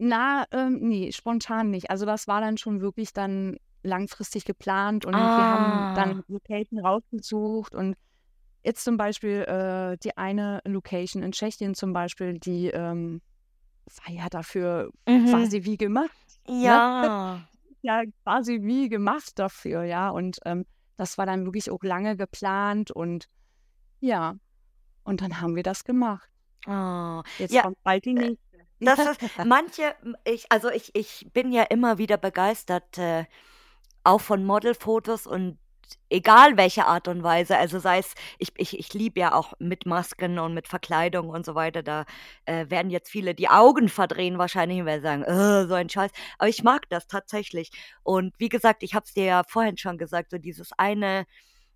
Na, 0.00 0.44
ähm, 0.52 0.78
ne, 0.88 1.10
spontan 1.12 1.70
nicht. 1.70 1.90
Also, 1.90 2.06
das 2.06 2.28
war 2.28 2.40
dann 2.40 2.56
schon 2.56 2.80
wirklich 2.80 3.12
dann 3.12 3.56
langfristig 3.82 4.44
geplant 4.44 5.04
und 5.04 5.36
wir 5.36 5.48
haben 5.48 5.88
dann 5.94 6.20
Ah. 6.20 6.24
Location 6.28 6.78
rausgesucht 6.84 7.74
und 7.74 7.96
jetzt 8.64 8.84
zum 8.84 8.96
Beispiel, 8.98 9.42
äh, 9.44 9.96
die 10.02 10.16
eine 10.18 10.60
Location 10.66 11.22
in 11.22 11.32
Tschechien 11.32 11.74
zum 11.74 11.92
Beispiel, 11.92 12.34
die, 12.38 12.68
ähm, 12.68 13.22
war 14.04 14.12
ja 14.14 14.28
dafür 14.30 14.90
Mhm. 15.08 15.26
quasi 15.30 15.64
wie 15.64 15.76
gemacht, 15.78 16.10
ne? 16.62 16.82
Ja. 17.02 17.02
Ja, 17.82 18.02
quasi 18.24 18.60
wie 18.62 18.88
gemacht 18.88 19.38
dafür, 19.38 19.84
ja. 19.84 20.10
Und, 20.10 20.38
ähm, 20.46 20.66
das 20.96 21.18
war 21.18 21.26
dann 21.26 21.44
wirklich 21.46 21.70
auch 21.70 21.82
lange 21.82 22.16
geplant 22.16 22.90
und 22.90 23.26
ja, 24.00 24.36
und 25.04 25.22
dann 25.22 25.40
haben 25.40 25.56
wir 25.56 25.62
das 25.64 25.84
gemacht. 25.84 26.30
Oh. 26.66 27.22
Jetzt 27.38 27.52
Ja, 27.52 27.62
kommt 27.62 27.78
bald 27.82 28.04
die 28.04 28.14
äh, 28.14 28.14
nächste. 28.14 28.47
Das 28.84 29.04
ist 29.06 29.20
manche 29.42 29.94
ich 30.24 30.46
also, 30.50 30.70
ich 30.70 30.94
ich 30.94 31.26
bin 31.32 31.52
ja 31.52 31.64
immer 31.64 31.98
wieder 31.98 32.16
begeistert, 32.18 32.98
äh, 32.98 33.24
auch 34.04 34.20
von 34.20 34.44
Modelfotos 34.44 35.26
und 35.26 35.58
egal 36.10 36.56
welche 36.56 36.86
Art 36.86 37.08
und 37.08 37.22
Weise. 37.22 37.56
Also, 37.58 37.78
sei 37.80 37.98
es 37.98 38.14
ich 38.38 38.52
ich 38.58 38.78
ich 38.78 38.94
liebe 38.94 39.20
ja 39.20 39.34
auch 39.34 39.54
mit 39.58 39.86
Masken 39.86 40.38
und 40.38 40.54
mit 40.54 40.68
Verkleidung 40.68 41.28
und 41.30 41.44
so 41.46 41.54
weiter. 41.54 41.82
Da, 41.82 42.04
äh, 42.46 42.66
werden 42.70 42.90
jetzt 42.90 43.10
viele 43.10 43.34
die 43.34 43.48
Augen 43.48 43.88
verdrehen 43.88 44.38
wahrscheinlich, 44.38 44.84
weil 44.84 45.00
sie 45.00 45.04
sagen: 45.06 45.22
„Äh, 45.24 45.66
so 45.68 45.74
ein 45.74 45.88
Scheiß.“ 45.90 46.12
Aber 46.38 46.48
ich 46.48 46.62
mag 46.64 46.88
das 46.90 47.06
tatsächlich. 47.08 47.70
Und 48.04 48.34
wie 48.38 48.48
gesagt, 48.50 48.82
ich 48.82 48.94
habe 48.94 49.04
es 49.06 49.14
dir 49.14 49.24
ja 49.26 49.42
vorhin 49.48 49.76
schon 49.78 49.98
gesagt, 49.98 50.30
so 50.30 50.38
dieses 50.38 50.72
eine 50.78 51.26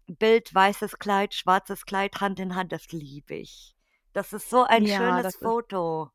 Bild, 0.06 0.54
weißes 0.54 0.98
Kleid, 0.98 1.34
schwarzes 1.34 1.86
Kleid, 1.86 2.20
Hand 2.20 2.40
in 2.40 2.54
Hand, 2.54 2.72
das 2.72 2.88
liebe 2.92 3.34
ich. 3.36 3.74
Das 4.12 4.32
ist 4.32 4.50
so 4.50 4.64
ein 4.64 4.86
Ja, 4.86 5.20
schönes 5.26 5.34
ist 5.40 5.42
Foto. 5.42 6.10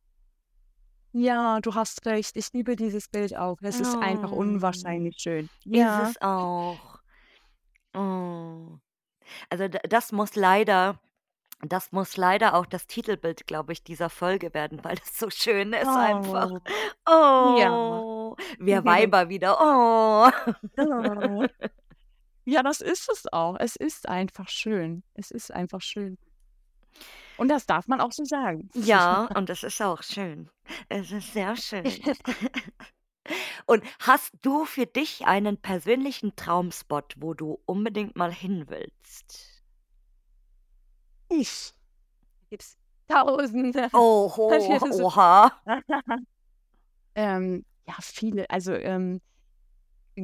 Ja, 1.14 1.60
du 1.62 1.74
hast 1.74 2.06
recht. 2.06 2.36
Ich 2.38 2.54
liebe 2.54 2.76
dieses 2.76 3.08
Bild 3.08 3.36
auch. 3.36 3.58
Es 3.62 3.80
ist 3.80 3.96
einfach 3.96 4.32
Oh, 4.32 4.36
unwahrscheinlich 4.36 5.16
schön. 5.20 5.46
ist 5.66 5.76
Ja. 5.76 6.10
es 6.10 6.22
auch. 6.22 7.00
Oh. 7.94 8.78
Also, 9.50 9.68
das 9.68 10.12
muss 10.12 10.36
leider 10.36 11.00
das 11.62 11.92
muss 11.92 12.18
leider 12.18 12.54
auch 12.54 12.68
das 12.68 12.86
Titelbild, 12.86 13.48
glaube 13.48 13.74
ich, 13.74 13.84
dieser 13.84 14.12
Folge 14.12 14.54
werden, 14.54 14.84
weil 14.84 14.96
das 14.98 15.18
so 15.18 15.32
schön 15.32 15.74
ist 15.74 15.88
einfach. 15.88 16.52
Oh. 17.08 17.56
Ja. 17.60 17.72
Oh, 17.72 18.36
wir 18.60 18.86
Weiber 18.86 19.30
wieder. 19.30 19.58
Oh. 19.60 20.30
Oh. 20.78 21.46
Ja, 22.50 22.64
das 22.64 22.80
ist 22.80 23.10
es 23.12 23.26
auch. 23.34 23.58
Es 23.60 23.76
ist 23.76 24.08
einfach 24.08 24.48
schön. 24.48 25.04
Es 25.16 25.32
ist 25.32 25.52
einfach 25.54 25.82
schön. 25.82 26.18
Und 27.38 27.50
das 27.50 27.66
darf 27.66 27.88
man 27.88 28.02
auch 28.02 28.12
so 28.12 28.26
sagen. 28.26 28.70
Ja, 28.74 29.30
und 29.36 29.50
das 29.50 29.64
ist 29.64 29.82
auch 29.82 30.04
schön. 30.04 30.50
Es 30.90 31.12
ist 31.12 31.34
sehr 31.34 31.56
schön. 31.56 31.86
Und 33.66 33.84
hast 34.00 34.32
du 34.42 34.64
für 34.64 34.86
dich 34.86 35.26
einen 35.26 35.58
persönlichen 35.58 36.38
Traumspot, 36.38 37.16
wo 37.18 37.34
du 37.34 37.60
unbedingt 37.66 38.16
mal 38.16 38.32
hin 38.32 38.66
willst? 38.70 39.64
Ich. 41.30 41.74
Gibt's 42.50 42.78
Tausende. 43.08 43.90
Oho, 43.94 44.52
oha. 45.04 45.52
Ähm, 47.20 47.66
ja, 47.88 47.96
viele. 48.00 48.48
Also, 48.52 48.74
ähm, 48.74 49.22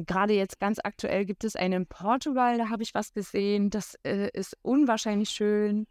grade 0.06 0.34
jetzt 0.34 0.60
ganz 0.60 0.78
aktuell 0.84 1.24
gibt 1.24 1.42
es 1.42 1.56
einen 1.56 1.72
in 1.72 1.86
Portugal, 1.88 2.56
da 2.56 2.68
habe 2.68 2.84
ich 2.84 2.94
was 2.94 3.12
gesehen, 3.12 3.68
das, 3.68 3.98
äh, 4.04 4.30
ist 4.32 4.56
unwahrscheinlich 4.62 5.30
schön. 5.30 5.88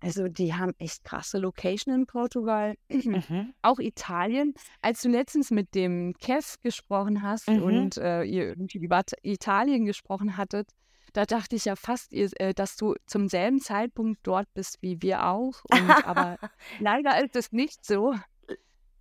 Also, 0.00 0.28
die 0.28 0.52
haben 0.54 0.72
echt 0.78 1.02
krasse 1.04 1.38
Location 1.38 1.94
in 1.94 2.06
Portugal. 2.06 2.74
Mhm. 2.90 3.54
Auch 3.62 3.78
Italien. 3.78 4.54
Als 4.82 5.00
du 5.02 5.08
letztens 5.08 5.50
mit 5.50 5.74
dem 5.74 6.14
Kev 6.18 6.56
gesprochen 6.62 7.22
hast 7.22 7.48
Mhm. 7.48 7.62
und, 7.62 7.96
äh, 7.96 8.22
ihr 8.24 8.48
irgendwie 8.48 8.78
über 8.78 9.02
Italien 9.22 9.84
gesprochen 9.86 10.36
hattet, 10.36 10.68
da 11.14 11.24
dachte 11.24 11.54
ich 11.56 11.64
ja 11.64 11.76
fast, 11.76 12.12
ihr 12.12 12.28
äh, 12.40 12.52
dass 12.54 12.76
du 12.76 12.94
zum 13.06 13.28
selben 13.28 13.60
Zeitpunkt 13.60 14.20
dort 14.24 14.52
bist 14.52 14.78
wie 14.82 15.00
wir 15.00 15.26
auch 15.26 15.62
und 15.70 15.90
aber 16.06 16.38
leider 16.80 17.22
ist 17.24 17.36
es 17.36 17.52
nicht 17.52 17.84
so. 17.86 18.14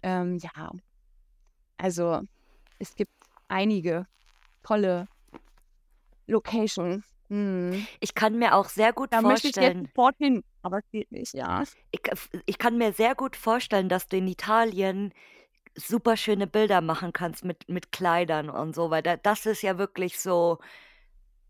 Ähm, 0.04 0.38
ja. 0.38 0.72
Also, 1.78 2.22
es 2.80 2.96
gibt 2.96 3.14
einige 3.48 4.06
tolle 4.62 5.08
Locations. 6.28 7.04
Mhm. 7.34 7.88
Ich 8.00 8.14
kann 8.14 8.38
mir 8.38 8.54
auch 8.56 8.70
sehr 8.70 8.94
gut 8.94 9.12
Da 9.12 9.22
möchte 9.22 9.48
ich 9.48 9.60
jetzt 9.60 9.78
vorstellen 9.78 9.90
sofort 9.96 10.16
hin, 10.18 10.44
aber 10.62 10.78
es 10.80 10.90
geht 10.92 11.12
nicht, 11.12 11.34
ja. 11.34 11.66
ich 11.92 12.02
f 12.12 12.30
ich 12.48 12.58
kann 12.58 12.78
mir 12.78 12.92
sehr 12.94 13.14
gut 13.16 13.36
vorstellen, 13.36 13.88
dass 13.90 14.08
du 14.08 14.18
in 14.18 14.28
Italien 14.28 15.14
super 15.76 16.18
schöne 16.18 16.48
Bilder 16.48 16.82
machen 16.82 17.14
kannst 17.14 17.46
mit 17.46 17.70
mit 17.70 17.92
Kleidern 17.94 18.50
und 18.50 18.76
so, 18.76 18.92
weil 18.92 19.04
da 19.04 19.18
das 19.18 19.46
ist 19.48 19.64
ja 19.64 19.78
wirklich 19.78 20.20
so, 20.20 20.60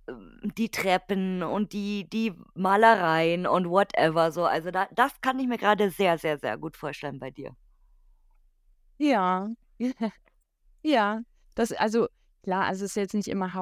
ähm, 0.09 0.53
die 0.57 0.69
Treppen 0.71 1.43
und 1.43 1.73
die 1.73 2.09
die 2.09 2.33
Malereien 2.55 3.47
und 3.47 3.69
whatever 3.69 4.31
so. 4.31 4.45
Also, 4.45 4.71
da 4.71 4.87
das 4.93 5.21
kann 5.21 5.39
ich 5.39 5.47
mir 5.47 5.57
grade 5.57 5.89
sehr, 5.91 6.17
sehr, 6.17 6.39
sehr 6.39 6.57
gut 6.57 6.77
vorstellen 6.77 7.19
bei 7.19 7.31
dir. 7.31 7.55
Ja. 8.99 9.49
Ja. 10.85 11.21
Das 11.55 11.71
also, 11.73 12.07
klar, 12.43 12.65
also, 12.65 12.85
es 12.85 12.91
ist 12.91 12.95
jetzt 12.97 13.13
nicht 13.13 13.27
immer 13.29 13.53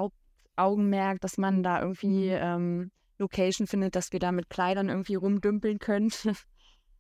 Hauptaugenmerk, 0.59 1.21
dass 1.21 1.37
man 1.37 1.63
da 1.63 1.81
irgendwie, 1.81 2.29
ähm, 2.29 2.91
Location 3.17 3.67
findet, 3.67 3.95
dass 3.95 4.11
wir 4.11 4.19
da 4.19 4.31
mit 4.31 4.49
Kleidern 4.49 4.89
irgendwie 4.89 5.15
rumdümpeln 5.15 5.79
können. 5.79 6.11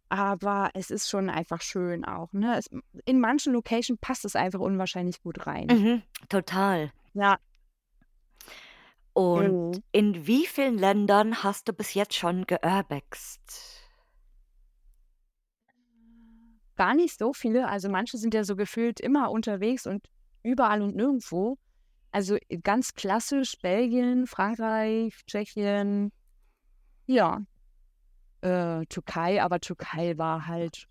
Aber 0.09 0.69
es 0.73 0.91
ist 0.91 1.09
schon 1.09 1.29
einfach 1.29 1.61
schön 1.61 2.03
auch, 2.05 2.31
ne? 2.33 2.57
Es 2.57 2.69
in 3.05 3.19
manchen 3.19 3.53
Location 3.53 3.97
passt 3.97 4.25
es 4.25 4.35
einfach 4.35 4.59
unwahrscheinlich 4.59 5.21
gut 5.21 5.47
rein. 5.47 5.67
Mhm, 5.67 6.01
total. 6.29 6.91
Ja. 7.13 7.37
Und 9.13 9.77
Mhm. 9.77 9.83
in 9.91 10.27
wie 10.27 10.45
vielen 10.45 10.77
Ländern 10.77 11.43
hast 11.43 11.67
du 11.69 11.73
bis 11.73 11.93
jetzt 11.93 12.13
schon 12.15 12.45
geurbext? 12.45 13.41
Gar 16.75 16.93
nicht 16.93 17.17
so 17.17 17.33
viele. 17.33 17.67
Also, 17.67 17.89
manche 17.89 18.17
sind 18.17 18.33
ja 18.33 18.43
so 18.43 18.55
gefühlt 18.55 18.99
immer 18.99 19.31
unterwegs 19.31 19.87
und 19.87 20.07
überall 20.43 20.81
und 20.81 20.95
nirgendwo. 20.95 21.57
Also, 22.11 22.37
ganz 22.63 22.93
klassisch 22.93 23.57
Belgien, 23.61 24.27
Frankreich, 24.27 25.15
Tschechien, 25.25 26.11
ja. 27.05 27.41
Äh, 28.41 28.85
Türkei, 28.87 29.41
aber 29.41 29.59
Türkei 29.59 30.17
war 30.17 30.47
halt 30.47 30.87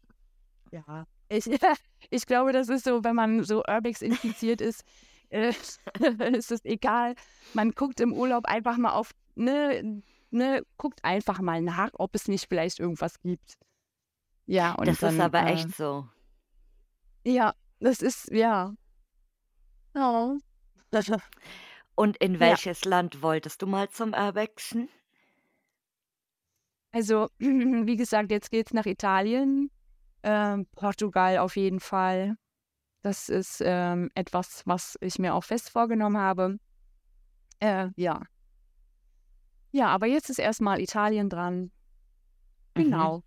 ja, 0.71 1.07
ich 1.29 1.45
ich 2.11 2.27
glaube, 2.27 2.53
das 2.53 2.69
ist 2.69 2.85
so, 2.85 3.05
wenn 3.05 3.17
man 3.17 3.45
so 3.45 3.63
Urbex 3.67 4.03
infiziert 4.03 4.61
ist, 4.61 4.85
äh, 5.31 5.53
ist 6.33 6.53
es 6.53 6.65
egal. 6.65 7.15
Man 7.55 7.73
guckt 7.73 8.01
im 8.01 8.13
Urlaub 8.13 8.47
einfach 8.47 8.77
mal 8.77 8.93
auf 8.93 9.13
ne 9.35 10.03
ne, 10.31 10.63
guckt 10.77 11.05
einfach 11.05 11.41
mal 11.41 11.61
nach, 11.61 11.91
ob 11.95 12.15
es 12.15 12.29
nicht 12.29 12.49
vielleicht 12.49 12.79
irgendwas 12.79 13.21
gibt. 13.21 13.59
Ja, 14.47 14.75
und 14.75 14.87
Das 14.87 14.95
ist 14.95 15.03
dann, 15.03 15.21
aber 15.21 15.43
äh, 15.43 15.53
echt 15.53 15.75
so. 15.77 16.09
ja, 17.25 17.55
das 17.81 18.01
ist, 18.01 18.31
ja. 18.31 18.75
Oh. 19.95 20.37
Und 21.95 22.17
in 22.19 22.41
Ja, 22.41 22.41
welches 22.41 22.85
Land 22.85 23.23
wolltest 23.23 23.63
du 23.63 23.67
mal 23.67 23.89
zum 23.91 24.13
Urbexen? 24.15 24.89
also, 26.93 27.29
wie 27.39 27.97
gesagt, 27.97 28.31
jetzt 28.31 28.51
geht's 28.51 28.73
nach 28.73 28.87
Italien, 28.87 29.71
ähm, 30.23 30.67
Portugal 30.75 31.39
auf 31.39 31.57
jeden 31.57 31.81
Fall. 31.81 32.37
Das 33.03 33.29
ist 33.29 33.63
ähm, 33.65 34.11
etwas, 34.15 34.63
was 34.67 34.97
ich 35.01 35.19
mir 35.19 35.35
auch 35.35 35.45
fest 35.45 35.71
vorgenommen 35.71 36.19
habe. 36.19 36.59
Äh, 37.61 37.89
ja. 37.97 38.21
Ja, 39.73 39.89
aber 39.89 40.07
jetzt 40.07 40.31
ist 40.31 40.39
erstmal 40.39 40.81
Italien 40.81 41.29
dran. 41.29 41.71
Mhm. 42.77 42.85
Genau. 42.85 43.23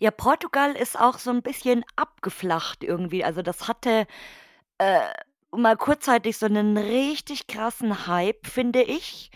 Ja, 0.00 0.10
Portugal 0.10 0.72
ist 0.72 0.98
auch 0.98 1.18
so 1.18 1.30
ein 1.30 1.42
bisschen 1.42 1.84
abgeflacht 1.96 2.84
irgendwie. 2.84 3.24
Also, 3.24 3.42
das 3.42 3.68
hatte, 3.68 4.06
äh, 4.78 5.12
mal 5.56 5.76
kurzzeitig 5.76 6.36
so 6.38 6.46
einen 6.46 6.76
richtig 6.76 7.46
krassen 7.46 8.06
Hype, 8.06 8.46
finde 8.46 8.82
ich, 8.82 9.30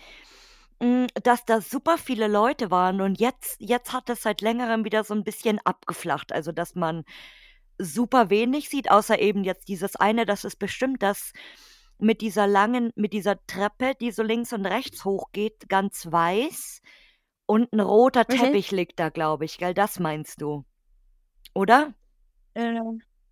hm, 0.82 1.06
dass 1.22 1.44
da 1.44 1.60
super 1.60 1.98
viele 1.98 2.28
Leute 2.28 2.70
waren 2.70 3.00
und 3.00 3.20
jetzt 3.20 3.56
jetzt 3.60 3.92
hat 3.92 4.10
es 4.10 4.22
seit 4.22 4.40
Längerem 4.40 4.84
wieder 4.84 5.04
so 5.04 5.14
ein 5.14 5.24
bisschen 5.24 5.58
abgeflacht. 5.64 6.32
Also, 6.32 6.52
dass 6.52 6.74
man 6.74 7.04
super 7.78 8.30
wenig 8.30 8.68
sieht, 8.68 8.90
außer 8.90 9.18
eben 9.20 9.44
jetzt 9.44 9.68
dieses 9.68 9.96
eine, 9.96 10.26
das 10.26 10.44
ist 10.44 10.56
bestimmt 10.56 11.02
das 11.02 11.32
mit 11.98 12.20
dieser 12.20 12.46
langen 12.46 12.92
mit 12.96 13.12
dieser 13.12 13.44
Treppe, 13.46 13.94
die 14.00 14.12
so 14.12 14.22
links 14.22 14.52
und 14.52 14.66
rechts 14.66 15.04
hochgeht, 15.04 15.68
ganz 15.68 16.10
weiß 16.10 16.80
und 17.46 17.72
ein 17.72 17.80
roter 17.80 18.26
Okay. 18.28 18.36
Teppich 18.38 18.70
liegt 18.72 19.00
da, 19.00 19.08
glaube 19.08 19.44
ich, 19.44 19.58
gell? 19.58 19.74
Das 19.74 19.98
meinst 19.98 20.40
du, 20.40 20.64
oder? 21.54 21.94
Äh, 22.54 22.80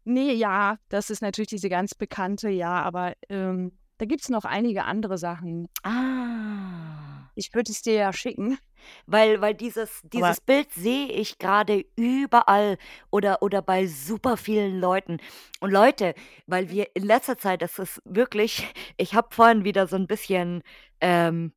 nee, 0.06 0.32
ja, 0.32 0.78
das 0.88 1.10
ist 1.10 1.22
natürlich 1.22 1.48
diese 1.48 1.68
ganz 1.68 1.94
bekannte, 1.94 2.48
ja, 2.48 2.82
aber 2.82 3.14
ähm, 3.28 3.72
da 3.98 4.06
gibt 4.06 4.22
es 4.22 4.28
noch 4.28 4.44
einige 4.44 4.84
andere 4.84 5.18
Sachen. 5.18 5.68
Ah. 5.82 7.30
Ich 7.34 7.52
würde 7.54 7.70
es 7.70 7.82
dir 7.82 7.94
ja 7.94 8.12
schicken. 8.12 8.58
Weil 9.06 9.40
weil 9.40 9.54
dieses 9.54 10.00
Aber 10.02 10.10
dieses 10.10 10.40
Bild 10.40 10.72
sehe 10.72 11.08
ich 11.08 11.38
gerade 11.38 11.84
überall 11.96 12.78
oder 13.10 13.42
oder 13.42 13.60
bei 13.60 13.86
super 13.86 14.36
vielen 14.36 14.78
Leuten. 14.78 15.18
Und 15.60 15.70
Leute, 15.70 16.14
weil 16.46 16.70
wir 16.70 16.94
in 16.94 17.04
letzter 17.04 17.36
Zeit 17.36 17.62
das 17.62 17.78
ist 17.78 18.00
wirklich 18.04 18.66
ich 18.96 19.14
habe 19.14 19.28
vorhin 19.34 19.64
wieder 19.64 19.86
so 19.86 19.96
ein 19.96 20.06
bisschen, 20.06 20.62
ähm, 21.00 21.52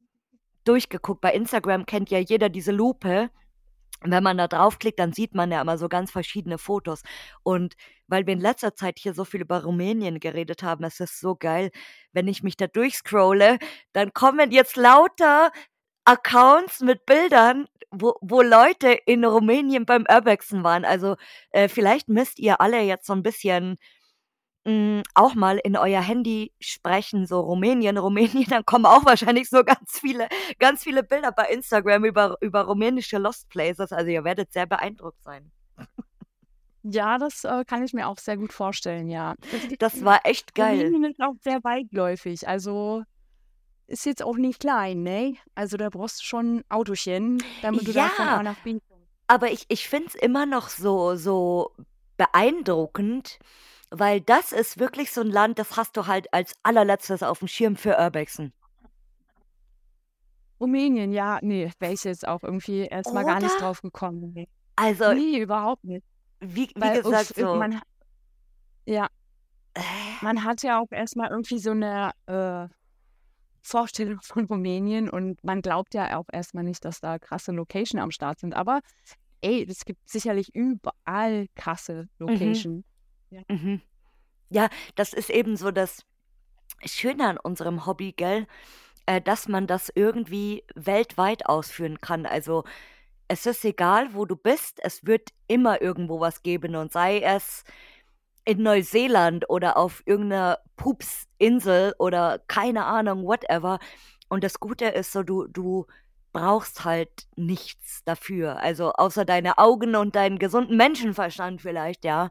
durchgeguckt. 0.70 1.22
Bei 1.22 1.34
Instagram 1.34 1.86
kennt 1.86 2.10
ja 2.12 2.20
jeder 2.20 2.50
diese 2.50 2.72
Lupe. 2.72 3.30
Und 4.04 4.12
wenn 4.12 4.24
man 4.24 4.38
da 4.38 4.48
draufklickt, 4.48 5.00
dann 5.00 5.14
sieht 5.14 5.36
man 5.36 5.52
ja 5.52 5.62
immer 5.62 5.78
so 5.78 5.90
ganz 5.90 6.12
verschiedene 6.12 6.58
Fotos. 6.58 7.04
Und 7.44 7.76
weil 8.08 8.26
wir 8.26 8.34
in 8.34 8.40
letzter 8.40 8.76
Zeit 8.76 8.98
hier 9.00 9.14
so 9.14 9.26
viel 9.26 9.42
über 9.42 9.64
Rumänien 9.64 10.20
geredet 10.20 10.64
haben, 10.64 10.84
es 10.84 11.00
ist 11.00 11.20
so 11.20 11.36
geil, 11.36 11.72
wenn 12.14 12.28
ich 12.28 12.44
mich 12.44 12.58
da 12.58 12.68
durchscrolle, 12.68 13.60
dann 13.94 14.14
kommen 14.14 14.52
jetzt 14.52 14.78
lauter 14.78 15.52
Accounts 16.06 16.82
mit 16.82 17.06
Bildern, 17.06 17.68
wo 17.92 18.16
wo 18.22 18.42
Leute 18.42 18.92
in 19.06 19.26
Rumänien 19.26 19.86
beim 19.86 20.06
Urbexen 20.10 20.64
waren. 20.64 20.86
Also, 20.86 21.18
äh, 21.52 21.68
vielleicht 21.68 22.10
müsst 22.10 22.40
ihr 22.40 22.62
alle 22.62 22.82
jetzt 22.82 23.06
so 23.06 23.14
ein 23.14 23.24
bisschen, 23.24 23.78
hm, 24.66 25.04
auch 25.16 25.36
mal 25.36 25.58
in 25.64 25.78
euer 25.78 26.02
Handy 26.02 26.52
sprechen, 26.60 27.26
so 27.26 27.40
Rumänien, 27.40 27.98
Rumänien, 27.98 28.46
dann 28.50 28.66
kommen 28.66 28.86
auch 28.86 29.06
wahrscheinlich 29.06 29.50
so 29.50 29.64
ganz 29.64 30.00
viele 30.00 30.28
ganz 30.60 30.84
viele 30.84 31.04
Bilder 31.04 31.32
bei 31.32 31.46
Instagram 31.50 32.04
über 32.06 32.38
über 32.42 32.64
rumänische 32.64 33.18
Lost 33.18 33.50
Places. 33.50 33.92
Also, 33.92 34.10
ihr 34.10 34.24
werdet 34.24 34.52
sehr 34.54 34.66
beeindruckt 34.66 35.22
sein. 35.24 35.52
ja, 36.84 37.18
das 37.18 37.44
äh, 37.44 37.64
kann 37.66 37.84
ich 37.84 37.94
mir 37.94 38.08
auch 38.08 38.18
sehr 38.18 38.38
gut 38.38 38.54
vorstellen, 38.54 39.10
ja. 39.10 39.36
Das 39.80 40.04
war 40.04 40.22
echt 40.26 40.56
geil. 40.56 40.86
Rumänien 40.86 41.12
ist 41.12 41.22
auch 41.22 41.36
sehr 41.42 41.64
weitläufig, 41.64 42.48
also 42.48 43.04
ist 43.88 44.06
jetzt 44.06 44.24
auch 44.24 44.38
nicht 44.38 44.60
klein, 44.60 45.02
ne? 45.04 45.36
Also 45.56 45.76
da 45.78 45.90
brauchst 45.90 46.20
du 46.22 46.26
schon 46.26 46.56
ein 46.58 46.64
Autochen, 46.70 47.44
damit 47.62 47.88
du 47.88 47.92
da 47.94 48.10
von 48.10 48.28
Ja, 48.28 48.38
A 48.38 48.44
nach 48.44 48.60
B 48.60 48.80
kommst. 48.88 49.08
aber 49.28 49.52
ich 49.52 49.66
ich 49.70 49.88
finde 49.90 50.08
es 50.10 50.16
immer 50.16 50.46
noch 50.46 50.70
so 50.70 51.16
so 51.16 51.72
beeindruckend, 52.18 53.40
weil 53.92 54.22
das 54.22 54.52
ist 54.52 54.80
wirklich 54.80 55.12
so 55.12 55.22
ein 55.22 55.28
Land, 55.32 55.60
das 55.60 55.78
hast 55.78 55.98
du 55.98 56.08
halt 56.08 56.34
als 56.34 56.54
Allerletztes 56.64 57.24
auf 57.24 57.40
dem 57.40 57.48
Schirm 57.48 57.76
für 57.76 57.98
Urbexen. 57.98 58.54
Rumänien, 60.60 61.12
ja, 61.12 61.40
nee, 61.42 61.72
wäre 61.80 61.94
ich 61.94 62.04
jetzt 62.04 62.28
auch 62.28 62.44
irgendwie 62.44 62.82
erst 62.82 63.14
mal 63.14 63.24
gar 63.26 63.40
nicht 63.40 63.60
drauf 63.62 63.82
gekommen. 63.82 64.46
Also, 64.76 65.14
Ne, 65.14 65.40
überhaupt 65.40 65.84
nicht. 65.84 66.06
wie 66.42 66.70
wie 66.76 66.92
Weil 66.92 66.92
gesagt, 66.92 67.34
uff, 67.38 67.38
so 67.38 67.48
man 67.54 67.82
ja, 68.86 69.08
äh, 69.76 69.84
man 70.22 70.44
hat 70.44 70.64
ja 70.64 70.80
auch 70.82 70.88
erst 70.92 71.16
mal 71.16 71.30
irgendwie 71.30 71.60
so 71.60 71.74
'ne, 71.74 72.12
äh, 72.28 72.68
Vorstellung 73.64 74.20
von 74.24 74.46
Rumänien 74.46 75.10
und 75.10 75.44
man 75.44 75.62
glaubt 75.62 75.94
ja 75.96 76.18
auch 76.20 76.28
erst 76.34 76.54
mal 76.56 76.64
nicht, 76.64 76.86
dass 76.86 77.02
da 77.02 77.20
krasse 77.20 77.52
Location 77.54 78.02
am 78.02 78.12
Start 78.12 78.40
sind. 78.40 78.56
Aber 78.56 78.82
ey, 79.42 79.66
es 79.70 79.86
gibt 79.86 80.10
sicherlich 80.10 80.56
überall 80.56 81.48
krasse 81.56 82.10
mhm, 82.28 82.66
Location. 82.66 82.86
Ja. 83.32 83.42
mhm. 83.48 83.82
Ja, 84.50 84.70
das 84.96 85.14
ist 85.14 85.30
eben 85.30 85.58
so 85.58 85.72
das 85.72 86.06
Schöne 86.86 87.28
an 87.28 87.38
unserem 87.38 87.86
Hobby, 87.86 88.14
gell, 88.14 88.48
äh, 89.08 89.22
dass 89.22 89.48
man 89.48 89.68
das 89.68 89.92
irgendwie 89.96 90.64
weltweit 90.76 91.48
ausführen 91.48 92.00
kann. 92.02 92.26
Also, 92.26 92.64
es 93.30 93.46
ist 93.48 93.66
egal, 93.66 94.14
wo 94.16 94.26
du 94.26 94.36
bist, 94.36 94.80
es 94.84 95.06
wird 95.06 95.30
immer 95.48 95.82
irgendwo 95.82 96.20
was 96.20 96.44
geben 96.44 96.76
und 96.76 96.92
sei 96.94 97.22
es 97.22 97.64
in 98.46 98.64
Neuseeland 98.64 99.50
oder 99.50 99.78
auf 99.78 100.04
irgendeiner 100.06 100.60
Pupsinsel 100.78 101.94
oder 102.00 102.40
keine 102.48 102.86
Ahnung, 102.86 103.26
whatever. 103.26 103.80
Und 104.30 104.44
das 104.44 104.60
Gute 104.60 104.86
ist 104.88 105.12
so, 105.12 105.24
du 105.24 105.48
du 105.48 105.86
brauchst 106.34 106.86
halt 106.86 107.28
nichts 107.36 108.04
dafür. 108.06 108.58
Also, 108.62 108.94
außer 108.94 109.26
deine 109.26 109.58
Augen 109.60 109.96
und 109.96 110.16
deinen 110.16 110.40
gesunden 110.40 110.78
Menschenverstand 110.78 111.62
vielleicht, 111.62 112.06
ja. 112.06 112.30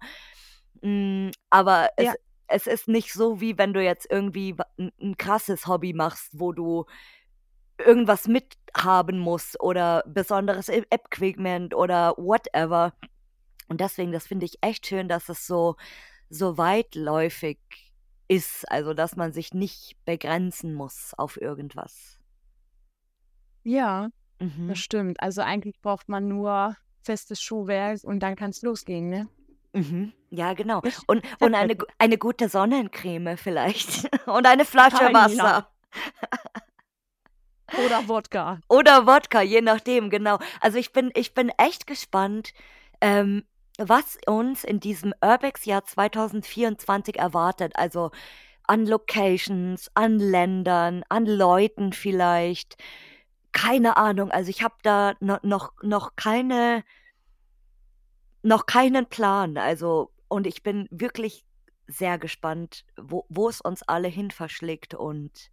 Hm, 0.83 1.31
aber 1.51 1.91
es 1.97 2.09
Ja. 2.09 2.19
es 2.51 2.67
ist 2.67 2.89
nicht 2.89 3.13
so, 3.13 3.41
wie 3.43 3.59
wenn 3.59 3.75
du 3.75 3.83
jetzt 3.83 4.07
irgendwie 4.11 4.57
wa 4.59 4.65
'n 4.79 4.91
'n 5.01 5.17
krasses 5.19 5.67
Hobby 5.67 5.93
machst, 5.93 6.31
wo 6.39 6.53
du 6.53 6.87
irgendwas 7.79 8.29
mithaben 8.29 9.19
musst 9.21 9.61
oder 9.61 10.05
besonderes 10.07 10.69
E 10.71 10.85
Equipment 10.91 11.75
oder 11.75 12.15
whatever. 12.19 12.95
Und 13.69 13.81
deswegen, 13.81 14.13
das 14.13 14.27
finde 14.29 14.47
ich 14.47 14.59
echt 14.63 14.87
schön, 14.89 15.09
dass 15.09 15.29
es 15.31 15.47
so 15.47 15.77
so 16.31 16.59
weitläufig 16.59 17.59
ist, 18.29 18.71
also, 18.71 18.95
dass 18.95 19.17
man 19.17 19.33
sich 19.33 19.55
nicht 19.55 19.97
begrenzen 20.07 20.75
muss 20.75 21.15
auf 21.19 21.41
irgendwas. 21.41 22.19
Ja, 23.67 24.09
das 24.67 24.79
Mhm. 24.79 24.81
stimmt. 24.81 25.21
Also, 25.23 25.43
eigentlich 25.43 25.81
braucht 25.83 26.09
man 26.09 26.29
nur 26.29 26.77
festes 27.03 27.43
Schuhwerk 27.43 28.05
und 28.05 28.21
dann 28.21 28.37
kann's 28.37 28.63
losgehen, 28.63 29.11
ne? 29.11 29.29
Mhm. 29.79 30.13
Ja, 30.31 30.53
genau. 30.55 30.83
Und 31.07 31.23
und 31.41 31.55
eine 31.55 31.77
gu 31.77 31.87
eine 31.99 32.19
gute 32.19 32.49
Sonnencreme 32.49 33.37
vielleicht 33.37 34.09
und 34.27 34.47
eine 34.47 34.65
Flasche 34.65 35.05
ja. 35.05 35.15
Wasser. 35.15 35.71
Oder 37.85 38.09
Wodka. 38.09 38.61
Oder 38.69 39.07
Wodka, 39.07 39.43
je 39.43 39.61
nachdem, 39.61 40.09
genau. 40.11 40.39
Also, 40.61 40.79
ich 40.79 40.93
bin 40.93 41.11
ich 41.15 41.35
bin 41.35 41.51
echt 41.59 41.87
gespannt, 41.87 42.53
ähm, 43.01 43.45
was 43.79 44.19
uns 44.27 44.65
in 44.65 44.81
diesem 44.81 45.13
Urbex-Jahr 45.23 45.85
2024 45.85 47.19
erwartet. 47.19 47.73
Also, 47.77 48.11
an 48.65 48.87
Locations, 48.87 49.91
an 49.95 50.19
Ländern, 50.19 51.05
an 51.09 51.27
Leuten 51.27 51.93
vielleicht. 51.93 52.77
Keine 53.53 53.97
Ahnung. 53.97 54.31
Also, 54.31 54.51
ich 54.51 54.63
habe 54.63 54.77
da 54.83 55.15
no 55.21 55.39
noch 55.43 55.73
noch 55.83 56.17
keine 56.17 56.85
noch 58.43 58.67
keinen 58.67 59.07
Plan. 59.07 59.57
Also 59.59 60.13
und 60.29 60.47
ich 60.47 60.63
bin 60.63 60.87
wirklich 60.91 61.45
sehr 61.87 62.19
gespannt, 62.19 62.85
wo 63.01 63.25
wo 63.29 63.49
es 63.49 63.61
uns 63.61 63.83
alle 63.83 64.09
hin 64.09 64.31
verschlägt 64.31 64.95
und 64.95 65.51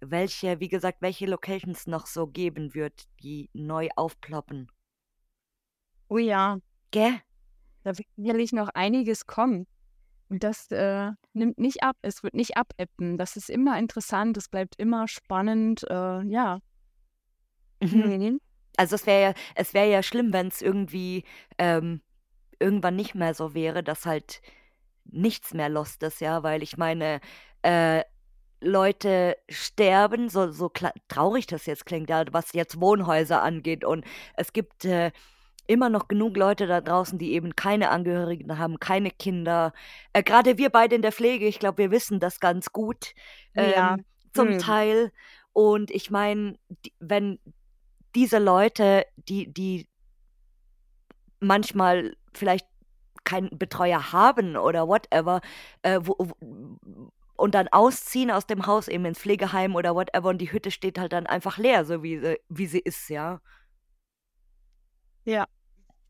welche 0.00 0.60
wie 0.60 0.68
gesagt, 0.68 0.98
welche 1.00 1.26
Locations 1.26 1.86
noch 1.86 2.06
so 2.06 2.26
geben 2.26 2.74
wird, 2.74 3.04
die 3.22 3.50
neu 3.52 3.88
aufploppen. 3.96 4.70
Oh 6.08 6.18
ja, 6.18 6.58
Gell? 6.90 7.20
da 7.84 7.96
wird 7.98 8.08
sicherlich 8.16 8.52
noch 8.52 8.68
einiges 8.68 9.26
kommen. 9.26 9.66
Und 10.28 10.44
das, 10.44 10.70
äh, 10.70 11.10
nimmt 11.34 11.58
nicht 11.58 11.82
ab. 11.82 11.96
Es 12.02 12.22
wird 12.22 12.34
nicht 12.34 12.56
abebben. 12.56 13.18
Das 13.18 13.36
ist 13.36 13.50
immer 13.50 13.78
interessant, 13.78 14.36
es 14.36 14.48
bleibt 14.48 14.76
immer 14.76 15.08
spannend, 15.08 15.84
äh, 15.90 16.22
ja. 16.22 16.60
Mhm. 17.82 18.40
Also, 18.76 18.94
es 18.94 19.06
wäre 19.06 19.22
ja 19.22 19.34
es 19.54 19.74
wäre 19.74 19.90
ja 19.90 20.02
schlimm, 20.02 20.32
wenn's 20.32 20.62
irgendwie, 20.62 21.24
ähm, 21.58 22.00
irgendwann 22.62 22.96
nicht 22.96 23.14
mehr 23.14 23.34
so 23.34 23.54
wäre, 23.54 23.82
dass 23.82 24.06
halt 24.06 24.40
nichts 25.04 25.54
mehr 25.54 25.68
lost 25.68 26.02
ist, 26.04 26.20
ja, 26.20 26.42
weil 26.42 26.62
ich 26.62 26.76
meine, 26.78 27.20
äh, 27.62 28.04
Leute 28.60 29.36
sterben, 29.50 30.28
so 30.28 30.52
so 30.52 30.70
traurig 31.08 31.46
das 31.48 31.66
jetzt 31.66 31.86
klingt, 31.86 32.10
ja, 32.10 32.24
was 32.32 32.52
jetzt 32.52 32.80
Wohnhäuser 32.80 33.42
angeht 33.42 33.84
und 33.84 34.04
es 34.36 34.52
gibt, 34.52 34.84
äh, 34.84 35.10
immer 35.66 35.88
noch 35.88 36.08
genug 36.08 36.36
Leute 36.36 36.66
da 36.66 36.80
draußen, 36.80 37.18
die 37.18 37.32
eben 37.32 37.56
keine 37.56 37.90
Angehörigen 37.90 38.58
haben, 38.58 38.80
keine 38.80 39.10
Kinder. 39.10 39.72
Äh, 40.12 40.22
Gerade 40.22 40.58
wir 40.58 40.70
beide 40.70 40.96
in 40.96 41.02
der 41.02 41.12
Pflege, 41.12 41.46
ich 41.46 41.58
glaube, 41.58 41.78
wir 41.78 41.90
wissen 41.90 42.20
das 42.20 42.40
ganz 42.40 42.72
gut 42.72 43.14
ähm, 43.56 43.72
Ja. 43.72 43.96
zum 44.34 44.50
Hm. 44.50 44.58
Teil. 44.58 45.12
Und 45.52 45.90
ich 45.90 46.10
meine, 46.10 46.58
wenn 46.98 47.38
diese 48.14 48.38
Leute, 48.38 49.06
die, 49.16 49.52
die 49.52 49.88
manchmal 51.42 52.16
vielleicht 52.32 52.66
keinen 53.24 53.56
Betreuer 53.58 54.12
haben 54.12 54.56
oder 54.56 54.88
whatever, 54.88 55.40
äh, 55.82 56.00
wo, 56.02 56.16
wo, 56.18 57.10
und 57.36 57.54
dann 57.54 57.68
ausziehen 57.68 58.30
aus 58.30 58.46
dem 58.46 58.66
Haus 58.66 58.88
eben 58.88 59.04
ins 59.04 59.18
Pflegeheim 59.18 59.74
oder 59.74 59.94
whatever 59.94 60.28
und 60.28 60.38
die 60.38 60.52
Hütte 60.52 60.70
steht 60.70 60.98
halt 60.98 61.12
dann 61.12 61.26
einfach 61.26 61.58
leer, 61.58 61.84
so 61.84 62.02
wie 62.02 62.18
sie, 62.18 62.38
wie 62.48 62.66
sie 62.66 62.80
ist, 62.80 63.08
ja. 63.08 63.40
Ja. 65.24 65.46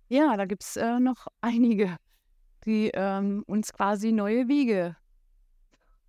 Ja, 0.09 0.37
da 0.37 0.45
gibt's 0.45 0.77
äh, 0.77 1.01
noch 1.01 1.27
einige, 1.41 1.97
die 2.65 2.91
ähm, 2.95 3.45
uns 3.47 3.73
quasi 3.73 4.13
neue 4.13 4.49
Wege. 4.49 4.97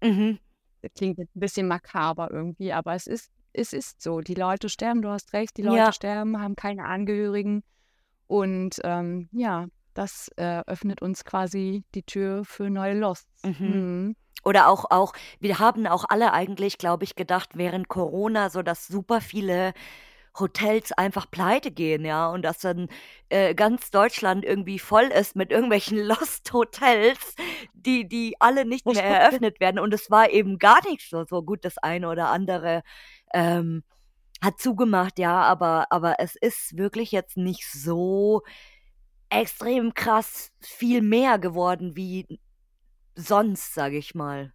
Mhm. 0.01 0.39
Das 0.82 0.91
klingt 0.93 1.17
ein 1.19 1.30
bisschen 1.34 1.67
makaber 1.67 2.30
irgendwie, 2.32 2.74
aber 2.74 2.93
es 2.93 3.07
ist, 3.07 3.32
es 3.53 3.71
ist 3.71 4.01
so. 4.01 4.19
Die 4.19 4.34
Leute 4.34 4.67
sterben, 4.67 5.01
du 5.01 5.09
hast 5.09 5.32
recht, 5.34 5.55
die 5.55 5.61
Leute 5.61 5.78
Ja. 5.78 5.91
sterben, 5.93 6.41
haben 6.41 6.55
keine 6.55 6.86
Angehörigen. 6.86 7.63
Und 8.34 8.79
ähm, 8.84 9.29
ja, 9.31 9.67
das 9.93 10.27
äh, 10.38 10.63
öffnet 10.65 11.03
uns 11.03 11.23
quasi 11.23 11.84
die 11.93 12.01
Tür 12.01 12.43
für 12.45 12.71
neue 12.71 12.95
Losts. 12.95 13.43
Mhm. 13.43 13.55
Mhm. 13.59 14.15
Oder 14.43 14.69
auch, 14.69 14.86
auch, 14.89 15.13
wir 15.39 15.59
haben 15.59 15.86
auch 15.86 16.05
alle 16.09 16.34
eigentlich, 16.34 16.79
glaube 16.79 17.03
ich, 17.03 17.15
gedacht, 17.15 17.51
während 17.53 17.89
Corona, 17.89 18.49
so 18.49 18.63
dass 18.63 18.88
super 18.88 19.21
viele 19.21 19.75
Hotels 20.36 20.93
einfach 20.93 21.29
pleite 21.29 21.69
gehen, 21.69 22.05
ja, 22.05 22.27
und 22.27 22.41
dass 22.41 22.57
dann 22.57 22.88
äh, 23.29 23.53
ganz 23.53 23.91
Deutschland 23.91 24.43
irgendwie 24.43 24.79
voll 24.79 25.11
ist 25.13 25.36
mit 25.36 25.51
irgendwelchen 25.51 25.97
Lost 26.03 26.51
Hotels, 26.53 27.36
die, 27.75 28.07
die 28.07 28.34
alle 28.39 28.65
nicht 28.65 28.88
mehr 28.88 29.03
eröffnet 29.03 29.59
werden. 29.59 29.77
Und 29.77 29.93
es 29.93 30.09
war 30.09 30.31
eben 30.31 30.57
gar 30.57 30.84
nicht 30.89 31.07
so, 31.07 31.23
so 31.23 31.43
gut, 31.43 31.63
das 31.65 31.77
eine 31.77 32.09
oder 32.09 32.29
andere 32.29 32.81
ähm, 33.31 33.84
hat 34.44 34.60
zugemacht, 34.60 35.20
ja, 35.20 35.41
aber, 35.41 35.88
aber 35.89 36.20
es 36.20 36.36
ist 36.36 36.78
wirklich 36.78 37.12
jetzt 37.14 37.38
nicht 37.38 37.66
so 37.72 38.41
extrem 39.30 39.94
krass 39.94 40.52
viel 40.60 41.02
mehr 41.02 41.39
geworden 41.39 41.96
wie 41.96 42.39
sonst, 43.16 43.74
sage 43.74 43.98
ich 43.98 44.14
mal. 44.16 44.54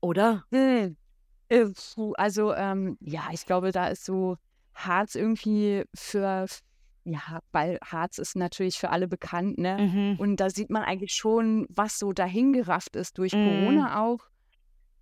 Oder? 0.00 0.44
Hm. 0.50 0.96
Also, 2.16 2.52
ähm, 2.54 2.98
ja, 3.00 3.28
ich 3.30 3.46
glaube, 3.46 3.70
da 3.70 3.86
ist 3.88 4.04
so 4.04 4.38
Harz 4.74 5.14
irgendwie 5.14 5.84
für, 5.94 6.46
ja, 7.04 7.40
weil 7.52 7.78
Harz 7.84 8.18
ist 8.18 8.34
natürlich 8.34 8.78
für 8.78 8.90
alle 8.90 9.06
bekannt, 9.06 9.58
ne? 9.58 9.76
Mhm. 9.78 10.16
Und 10.18 10.36
da 10.38 10.50
sieht 10.50 10.70
man 10.70 10.82
eigentlich 10.82 11.12
schon, 11.12 11.66
was 11.68 11.98
so 11.98 12.12
dahingerafft 12.12 12.96
ist 12.96 13.18
durch 13.18 13.34
Mhm. 13.34 13.44
Corona 13.44 14.02
auch. 14.02 14.20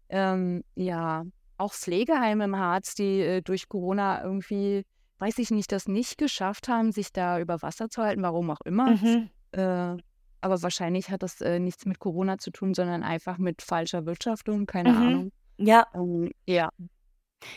Ähm, 0.09 0.65
ja, 0.75 1.25
auch 1.61 1.73
Pflegeheime 1.75 2.45
im 2.45 2.57
Harz, 2.57 2.95
die 2.95 3.21
äh, 3.21 3.43
durch 3.43 3.69
Corona 3.69 4.23
irgendwie, 4.23 4.85
weiß 5.19 5.39
ich 5.39 5.51
nicht, 5.51 5.73
das 5.73 5.89
nicht 5.89 6.19
geschafft 6.19 6.69
haben, 6.69 6.93
sich 6.93 7.13
da 7.13 7.39
über 7.41 7.63
Wasser 7.63 7.89
zu 7.91 8.03
halten, 8.03 8.23
warum 8.23 8.51
auch 8.51 8.61
immer. 8.65 8.95
Mhm. 8.95 9.31
Äh, 9.53 9.97
aber 10.43 10.63
wahrscheinlich 10.63 11.11
hat 11.11 11.23
das 11.23 11.41
äh, 11.43 11.59
nichts 11.61 11.85
mit 11.87 11.99
Corona 11.99 12.39
zu 12.39 12.51
tun, 12.51 12.75
sondern 12.75 13.03
einfach 13.03 13.39
mit 13.39 13.63
falscher 13.63 14.07
Wirtschaftung, 14.07 14.67
keine 14.67 14.91
Mhm. 14.91 14.97
Ahnung. 14.97 15.33
Ja, 15.59 15.87
Ähm, 15.95 16.33
ja. 16.47 16.71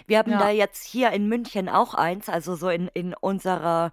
wir 0.07 0.17
haben 0.19 0.37
da 0.37 0.49
Ja. 0.49 0.49
jetzt 0.49 0.83
hier 0.85 1.11
in 1.11 1.27
München 1.27 1.69
auch 1.69 1.93
eins, 1.93 2.29
also 2.29 2.55
so 2.55 2.69
in, 2.69 2.87
in 2.93 3.13
unserer 3.13 3.91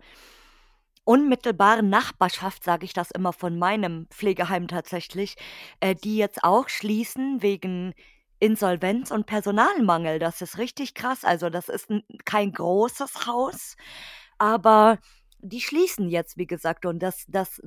unmittelbaren 1.05 1.89
Nachbarschaft, 1.89 2.63
sage 2.65 2.85
ich 2.85 2.93
das 2.93 3.11
immer 3.11 3.33
von 3.33 3.59
meinem 3.59 4.07
Pflegeheim 4.11 4.69
tatsächlich, 4.69 5.37
äh, 5.81 5.95
die 5.95 6.17
jetzt 6.17 6.45
auch 6.45 6.69
schließen 6.69 7.43
wegen 7.43 7.95
Insolvenz 8.41 9.11
und 9.11 9.27
Personalmangel. 9.27 10.19
Das 10.19 10.41
ist 10.43 10.59
richtig 10.59 10.95
krass. 10.95 11.25
Also 11.25 11.51
das 11.51 11.69
ist 11.69 11.91
n- 11.91 12.05
kein 12.25 12.53
großes 12.53 13.27
Haus, 13.27 13.77
aber 14.39 14.99
die 15.41 15.61
schließen 15.61 16.09
jetzt, 16.09 16.37
wie 16.37 16.47
gesagt. 16.47 16.87
Und 16.87 17.01
das, 17.01 17.25
das 17.29 17.63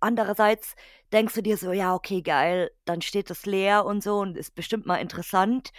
andererseits 0.00 0.74
denkst 1.12 1.34
du 1.34 1.42
dir 1.42 1.56
so, 1.56 1.72
ja, 1.72 1.94
okay, 1.94 2.22
geil, 2.22 2.70
dann 2.84 3.02
steht 3.02 3.30
es 3.30 3.46
leer 3.46 3.84
und 3.84 4.02
so 4.02 4.18
und 4.20 4.36
ist 4.36 4.54
bestimmt 4.54 4.86
mal 4.86 4.96
interessant. 4.96 5.72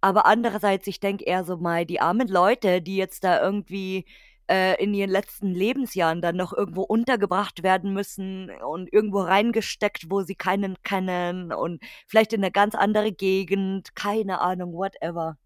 Aber 0.00 0.26
andererseits, 0.26 0.86
ich 0.86 1.00
denke 1.00 1.24
eher 1.24 1.44
so 1.44 1.56
mal, 1.58 1.84
die 1.86 2.00
armen 2.00 2.28
Leute, 2.28 2.80
die 2.82 2.96
jetzt 2.96 3.24
da 3.24 3.42
irgendwie 3.42 4.06
äh, 4.50 4.74
in 4.82 4.92
ihren 4.92 5.10
letzten 5.10 5.54
Lebensjahren 5.54 6.20
dann 6.20 6.36
noch 6.36 6.52
irgendwo 6.52 6.82
untergebracht 6.82 7.62
werden 7.62 7.92
müssen 7.94 8.50
und 8.50 8.92
irgendwo 8.92 9.20
reingesteckt, 9.20 10.10
wo 10.10 10.22
sie 10.22 10.34
keinen 10.34 10.76
kennen 10.82 11.52
und 11.52 11.80
vielleicht 12.08 12.32
in 12.32 12.42
eine 12.42 12.50
ganz 12.50 12.74
andere 12.74 13.12
Gegend, 13.12 13.94
keine 13.94 14.40
Ahnung, 14.40 14.72
whatever. 14.72 15.36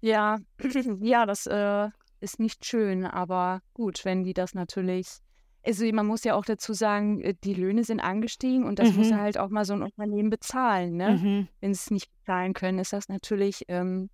Ja, 0.00 0.38
ja, 1.00 1.26
das 1.26 1.46
äh, 1.46 1.88
ist 2.20 2.38
nicht 2.38 2.64
schön, 2.64 3.04
aber 3.04 3.60
gut, 3.74 4.04
wenn 4.04 4.22
die 4.22 4.34
das 4.34 4.54
natürlich. 4.54 5.08
Also 5.64 5.84
man 5.92 6.06
muss 6.06 6.22
ja 6.22 6.34
auch 6.36 6.44
dazu 6.44 6.74
sagen, 6.74 7.20
äh, 7.22 7.34
die 7.42 7.54
Löhne 7.54 7.82
sind 7.82 7.98
angestiegen 7.98 8.64
und 8.64 8.78
das 8.78 8.92
muss 8.92 9.10
Mhm. 9.10 9.16
halt 9.16 9.38
auch 9.38 9.48
mal 9.48 9.64
so 9.64 9.72
ein 9.72 9.82
Unternehmen 9.82 10.30
bezahlen, 10.30 10.96
ne? 10.96 11.16
Mhm. 11.16 11.48
Wenn 11.60 11.74
sie 11.74 11.80
es 11.80 11.90
nicht 11.90 12.08
bezahlen 12.20 12.54
können, 12.54 12.78
ist 12.78 12.92
das 12.92 13.08
natürlich 13.08 13.64
ähm, 13.66 14.10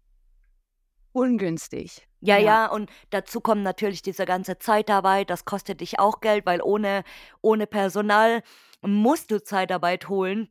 ungünstig. 1.13 2.07
Ja, 2.21 2.39
Ja. 2.39 2.45
ja, 2.45 2.67
und 2.67 2.91
dazu 3.11 3.41
kommt 3.41 3.63
natürlich 3.63 4.03
diese 4.03 4.25
ganze 4.27 4.59
Zeitarbeit, 4.59 5.31
das 5.31 5.45
kostet 5.45 5.81
dich 5.81 5.99
auch 5.99 6.21
Geld, 6.21 6.47
weil 6.47 6.63
ohne, 6.63 7.03
ohne 7.41 7.67
Personal 7.67 8.43
musst 8.81 9.31
du 9.31 9.43
Zeitarbeit 9.43 10.09
holen, 10.09 10.49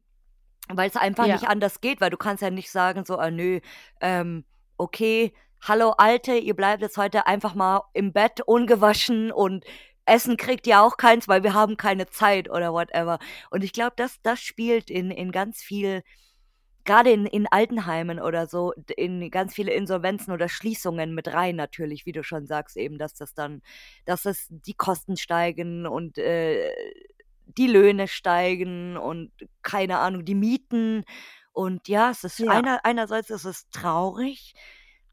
weil 0.69 0.89
es 0.89 0.95
einfach 0.97 1.25
Ja. 1.25 1.35
nicht 1.35 1.47
anders 1.47 1.81
geht, 1.81 2.01
weil 2.01 2.09
du 2.09 2.17
kannst 2.17 2.41
ja 2.43 2.49
nicht 2.49 2.71
sagen, 2.71 3.05
so, 3.05 3.17
ah, 3.17 3.31
nö, 3.31 3.59
ähm, 4.01 4.45
okay, 4.77 5.33
hallo 5.61 5.91
Alte, 5.97 6.33
ihr 6.35 6.55
bleibt 6.55 6.81
jetzt 6.81 6.97
heute 6.97 7.27
einfach 7.27 7.55
mal 7.55 7.83
im 7.93 8.13
Bett 8.13 8.41
ungewaschen 8.41 9.31
und 9.31 9.63
Essen 10.05 10.35
kriegt 10.35 10.65
ihr 10.67 10.81
auch 10.81 10.97
keins, 10.97 11.27
weil 11.27 11.43
wir 11.43 11.53
haben 11.53 11.77
keine 11.77 12.07
Zeit 12.07 12.49
oder 12.49 12.73
whatever. 12.73 13.19
Und 13.51 13.63
ich 13.63 13.71
glaube, 13.71 13.93
das, 13.95 14.19
das 14.23 14.41
spielt 14.41 14.89
in, 14.89 15.11
in 15.11 15.31
ganz 15.31 15.61
viel 15.61 16.03
gerade 16.85 17.11
in, 17.11 17.25
in 17.25 17.47
Altenheimen 17.47 18.19
oder 18.19 18.47
so, 18.47 18.73
in 18.97 19.29
ganz 19.31 19.53
viele 19.53 19.73
Insolvenzen 19.73 20.33
oder 20.33 20.49
Schließungen 20.49 21.13
mit 21.15 21.27
rein 21.29 21.55
natürlich, 21.55 22.05
wie 22.05 22.11
du 22.11 22.23
schon 22.23 22.47
sagst, 22.47 22.77
eben, 22.77 22.97
dass 22.97 23.13
das 23.13 23.33
dann, 23.33 23.61
dass 24.05 24.25
es 24.25 24.47
die 24.49 24.73
Kosten 24.73 25.17
steigen 25.17 25.85
und 25.87 26.17
äh, 26.17 26.71
die 27.45 27.67
Löhne 27.67 28.07
steigen 28.07 28.97
und 28.97 29.31
keine 29.61 29.99
Ahnung, 29.99 30.25
die 30.25 30.35
Mieten. 30.35 31.03
Und 31.51 31.87
ja, 31.87 32.11
es 32.11 32.23
ist 32.23 32.47
Ja. 32.47 32.47
einer, 32.49 32.85
einerseits 32.85 33.29
ist 33.29 33.45
es 33.45 33.69
traurig, 33.69 34.53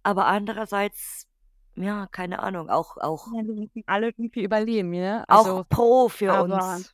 aber 0.03 0.27
andererseits, 0.27 1.27
ja, 1.77 2.07
keine 2.11 2.41
Ahnung, 2.41 2.71
auch, 2.71 2.97
auch, 2.99 3.33
Ja, 3.33 3.43
wir 3.47 3.55
müssen 3.55 3.83
alle 3.87 4.09
irgendwie 4.09 4.43
überleben, 4.43 5.25
auch 5.29 5.53
Also 5.53 5.65
pro 5.69 6.09
für 6.09 6.35
uns. 6.35 6.93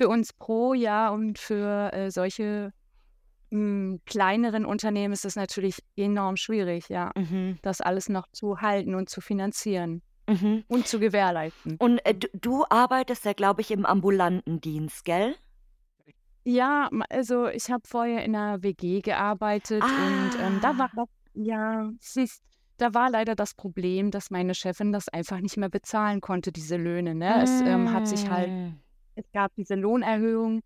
für 0.00 0.08
uns 0.08 0.32
pro 0.32 0.74
Jahr 0.74 1.12
und 1.12 1.38
für 1.38 1.92
äh, 1.92 2.10
solche 2.10 2.72
kleineren 4.06 4.64
Unternehmen 4.64 5.12
ist 5.12 5.24
es 5.24 5.36
natürlich 5.36 5.82
enorm 5.96 6.36
schwierig, 6.36 6.88
ja, 6.88 7.10
Mhm, 7.16 7.58
das 7.62 7.80
alles 7.80 8.08
noch 8.08 8.26
zu 8.32 8.60
halten 8.60 8.94
und 8.94 9.08
zu 9.08 9.20
finanzieren 9.20 10.02
mhm. 10.28 10.64
und 10.68 10.86
zu 10.86 11.00
gewährleisten. 11.00 11.76
Und 11.78 11.98
äh, 12.06 12.14
du, 12.14 12.28
du 12.32 12.64
arbeitest 12.70 13.24
ja, 13.24 13.32
glaube 13.32 13.60
ich, 13.62 13.70
im 13.70 13.84
ambulanten 13.86 14.60
Dienst, 14.60 15.04
gell? 15.04 15.34
Ja, 16.44 16.88
also 17.10 17.48
ich 17.48 17.70
habe 17.70 17.82
vorher 17.86 18.24
in 18.24 18.34
einer 18.34 18.62
WG 18.62 19.00
gearbeitet 19.02 19.82
und 19.82 20.30
ähm, 20.40 20.58
da 20.62 20.78
war 20.78 20.88
Ah. 20.92 20.96
das, 20.96 21.08
ja, 21.34 21.90
siehst, 22.00 22.42
da 22.78 22.94
war 22.94 23.10
leider 23.10 23.34
das 23.34 23.54
Problem, 23.54 24.10
dass 24.10 24.30
meine 24.30 24.54
Chefin 24.54 24.90
das 24.92 25.08
einfach 25.08 25.40
nicht 25.40 25.56
mehr 25.58 25.68
bezahlen 25.68 26.20
konnte, 26.20 26.50
diese 26.50 26.76
Löhne, 26.76 27.14
ne? 27.14 27.42
Es 27.42 27.60
ähm, 27.60 27.92
hat 27.92 28.08
sich 28.08 28.28
halt, 28.30 28.48
Mm. 28.50 28.80
es 29.16 29.24
gab 29.32 29.52
diese 29.56 29.74
Lohnerhöhung 29.74 30.62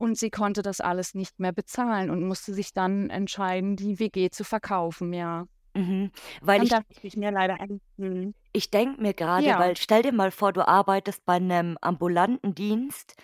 und 0.00 0.16
sie 0.16 0.30
konnte 0.30 0.62
das 0.62 0.80
alles 0.80 1.14
nicht 1.14 1.38
mehr 1.40 1.52
bezahlen 1.52 2.08
und 2.08 2.26
musste 2.26 2.54
sich 2.54 2.72
dann 2.72 3.10
entscheiden, 3.10 3.76
die 3.76 3.98
WG 3.98 4.30
zu 4.30 4.44
verkaufen, 4.44 5.12
ja. 5.12 5.44
Mhm. 5.74 6.10
Weil 6.40 6.62
Und 6.62 6.72
ich, 6.88 7.04
ich 7.04 7.16
mir 7.16 7.30
leider 7.30 7.60
ein, 7.60 7.80
hm, 7.98 8.34
ich 8.52 8.70
denke 8.70 9.00
mir 9.00 9.12
gerade, 9.12 9.46
ja, 9.46 9.58
weil 9.58 9.76
stell 9.76 10.02
dir 10.02 10.12
mal 10.12 10.30
vor, 10.30 10.54
du 10.54 10.66
arbeitest 10.66 11.24
bei 11.26 11.34
einem 11.34 11.76
ambulanten 11.82 12.54
Dienst 12.54 13.14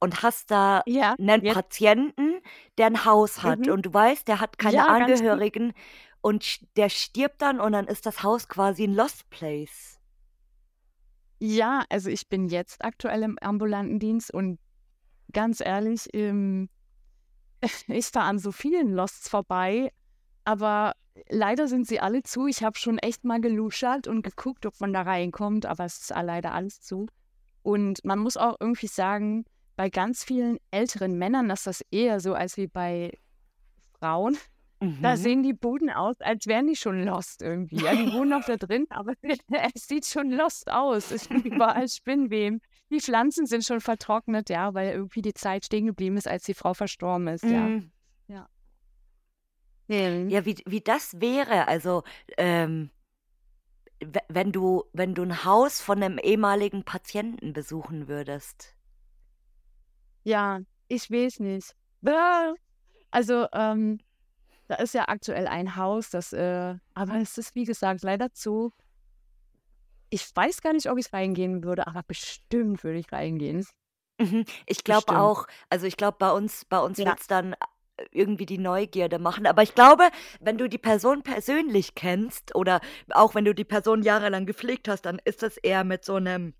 und 0.00 0.22
hast 0.22 0.50
da 0.50 0.82
ja, 0.86 1.14
einen 1.18 1.44
jetzt, 1.44 1.54
Patienten, 1.54 2.40
der 2.78 2.86
ein 2.86 3.04
Haus 3.04 3.42
hat 3.42 3.66
mhm. 3.66 3.72
und 3.72 3.86
du 3.86 3.92
weißt, 3.92 4.26
der 4.26 4.40
hat 4.40 4.58
keine 4.58 4.76
Ja. 4.76 4.86
Angehörigen 4.86 5.74
und 6.22 6.76
der 6.78 6.88
stirbt 6.88 7.42
dann 7.42 7.60
und 7.60 7.72
dann 7.72 7.86
ist 7.86 8.06
das 8.06 8.22
Haus 8.22 8.48
quasi 8.48 8.84
ein 8.84 8.94
Lost 8.94 9.28
Place. 9.28 10.00
Ja, 11.38 11.84
also 11.90 12.08
ich 12.08 12.30
bin 12.30 12.48
jetzt 12.48 12.82
aktuell 12.82 13.22
im 13.22 13.38
ambulanten 13.40 13.98
Dienst 13.98 14.32
und 14.32 14.58
ganz 15.32 15.60
ehrlich, 15.60 16.08
ähm, 16.12 16.68
ich 17.88 18.06
fahre 18.06 18.26
an 18.26 18.38
so 18.38 18.52
vielen 18.52 18.92
Losts 18.92 19.28
vorbei, 19.28 19.90
aber 20.44 20.94
leider 21.28 21.68
sind 21.68 21.86
sie 21.86 22.00
alle 22.00 22.22
zu. 22.22 22.46
Ich 22.46 22.62
habe 22.62 22.78
schon 22.78 22.98
echt 22.98 23.24
mal 23.24 23.40
geluschert 23.40 24.06
und 24.06 24.22
geguckt, 24.22 24.66
ob 24.66 24.80
man 24.80 24.92
da 24.92 25.02
reinkommt, 25.02 25.66
aber 25.66 25.84
es 25.84 25.98
ist 25.98 26.10
leider 26.10 26.52
alles 26.52 26.80
zu. 26.80 27.06
Und 27.62 28.04
man 28.04 28.18
muss 28.18 28.36
auch 28.36 28.56
irgendwie 28.60 28.88
sagen, 28.88 29.44
bei 29.76 29.90
ganz 29.90 30.22
vielen 30.22 30.58
älteren 30.70 31.18
Männern 31.18 31.50
ist 31.50 31.66
das 31.66 31.82
eher 31.90 32.20
so 32.20 32.34
als 32.34 32.56
wie 32.56 32.66
bei 32.66 33.12
Frauen. 33.98 34.36
Mhm. 34.80 34.98
Da 35.02 35.16
sehen 35.16 35.42
die 35.42 35.54
Buden 35.54 35.90
aus, 35.90 36.20
als 36.20 36.46
wären 36.46 36.66
die 36.66 36.76
schon 36.76 37.04
lost 37.04 37.42
irgendwie. 37.42 37.82
Ja, 37.82 37.94
die 37.94 38.12
wohnen 38.12 38.30
noch 38.30 38.44
da 38.44 38.56
drin, 38.56 38.86
aber 38.90 39.14
es 39.74 39.86
sieht 39.86 40.06
schon 40.06 40.30
lost 40.30 40.70
aus. 40.70 41.10
Es 41.10 41.24
sind 41.24 41.44
überall 41.44 41.88
Spinnweben. 41.88 42.60
Die 42.90 43.00
Pflanzen 43.00 43.46
sind 43.46 43.64
schon 43.64 43.80
vertrocknet, 43.80 44.50
ja, 44.50 44.74
weil 44.74 44.92
irgendwie 44.92 45.22
die 45.22 45.34
Zeit 45.34 45.64
stehen 45.64 45.86
geblieben 45.86 46.16
ist, 46.16 46.28
als 46.28 46.44
die 46.44 46.54
Frau 46.54 46.74
verstorben 46.74 47.28
ist, 47.28 47.44
ja. 47.44 47.68
Mhm. 47.68 47.90
Ja. 48.28 48.48
Ja, 49.88 50.44
wie, 50.46 50.62
wie 50.66 50.80
das 50.80 51.20
wäre, 51.20 51.68
also 51.68 52.04
ähm, 52.38 52.90
wenn 54.28 54.52
du, 54.52 54.84
wenn 54.92 55.14
du 55.14 55.22
ein 55.22 55.44
Haus 55.44 55.80
von 55.80 56.02
einem 56.02 56.18
ehemaligen 56.18 56.84
Patienten 56.84 57.52
besuchen 57.52 58.08
würdest. 58.08 58.74
Ja, 60.24 60.60
ich 60.88 61.10
weiß 61.10 61.40
nicht. 61.40 61.74
Also, 63.10 63.46
ähm, 63.52 64.00
da 64.66 64.76
ist 64.76 64.94
ja 64.94 65.08
aktuell 65.08 65.46
ein 65.46 65.76
Haus, 65.76 66.10
das, 66.10 66.32
äh, 66.32 66.76
aber 66.94 67.16
es 67.20 67.36
ist 67.38 67.54
wie 67.54 67.64
gesagt 67.64 68.02
leider 68.02 68.32
zu. 68.32 68.72
Ich 70.14 70.30
weiß 70.32 70.62
gar 70.62 70.72
nicht, 70.72 70.88
ob 70.88 70.96
ich 70.96 71.12
reingehen 71.12 71.64
würde, 71.64 71.88
aber 71.88 72.04
bestimmt 72.06 72.84
würde 72.84 73.00
ich 73.00 73.10
reingehen. 73.10 73.66
Mhm. 74.20 74.44
Ich 74.64 74.84
glaube 74.84 75.18
auch, 75.18 75.48
also 75.70 75.88
ich 75.88 75.96
glaube, 75.96 76.18
bei 76.20 76.30
uns, 76.30 76.64
bei 76.66 76.78
uns 76.78 76.98
Ja. 76.98 77.06
wird 77.06 77.20
es 77.20 77.26
dann 77.26 77.54
äh, 77.54 77.56
irgendwie 78.12 78.46
die 78.46 78.58
Neugierde 78.58 79.18
machen. 79.18 79.44
Aber 79.44 79.64
ich 79.64 79.74
glaube, 79.74 80.04
wenn 80.38 80.56
du 80.56 80.68
die 80.68 80.78
Person 80.78 81.24
persönlich 81.24 81.96
kennst 81.96 82.54
oder 82.54 82.80
auch 83.10 83.34
wenn 83.34 83.44
du 83.44 83.56
die 83.56 83.64
Person 83.64 84.04
jahrelang 84.04 84.46
gepflegt 84.46 84.86
hast, 84.86 85.02
dann 85.04 85.20
ist 85.24 85.42
das 85.42 85.56
eher 85.56 85.82
mit 85.82 86.04
so 86.04 86.14
einem 86.14 86.54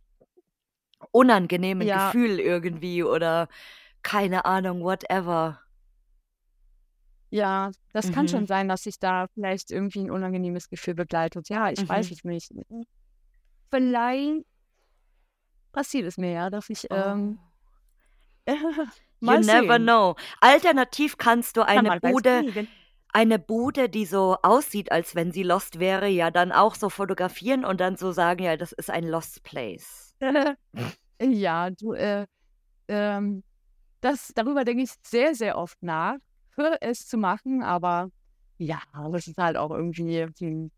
unangenehmen 1.12 1.86
Ja. 1.86 2.08
Gefühl 2.08 2.40
irgendwie 2.40 3.04
oder 3.04 3.46
keine 4.02 4.46
Ahnung, 4.46 4.82
whatever. 4.82 5.60
Ja, 7.30 7.70
das 7.92 8.10
kann 8.10 8.26
schon 8.26 8.42
mhm. 8.42 8.46
sein, 8.48 8.68
dass 8.68 8.82
sich 8.82 8.98
da 8.98 9.28
vielleicht 9.34 9.70
irgendwie 9.70 10.00
ein 10.00 10.10
unangenehmes 10.10 10.68
Gefühl 10.68 10.94
begleitet. 10.94 11.48
Ja, 11.48 11.70
ich 11.70 11.88
weiß 11.88 12.10
Mhm. 12.10 12.16
es 12.16 12.24
nicht. 12.24 12.52
Vielleicht 13.74 14.44
passiert 15.72 16.06
es 16.06 16.16
mir 16.16 16.30
ja, 16.30 16.48
dass 16.50 16.70
ich, 16.70 16.86
ähm 16.90 17.38
Oh. 18.46 18.52
You 19.20 19.38
never 19.40 19.78
know. 19.78 20.16
Alternativ 20.40 21.16
kannst 21.18 21.56
du 21.56 21.62
eine 21.66 21.98
Bude 22.00 22.44
eine 23.12 23.38
Bude, 23.38 23.88
die 23.88 24.06
so 24.06 24.36
aussieht, 24.42 24.92
als 24.92 25.14
wenn 25.14 25.32
sie 25.32 25.42
lost 25.44 25.78
wäre, 25.78 26.08
ja 26.08 26.30
dann 26.30 26.52
auch 26.52 26.74
so 26.74 26.88
fotografieren 26.88 27.64
und 27.64 27.80
dann 27.80 27.96
so 27.96 28.12
sagen: 28.12 28.44
„Ja, 28.44 28.56
das 28.56 28.72
ist 28.72 28.90
ein 28.90 29.08
lost 29.08 29.42
place.“ 29.42 30.14
Ja, 31.20 31.70
du, 31.70 31.92
äh, 31.94 32.26
ähm, 32.88 33.42
das 34.02 34.32
darüber 34.34 34.64
denke 34.64 34.82
ich 34.84 34.92
sehr, 35.06 35.34
sehr 35.34 35.58
oft 35.58 35.82
nach 35.82 36.16
für 36.50 36.78
es 36.82 37.06
zu 37.06 37.18
machen, 37.18 37.62
aber 37.62 38.10
ja, 38.58 38.80
das 39.12 39.26
ist 39.28 39.38
halt 39.38 39.56
auch 39.56 39.70
irgendwie 39.70 40.26
hm, 40.38 40.70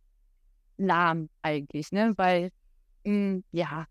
lahm 0.78 1.28
eigentlich, 1.42 1.92
ne? 1.92 2.14
Weil, 2.16 2.50
hm, 3.06 3.44
ja. 3.52 3.86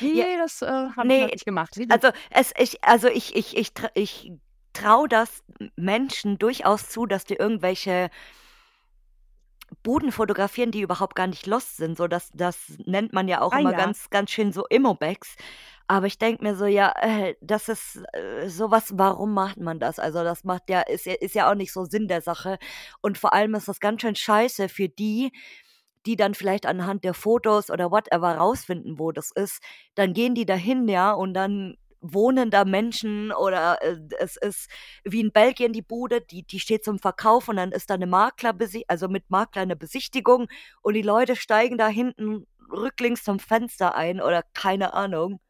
Ja, 0.00 0.24
Nee, 0.24 0.36
das, 0.36 0.62
äh, 0.62 0.66
habe 0.66 1.08
ich 1.14 1.20
noch 1.20 1.30
nicht 1.30 1.44
gemacht. 1.44 1.70
also 1.88 2.10
es 2.30 2.52
ich 2.58 2.82
also 2.84 3.08
ich 3.08 3.34
ich 3.34 3.56
ich 3.56 3.72
ich 3.94 4.32
traue 4.72 5.08
das 5.08 5.42
Menschen 5.76 6.38
durchaus 6.38 6.88
zu, 6.90 7.06
dass 7.06 7.24
die 7.24 7.34
irgendwelche 7.36 8.10
Buden 9.82 10.12
fotografieren, 10.12 10.70
die 10.70 10.80
überhaupt 10.80 11.14
gar 11.16 11.26
nicht 11.26 11.46
lost 11.46 11.76
sind, 11.76 11.96
so 11.96 12.06
das 12.08 12.30
das 12.34 12.74
nennt 12.84 13.12
man 13.12 13.26
ja 13.28 13.40
auch 13.40 13.52
Ah 13.52 13.60
immer 13.60 13.72
ja. 13.72 13.76
ganz 13.76 14.10
ganz 14.10 14.30
schön 14.30 14.52
so 14.52 14.66
Immobags. 14.66 15.36
Aber 15.88 16.06
ich 16.06 16.18
denke 16.18 16.42
mir 16.42 16.56
so, 16.56 16.66
ja, 16.66 16.92
äh, 17.00 17.36
das 17.40 17.68
ist 17.68 18.02
äh, 18.12 18.48
so 18.48 18.70
warum 18.72 19.34
macht 19.34 19.58
man 19.58 19.78
das? 19.78 19.98
Also, 20.00 20.24
das 20.24 20.42
macht 20.44 20.68
ja 20.68 20.80
ist 20.82 21.06
ja 21.06 21.14
ist 21.14 21.34
ja 21.34 21.50
auch 21.50 21.54
nicht 21.54 21.72
so 21.72 21.84
Sinn 21.84 22.08
der 22.08 22.20
Sache. 22.22 22.58
Und 23.02 23.18
vor 23.18 23.32
allem 23.32 23.54
ist 23.54 23.68
das 23.68 23.80
ganz 23.80 24.02
schön 24.02 24.16
scheiße 24.16 24.68
für 24.68 24.88
die, 24.88 25.32
die 26.06 26.16
dann 26.16 26.34
vielleicht 26.34 26.66
anhand 26.66 27.04
der 27.04 27.14
Fotos 27.14 27.70
oder 27.70 27.90
whatever 27.90 28.36
rausfinden, 28.36 28.98
wo 28.98 29.12
das 29.12 29.30
ist. 29.34 29.62
Dann 29.94 30.12
gehen 30.14 30.34
die 30.34 30.46
dahin, 30.46 30.88
ja, 30.88 31.12
und 31.12 31.34
dann 31.34 31.76
wohnen 32.00 32.50
da 32.50 32.64
Menschen 32.64 33.32
oder 33.32 33.82
äh, 33.82 33.96
es 34.20 34.36
ist 34.36 34.70
wie 35.04 35.20
in 35.20 35.32
Belgien 35.32 35.72
die 35.72 35.82
Bude, 35.82 36.20
die, 36.20 36.44
die 36.44 36.60
steht 36.60 36.84
zum 36.84 36.98
Verkauf 36.98 37.48
und 37.48 37.56
dann 37.56 37.72
ist 37.72 37.90
da 37.90 37.94
eine 37.94 38.06
Makler, 38.06 38.54
also 38.88 39.08
mit 39.08 39.28
Makler 39.30 39.62
eine 39.62 39.76
Besichtigung 39.76 40.46
und 40.82 40.94
die 40.94 41.02
Leute 41.02 41.36
steigen 41.36 41.78
da 41.78 41.88
hinten 41.88 42.46
rücklings 42.70 43.24
zum 43.24 43.38
Fenster 43.38 43.94
ein 43.94 44.20
oder 44.20 44.42
keine 44.54 44.94
Ahnung. 44.94 45.40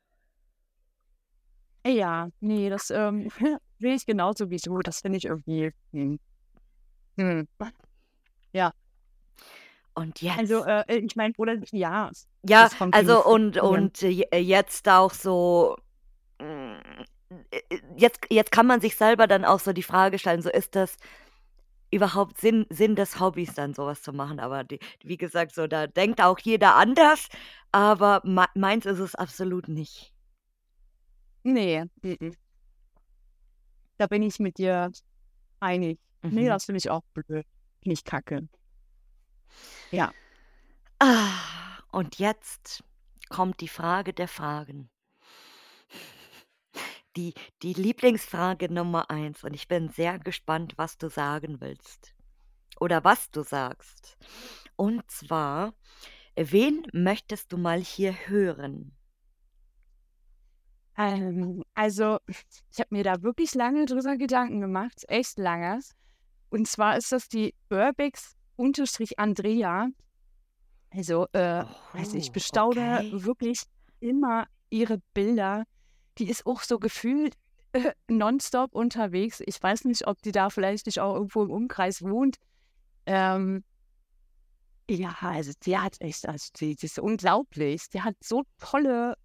Ja, 1.86 2.28
nee, 2.40 2.68
das, 2.68 2.90
ähm, 2.90 3.28
sehe 3.78 3.94
ich 3.94 4.06
genauso 4.06 4.50
wie 4.50 4.56
du. 4.56 4.78
Das 4.80 5.00
finde 5.00 5.18
ich 5.18 5.24
irgendwie, 5.26 5.70
hm. 5.92 6.18
Hm. 7.18 7.48
Ja. 8.52 8.72
Und 9.96 10.22
Also, 10.38 10.66
jetzt 10.66 10.88
äh, 10.90 10.98
ich 10.98 11.16
meine, 11.16 11.32
oder 11.38 11.56
ja, 11.72 12.10
ja, 12.42 12.68
also 12.92 13.24
und 13.24 13.56
und 13.56 14.02
äh, 14.02 14.38
jetzt 14.38 14.86
auch 14.90 15.14
so 15.14 15.76
hm, 16.38 16.76
äh, 17.50 17.60
jetzt 17.96 18.20
jetzt 18.30 18.52
kann 18.52 18.66
man 18.66 18.82
sich 18.82 18.94
selber 18.96 19.26
dann 19.26 19.46
auch 19.46 19.58
so 19.58 19.72
die 19.72 19.82
Frage 19.82 20.18
stellen, 20.18 20.42
so 20.42 20.50
ist 20.50 20.76
das 20.76 20.96
überhaupt 21.90 22.38
Sinn 22.38 22.66
Sinn 22.68 22.94
des 22.94 23.20
Hobbys 23.20 23.54
dann 23.54 23.72
sowas 23.72 24.02
zu 24.02 24.12
machen? 24.12 24.38
Aber 24.38 24.64
die 24.64 24.80
wie 25.02 25.16
gesagt, 25.16 25.54
so 25.54 25.66
da 25.66 25.86
denkt 25.86 26.20
auch 26.20 26.38
jeder 26.40 26.74
anders, 26.74 27.28
aber 27.72 28.20
meins 28.54 28.84
ist 28.84 28.98
es 28.98 29.14
absolut 29.14 29.66
nicht. 29.68 30.12
Nee. 31.42 31.84
Da 33.96 34.06
bin 34.08 34.22
ich 34.22 34.38
mit 34.40 34.58
dir 34.58 34.92
einig. 35.60 35.98
Mhm. 36.22 36.44
das 36.46 36.66
finde 36.66 36.78
ich 36.78 36.90
auch 36.90 37.02
blöd. 37.14 37.46
Ich 37.82 38.04
kacke. 38.04 38.46
Ja. 39.90 40.12
Ah, 40.98 41.78
und 41.92 42.18
jetzt 42.18 42.82
kommt 43.28 43.60
die 43.60 43.68
Frage 43.68 44.12
der 44.12 44.28
Fragen. 44.28 44.90
Die 47.16 47.34
die 47.62 47.72
Lieblingsfrage 47.72 48.72
Nummer 48.72 49.10
eins 49.10 49.42
und 49.42 49.54
ich 49.54 49.68
bin 49.68 49.88
sehr 49.88 50.18
gespannt, 50.18 50.74
was 50.76 50.98
du 50.98 51.08
sagen 51.08 51.60
willst 51.60 52.14
oder 52.78 53.04
was 53.04 53.30
du 53.30 53.42
sagst. 53.42 54.18
Und 54.76 55.10
zwar: 55.10 55.74
Wen 56.34 56.86
möchtest 56.92 57.52
du 57.52 57.56
mal 57.56 57.80
hier 57.80 58.12
hören? 58.26 58.96
Ähm, 60.98 61.62
also, 61.74 62.18
ich 62.26 62.80
habe 62.80 62.94
mir 62.94 63.04
da 63.04 63.22
wirklich 63.22 63.54
lange 63.54 63.84
drüber 63.86 64.16
Gedanken 64.16 64.60
gemacht, 64.60 65.04
echt 65.08 65.38
lange. 65.38 65.80
Und 66.50 66.68
zwar 66.68 66.96
ist 66.96 67.12
das 67.12 67.28
die 67.28 67.54
Urbex-Andrea. 68.56 69.88
Also, 70.90 71.26
äh, 71.32 71.64
also 71.92 72.16
ich 72.16 72.32
bestaune 72.32 72.98
okay. 72.98 73.24
wirklich 73.24 73.62
immer 74.00 74.46
ihre 74.70 74.98
Bilder. 75.14 75.64
Die 76.18 76.28
ist 76.28 76.46
auch 76.46 76.62
so 76.62 76.78
gefühlt 76.78 77.34
äh, 77.72 77.92
nonstop 78.08 78.74
unterwegs. 78.74 79.42
Ich 79.44 79.62
weiß 79.62 79.84
nicht, 79.84 80.06
ob 80.06 80.22
die 80.22 80.32
da 80.32 80.50
vielleicht 80.50 80.86
nicht 80.86 81.00
auch 81.00 81.14
irgendwo 81.14 81.42
im 81.42 81.50
Umkreis 81.50 82.02
wohnt. 82.02 82.36
Ähm, 83.04 83.64
ja, 84.88 85.16
also 85.20 85.52
die 85.64 85.76
hat 85.76 86.00
echt, 86.00 86.28
also 86.28 86.48
die, 86.56 86.76
die 86.76 86.86
ist 86.86 86.98
unglaublich. 86.98 87.88
Die 87.90 88.02
hat 88.02 88.14
so 88.22 88.44
tolle 88.58 89.16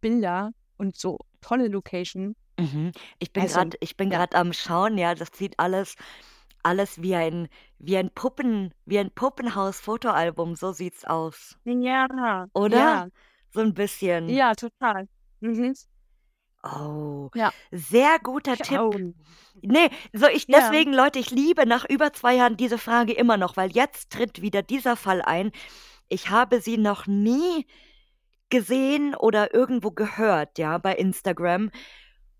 Bilder 0.00 0.52
und 0.76 0.96
so 0.96 1.18
tolle 1.40 1.68
Location. 1.68 2.34
Mhm. 2.58 2.92
Ich 3.18 3.32
bin 3.32 3.42
Also, 3.44 3.56
gerade 3.56 3.76
ich 3.80 3.96
bin 3.96 4.10
ja. 4.10 4.26
am 4.32 4.52
Schauen, 4.52 4.98
ja, 4.98 5.14
das 5.14 5.28
sieht 5.34 5.58
alles 5.58 5.94
alles 6.62 7.00
wie 7.02 7.14
ein 7.14 7.48
wie 7.78 7.96
ein 7.96 8.10
Puppen 8.10 8.74
wie 8.86 8.98
ein 8.98 9.10
Puppenhaus-Fotoalbum, 9.10 10.56
so 10.56 10.72
sieht's 10.72 11.04
aus. 11.04 11.56
Ja, 11.64 12.06
Oder? 12.54 12.76
ja. 12.76 13.08
So 13.50 13.60
ein 13.60 13.74
bisschen. 13.74 14.28
Ja, 14.28 14.54
total. 14.54 15.08
Mhm. 15.40 15.74
Oh, 16.64 17.30
Ja. 17.34 17.52
sehr 17.70 18.18
guter 18.22 18.56
Tipp. 18.56 18.80
Oh. 18.80 18.92
Ne, 19.62 19.90
so 20.12 20.26
ich 20.26 20.46
Ja. 20.48 20.58
deswegen, 20.58 20.92
Leute, 20.92 21.18
ich 21.18 21.30
liebe 21.30 21.66
nach 21.66 21.84
über 21.88 22.12
zwei 22.12 22.34
Jahren 22.34 22.56
diese 22.56 22.78
Frage 22.78 23.12
immer 23.12 23.36
noch, 23.36 23.56
weil 23.56 23.70
jetzt 23.70 24.10
tritt 24.10 24.42
wieder 24.42 24.62
dieser 24.62 24.96
Fall 24.96 25.22
ein. 25.22 25.52
Ich 26.08 26.30
habe 26.30 26.60
sie 26.60 26.76
noch 26.78 27.06
nie 27.06 27.66
gesehen 28.50 29.14
oder 29.14 29.54
irgendwo 29.54 29.90
gehört, 29.90 30.58
ja, 30.58 30.78
bei 30.78 30.94
Instagram. 30.96 31.70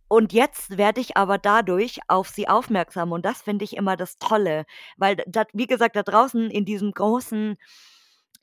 Und 0.09 0.33
jetzt 0.33 0.79
werde 0.79 1.01
ich 1.03 1.17
aber 1.17 1.37
dadurch 1.39 2.01
auf 2.09 2.29
sie 2.31 2.49
aufmerksam 2.49 3.13
und 3.13 3.25
das 3.27 3.43
finde 3.43 3.65
ich 3.65 3.77
immer 3.77 3.97
das 3.97 4.17
Tolle, 4.17 4.65
weil 4.97 5.17
da 5.27 5.45
wie 5.53 5.67
gesagt, 5.67 5.97
da 5.97 6.03
draußen 6.03 6.51
in 6.51 6.65
diesem 6.65 6.93
großen 6.93 7.57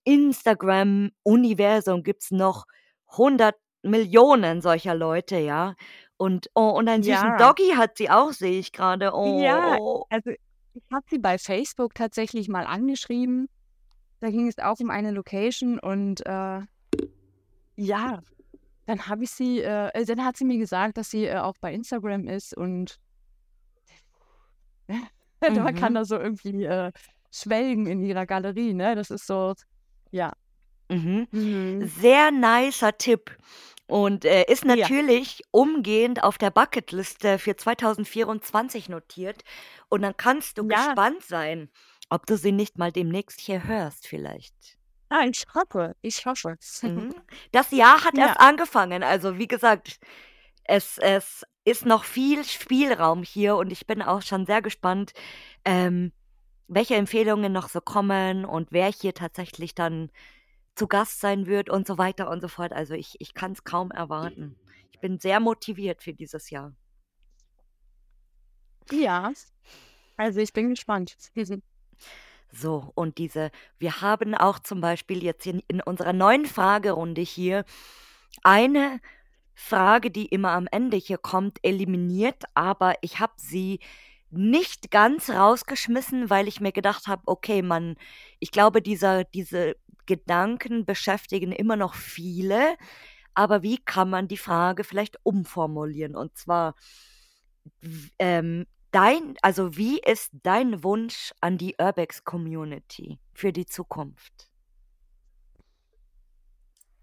Instagram-Universum 0.04 2.04
gibt 2.04 2.24
es 2.24 2.32
noch 2.32 2.66
100 3.12 3.56
Millionen 3.84 4.62
solcher 4.62 4.96
Leute, 4.96 5.38
ja. 5.38 5.76
Und 6.18 6.50
oh, 6.56 6.70
und 6.70 6.88
einen 6.88 7.04
süßen 7.04 7.32
Ja. 7.32 7.38
Doggy 7.38 7.74
hat 7.76 7.98
sie 7.98 8.10
auch, 8.10 8.32
sehe 8.32 8.60
ich 8.60 8.72
gerade. 8.72 9.06
Ja, 9.06 9.78
Oh. 9.80 10.06
also 10.10 10.32
ich 10.32 10.84
habe 10.92 11.06
sie 11.10 11.20
bei 11.20 11.38
Facebook 11.38 11.94
tatsächlich 11.96 12.48
mal 12.48 12.66
angeschrieben. 12.66 13.50
Da 14.22 14.30
ging 14.30 14.48
es 14.48 14.58
auch 14.60 14.80
um 14.80 14.90
eine 14.90 15.12
Location 15.12 15.78
und 15.80 16.26
äh, 16.26 16.62
ja, 17.76 18.22
dann 18.86 19.08
habe 19.08 19.24
ich 19.24 19.32
sie, 19.32 19.62
äh, 19.62 19.90
äh 19.94 20.06
dann 20.06 20.24
hat 20.24 20.38
sie 20.38 20.46
mir 20.46 20.58
gesagt, 20.58 20.98
dass 20.98 21.10
sie 21.10 21.26
äh, 21.26 21.38
auch 21.38 21.56
bei 21.60 21.74
Instagram 21.74 22.28
ist 22.28 22.56
und 22.56 22.98
mhm. 24.88 25.08
man 25.42 25.76
kann 25.76 25.94
da 25.94 26.06
so 26.06 26.18
irgendwie 26.18 26.64
äh, 26.66 26.92
schwelgen 27.32 27.88
in 27.88 28.04
ihrer 28.04 28.26
Galerie, 28.26 28.74
ne? 28.74 28.96
Das 28.96 29.12
ist 29.12 29.28
so, 29.28 29.54
ja. 30.12 30.34
Mhm. 30.90 31.28
Mhm. 31.32 31.88
Sehr 31.88 32.32
nicer 32.32 32.98
Tipp. 32.98 33.38
Und 33.88 34.26
äh, 34.26 34.46
ist 34.52 34.66
natürlich 34.66 35.40
ja. 35.40 35.46
umgehend 35.52 36.24
auf 36.24 36.38
der 36.40 36.50
Bucketliste 36.50 37.38
für 37.38 37.56
2024 37.56 38.90
notiert. 38.90 39.44
Und 39.90 40.02
dann 40.02 40.18
kannst 40.18 40.58
du 40.58 40.68
ja. 40.68 40.88
gespannt 40.88 41.22
sein, 41.24 41.70
ob 42.10 42.26
du 42.26 42.38
sie 42.38 42.52
nicht 42.52 42.78
mal 42.78 42.92
demnächst 42.92 43.40
hier 43.40 43.64
hörst, 43.64 44.08
vielleicht. 44.08 44.75
Ah, 45.10 45.26
ich 45.26 45.46
hoffe, 45.54 45.96
ich 46.02 46.26
hoffe. 46.26 46.58
Mhm. 46.82 47.14
Das 47.52 47.72
Jahr 47.72 48.04
hat 48.04 48.18
ja. 48.18 48.28
erst 48.28 48.40
angefangen. 48.40 49.04
Also, 49.04 49.38
wie 49.38 49.48
gesagt, 49.48 50.00
es, 50.64 50.98
es 50.98 51.46
ist 51.64 51.86
noch 51.86 52.04
viel 52.04 52.44
Spielraum 52.44 53.24
hier 53.24 53.56
und 53.56 53.72
ich 53.72 53.86
bin 53.86 54.02
auch 54.02 54.22
schon 54.22 54.46
sehr 54.46 54.62
gespannt, 54.62 55.14
ähm, 55.64 56.12
welche 56.68 56.96
Empfehlungen 56.96 57.52
noch 57.54 57.70
so 57.70 57.82
kommen 57.82 58.46
und 58.46 58.72
wer 58.72 58.92
hier 58.92 59.14
tatsächlich 59.14 59.76
dann 59.76 60.10
zu 60.76 60.88
Gast 60.88 61.22
sein 61.22 61.46
wird 61.46 61.70
und 61.70 61.88
so 61.88 61.98
weiter 61.98 62.30
und 62.30 62.42
so 62.42 62.48
fort. 62.48 62.74
Also 62.74 62.94
ich, 62.94 63.16
ich 63.20 63.34
kann 63.34 63.54
es 63.54 63.64
kaum 63.64 63.92
erwarten. 63.92 64.56
Ich 64.92 65.00
bin 65.00 65.20
sehr 65.20 65.40
motiviert 65.40 66.02
für 66.02 66.14
dieses 66.14 66.50
Jahr. 66.50 66.74
Ja, 68.92 69.32
also 70.18 70.40
ich 70.40 70.54
bin 70.54 70.70
gespannt. 70.70 71.18
So, 72.56 72.92
und 72.96 73.18
diese, 73.18 73.52
wir 73.80 74.02
haben 74.02 74.34
auch 74.34 74.60
zum 74.60 74.80
Beispiel 74.80 75.24
jetzt 75.24 75.46
in, 75.46 75.62
in 75.68 75.82
unserer 75.82 76.14
neuen 76.14 76.46
Fragerunde 76.46 77.22
hier 77.22 77.66
eine 78.44 79.02
Frage, 79.54 80.10
die 80.10 80.26
immer 80.28 80.52
am 80.52 80.68
Ende 80.72 80.96
hier 80.96 81.18
kommt, 81.18 81.60
eliminiert, 81.64 82.44
aber 82.54 82.96
ich 83.02 83.20
habe 83.20 83.34
sie 83.38 83.80
nicht 84.30 84.90
ganz 84.90 85.30
rausgeschmissen, 85.30 86.30
weil 86.30 86.48
ich 86.48 86.62
mir 86.62 86.72
gedacht 86.72 87.08
habe, 87.08 87.24
okay, 87.26 87.62
man, 87.62 87.96
ich 88.40 88.52
glaube, 88.52 88.82
dieser, 88.82 89.26
diese 89.26 89.76
Gedanken 90.06 90.86
beschäftigen 90.86 91.52
immer 91.52 91.76
noch 91.76 91.94
viele, 91.94 92.78
aber 93.34 93.64
wie 93.64 93.78
kann 93.78 94.10
man 94.10 94.30
die 94.30 94.38
Frage 94.38 94.86
vielleicht 94.86 95.18
umformulieren? 95.24 96.16
Und 96.16 96.38
zwar, 96.38 96.76
ähm, 98.20 98.66
dein, 98.96 99.36
also 99.42 99.76
wie 99.76 100.00
ist 100.00 100.32
dein 100.44 100.82
Wunsch 100.82 101.34
an 101.42 101.58
die 101.58 101.76
Urbex-Community 101.78 103.20
für 103.34 103.52
die 103.52 103.66
Zukunft? 103.66 104.50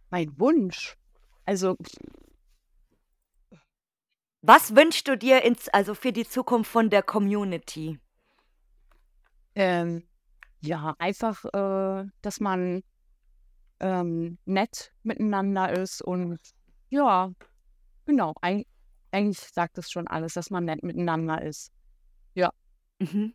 Mein 0.08 0.38
Wunsch? 0.38 0.96
Also 1.44 1.76
was 4.40 4.74
wünschst 4.74 5.06
du 5.06 5.18
dir 5.18 5.42
ins, 5.42 5.68
also 5.68 5.94
für 5.94 6.12
die 6.12 6.26
Zukunft 6.26 6.70
von 6.70 6.88
der 6.88 7.02
Community? 7.02 8.00
Ähm, 9.54 10.08
ja, 10.60 10.94
einfach, 10.98 11.44
äh, 11.44 12.06
dass 12.22 12.40
man 12.40 12.82
ähm, 13.80 14.38
nett 14.46 14.94
miteinander 15.02 15.70
ist 15.78 16.00
und 16.00 16.40
ja, 16.88 17.32
genau, 18.06 18.32
eig 18.40 18.66
eigentlich 19.10 19.40
sagt 19.40 19.76
das 19.76 19.90
schon 19.90 20.08
alles, 20.08 20.32
dass 20.32 20.48
man 20.48 20.64
nett 20.64 20.82
miteinander 20.82 21.42
ist. 21.42 21.70
Mhm. 23.02 23.34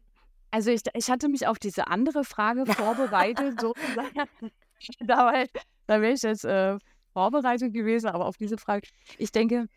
Also 0.51 0.72
ich, 0.72 0.82
ich 0.93 1.09
hatte 1.09 1.28
mich 1.28 1.47
auf 1.47 1.59
diese 1.59 1.88
andere 1.88 2.24
Frage 2.24 2.65
vorbereitet, 2.65 3.59
so 3.61 3.74
da, 4.99 5.45
da 5.88 6.01
wäre 6.01 6.13
ich 6.13 6.22
jetzt 6.22 6.45
äh, 6.45 6.78
vorbereitet 7.13 7.74
gewesen, 7.74 8.07
aber 8.07 8.26
auf 8.26 8.38
diese 8.38 8.57
Frage, 8.57 8.88
ich 9.18 9.32
denke, 9.32 9.68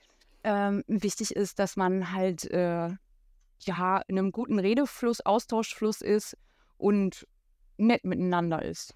ähm, 0.44 0.84
wichtig 0.86 1.34
ist, 1.34 1.58
dass 1.58 1.76
man 1.76 2.12
halt 2.12 2.44
äh, 2.50 2.88
ja 3.60 4.02
in 4.06 4.18
einem 4.18 4.32
guten 4.32 4.58
Redefluss, 4.58 5.20
Austauschfluss 5.20 6.00
ist 6.00 6.36
und 6.78 7.26
nett 7.76 8.04
miteinander 8.04 8.62
ist. 8.62 8.94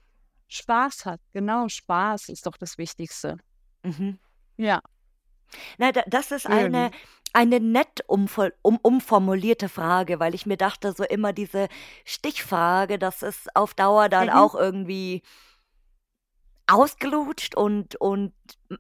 Spaß 0.49 1.07
hat, 1.07 1.21
genau, 1.33 1.69
Spaß 1.69 2.29
ist 2.29 2.47
doch 2.47 2.57
das 2.57 2.79
Wichtigste. 2.79 3.39
Mhm. 3.83 4.19
Ja. 4.57 4.81
Na, 5.79 5.93
da, 5.93 6.03
das 6.07 6.31
ist 6.31 6.47
eine, 6.47 6.91
eine 7.33 7.61
nett 7.61 8.05
um, 8.07 8.29
umformulierte 8.63 9.69
Frage, 9.69 10.21
weil 10.21 10.35
ich 10.35 10.47
mir 10.47 10.57
dachte, 10.57 10.93
so 10.93 11.05
immer 11.05 11.33
diese 11.33 11.69
Stichfrage, 12.05 12.99
das 12.99 13.23
ist 13.23 13.55
auf 13.57 13.75
Dauer 13.75 14.09
dann 14.09 14.29
mhm. 14.29 14.35
auch 14.35 14.55
irgendwie 14.55 15.23
ausgelutscht 16.67 17.55
und, 17.55 17.97
und 17.97 18.33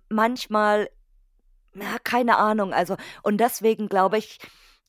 manchmal 0.08 0.88
na, 1.74 1.98
keine 2.02 2.38
Ahnung. 2.38 2.72
Also, 2.72 2.96
und 3.22 3.38
deswegen 3.38 3.88
glaube 3.88 4.18
ich, 4.18 4.38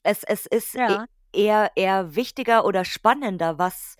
es, 0.03 0.23
es 0.23 0.45
ist 0.45 0.75
e 0.75 0.79
Ja. 0.79 1.05
eher, 1.33 1.71
eher 1.75 2.15
wichtiger 2.15 2.65
oder 2.65 2.85
spannender, 2.85 3.57
was 3.57 3.97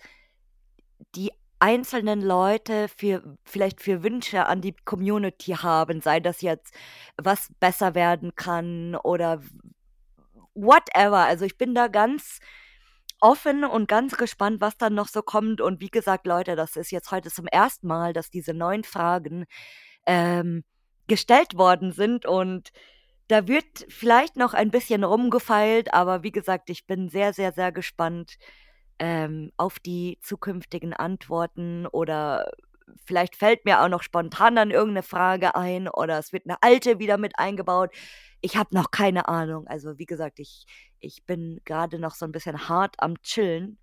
einzelnen 1.66 2.20
Leute 2.20 2.86
für, 2.86 3.36
vielleicht 3.44 3.80
für 3.80 4.04
Wünsche 4.04 4.46
an 4.46 4.60
die 4.60 4.76
Community 4.84 5.50
haben, 5.50 6.00
sei 6.00 6.20
das 6.20 6.40
jetzt, 6.40 6.72
was 7.16 7.48
besser 7.58 7.96
werden 7.96 8.36
kann 8.36 8.94
oder 8.94 9.42
whatever. 10.54 11.24
Also 11.24 11.44
ich 11.44 11.58
bin 11.58 11.74
da 11.74 11.88
ganz 11.88 12.38
offen 13.20 13.64
und 13.64 13.88
ganz 13.88 14.16
gespannt, 14.16 14.60
was 14.60 14.76
dann 14.76 14.94
noch 14.94 15.08
so 15.08 15.22
kommt. 15.22 15.60
Und 15.60 15.80
wie 15.80 15.88
gesagt, 15.88 16.28
Leute, 16.28 16.54
das 16.54 16.76
ist 16.76 16.92
jetzt 16.92 17.10
heute 17.10 17.30
zum 17.32 17.48
ersten 17.48 17.88
Mal, 17.88 18.12
dass 18.12 18.30
diese 18.30 18.54
neuen 18.54 18.84
Fragen 18.84 19.46
ähm, 20.06 20.62
gestellt 21.08 21.58
worden 21.58 21.90
sind 21.90 22.26
und 22.26 22.70
da 23.26 23.48
wird 23.48 23.86
vielleicht 23.88 24.36
noch 24.36 24.54
ein 24.54 24.70
bisschen 24.70 25.02
rumgefeilt, 25.02 25.92
aber 25.92 26.22
wie 26.22 26.30
gesagt, 26.30 26.70
ich 26.70 26.86
bin 26.86 27.08
sehr, 27.08 27.32
sehr, 27.32 27.52
sehr 27.52 27.72
gespannt 27.72 28.36
ähm, 28.98 29.52
auf 29.56 29.78
die 29.78 30.18
zukünftigen 30.22 30.92
Antworten 30.92 31.86
oder 31.86 32.50
vielleicht 33.04 33.36
fällt 33.36 33.64
mir 33.64 33.82
auch 33.82 33.88
noch 33.88 34.02
spontan 34.02 34.56
dann 34.56 34.70
irgendeine 34.70 35.02
Frage 35.02 35.54
ein 35.54 35.88
oder 35.88 36.18
es 36.18 36.32
wird 36.32 36.46
eine 36.46 36.56
alte 36.62 36.98
wieder 36.98 37.18
mit 37.18 37.38
eingebaut. 37.38 37.90
Ich 38.40 38.56
habe 38.56 38.74
noch 38.74 38.90
keine 38.90 39.28
Ahnung. 39.28 39.66
Also 39.66 39.98
wie 39.98 40.06
gesagt, 40.06 40.38
ich, 40.38 40.66
ich 41.00 41.24
bin 41.24 41.60
gerade 41.64 41.98
noch 41.98 42.14
so 42.14 42.24
ein 42.24 42.32
bisschen 42.32 42.68
hart 42.68 42.96
am 42.98 43.20
Chillen. 43.22 43.78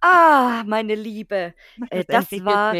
Ah, 0.00 0.62
meine 0.66 0.94
Liebe, 0.94 1.54
äh, 1.90 2.04
das 2.06 2.30
war 2.44 2.74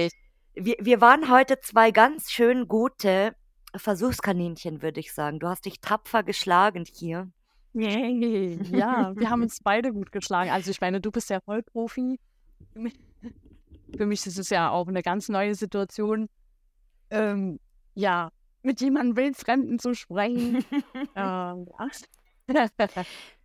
wir, 0.55 0.77
wir 0.81 1.01
waren 1.01 1.31
heute 1.31 1.61
zwei 1.61 1.91
ganz 1.91 2.31
schön 2.31 2.68
gute 2.68 3.35
Versuchskaninchen, 3.75 4.83
würde 4.83 5.01
ich 5.01 5.12
sagen. 5.12 5.39
Du 5.39 5.49
hast 5.49 5.64
dich 5.64 5.81
tapfer 5.81 6.23
geschlagen 6.23 6.85
hier. 6.93 7.31
Yay. 7.73 8.59
Ja, 8.71 9.12
wir 9.16 9.31
haben 9.31 9.43
uns 9.43 9.61
beide 9.62 9.93
gut 9.93 10.12
geschlagen. 10.12 10.51
Also 10.51 10.71
ich 10.71 10.81
meine, 10.81 11.01
du 11.01 11.11
bist 11.11 11.31
ja 11.31 11.41
Vollprofi. 11.41 12.18
Für 13.97 14.07
mich 14.07 14.27
ist 14.27 14.39
es 14.39 14.51
ja 14.51 14.71
auch 14.71 14.89
eine 14.89 15.03
ganz 15.03 15.29
neue 15.29 15.55
Situation. 15.55 16.29
Ähm, 17.11 17.59
ja, 17.95 18.31
mit 18.62 18.81
jemandem 18.81 19.16
wildfremden 19.16 19.79
zu 19.79 19.95
sprechen. 19.95 20.64
ähm, 21.16 21.66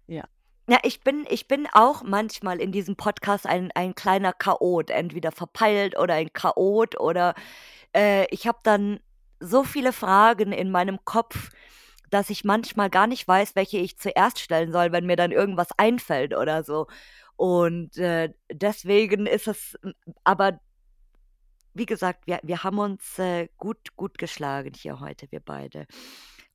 ja. 0.07 0.23
Ja, 0.67 0.79
ich 0.81 1.01
bin, 1.01 1.25
ich 1.29 1.47
bin 1.47 1.67
auch 1.73 2.01
manchmal 2.03 2.59
in 2.59 2.71
diesem 2.71 2.95
Podcast 2.95 3.45
ein, 3.45 3.71
ein 3.75 3.93
kleiner 3.93 4.33
Chaot, 4.33 4.89
entweder 4.89 5.31
verpeilt 5.31 5.97
oder 5.97 6.15
ein 6.15 6.33
Chaot 6.33 6.99
oder 6.99 7.35
äh, 7.95 8.25
ich 8.33 8.47
habe 8.47 8.57
dann 8.63 8.99
so 9.39 9.63
viele 9.63 9.93
Fragen 9.93 10.51
in 10.51 10.71
meinem 10.71 11.05
Kopf, 11.05 11.51
dass 12.09 12.29
ich 12.29 12.43
manchmal 12.43 12.89
gar 12.89 13.07
nicht 13.07 13.27
weiß, 13.27 13.55
welche 13.55 13.77
ich 13.77 13.97
zuerst 13.97 14.39
stellen 14.39 14.71
soll, 14.71 14.91
wenn 14.91 15.05
mir 15.05 15.15
dann 15.15 15.31
irgendwas 15.31 15.69
einfällt 15.77 16.35
oder 16.35 16.63
so. 16.63 16.87
Und 17.35 17.97
äh, 17.97 18.33
deswegen 18.51 19.25
ist 19.25 19.47
es, 19.47 19.77
aber 20.23 20.59
wie 21.73 21.85
gesagt, 21.85 22.25
wir, 22.25 22.39
wir 22.43 22.63
haben 22.63 22.79
uns 22.79 23.19
äh, 23.19 23.49
gut, 23.57 23.95
gut 23.95 24.17
geschlagen 24.17 24.73
hier 24.73 24.99
heute, 24.99 25.29
wir 25.31 25.41
beide. 25.41 25.87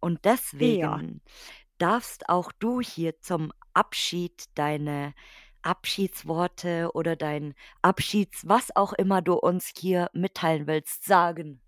Und 0.01 0.24
deswegen 0.24 0.80
ja. 0.80 1.32
darfst 1.78 2.28
auch 2.28 2.53
du 2.53 2.80
hier 2.80 3.20
zum 3.20 3.53
Abschied 3.74 4.44
deine 4.55 5.14
Abschiedsworte 5.62 6.90
oder 6.94 7.16
dein 7.16 7.55
Abschieds, 7.82 8.48
was 8.48 8.74
auch 8.74 8.94
immer 8.94 9.20
du 9.20 9.34
uns 9.34 9.72
hier 9.76 10.09
mitteilen 10.14 10.66
willst, 10.66 11.05
sagen. 11.05 11.61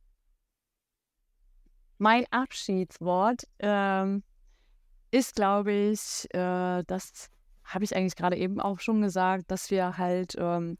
Mein 2.03 2.27
Abschiedswort 2.33 3.47
ähm, 3.61 4.25
ist, 5.13 5.37
glaube 5.37 5.71
ich, 5.71 6.27
äh, 6.35 6.83
das 6.85 7.31
habe 7.63 7.85
ich 7.85 7.95
eigentlich 7.95 8.17
gerade 8.17 8.37
eben 8.37 8.61
auch 8.61 8.81
schon 8.81 9.03
gesagt, 9.03 9.49
dass 9.53 9.71
wir 9.71 9.99
halt, 9.99 10.35
ähm, 10.37 10.79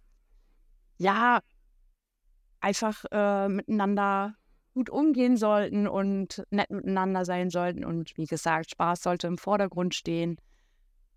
ja, 0.99 1.39
einfach 2.59 3.05
äh, 3.13 3.49
miteinander 3.49 4.35
gut 4.75 4.91
umgehen 4.91 5.37
sollten 5.37 5.87
und 5.87 6.43
nett 6.51 6.73
miteinander 6.73 7.25
sein 7.25 7.51
sollten. 7.51 7.85
Und 7.85 8.17
wie 8.17 8.27
gesagt, 8.27 8.73
Spaß 8.73 9.05
sollte 9.05 9.29
im 9.29 9.39
Vordergrund 9.39 9.95
stehen. 9.95 10.39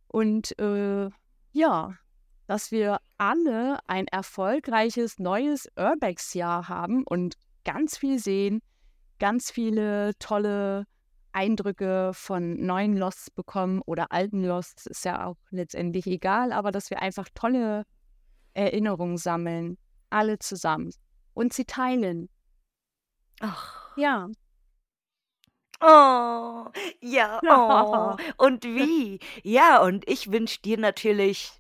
Und 0.07 0.55
äh, 0.59 1.09
ja, 1.51 1.95
dass 2.45 2.71
wir 2.71 2.99
alle 3.17 3.79
ein 3.87 4.07
erfolgreiches 4.09 5.17
neues 5.17 5.67
Urbex-Jahr 5.75 6.69
haben 6.69 7.03
und 7.07 7.37
ganz 7.63 7.97
viel 7.97 8.19
sehen, 8.19 8.61
ganz 9.19 9.51
viele 9.51 10.11
tolle 10.19 10.85
Eindrücke 11.31 12.11
von 12.13 12.65
neuen 12.65 12.95
Losts 12.95 13.31
bekommen 13.31 13.81
oder 13.85 14.11
alten 14.11 14.43
Losts, 14.43 14.85
ist 14.85 15.05
ja 15.05 15.25
auch 15.25 15.35
letztendlich 15.49 16.07
egal, 16.07 16.53
aber 16.53 16.71
dass 16.71 16.89
wir 16.89 17.01
einfach 17.01 17.27
tolle 17.33 17.85
Erinnerungen 18.53 19.17
sammeln, 19.17 19.77
alle 20.09 20.39
zusammen 20.39 20.91
und 21.33 21.53
sie 21.53 21.65
teilen. 21.65 22.29
Ach. 23.41 23.95
Ja. 23.97 24.29
Oh, 25.81 26.71
ja, 27.01 27.41
oh. 27.49 28.15
Und 28.37 28.63
wie? 28.63 29.19
Ja, 29.43 29.81
und 29.81 30.09
ich 30.09 30.31
wünsche 30.31 30.61
dir 30.61 30.77
natürlich 30.77 31.51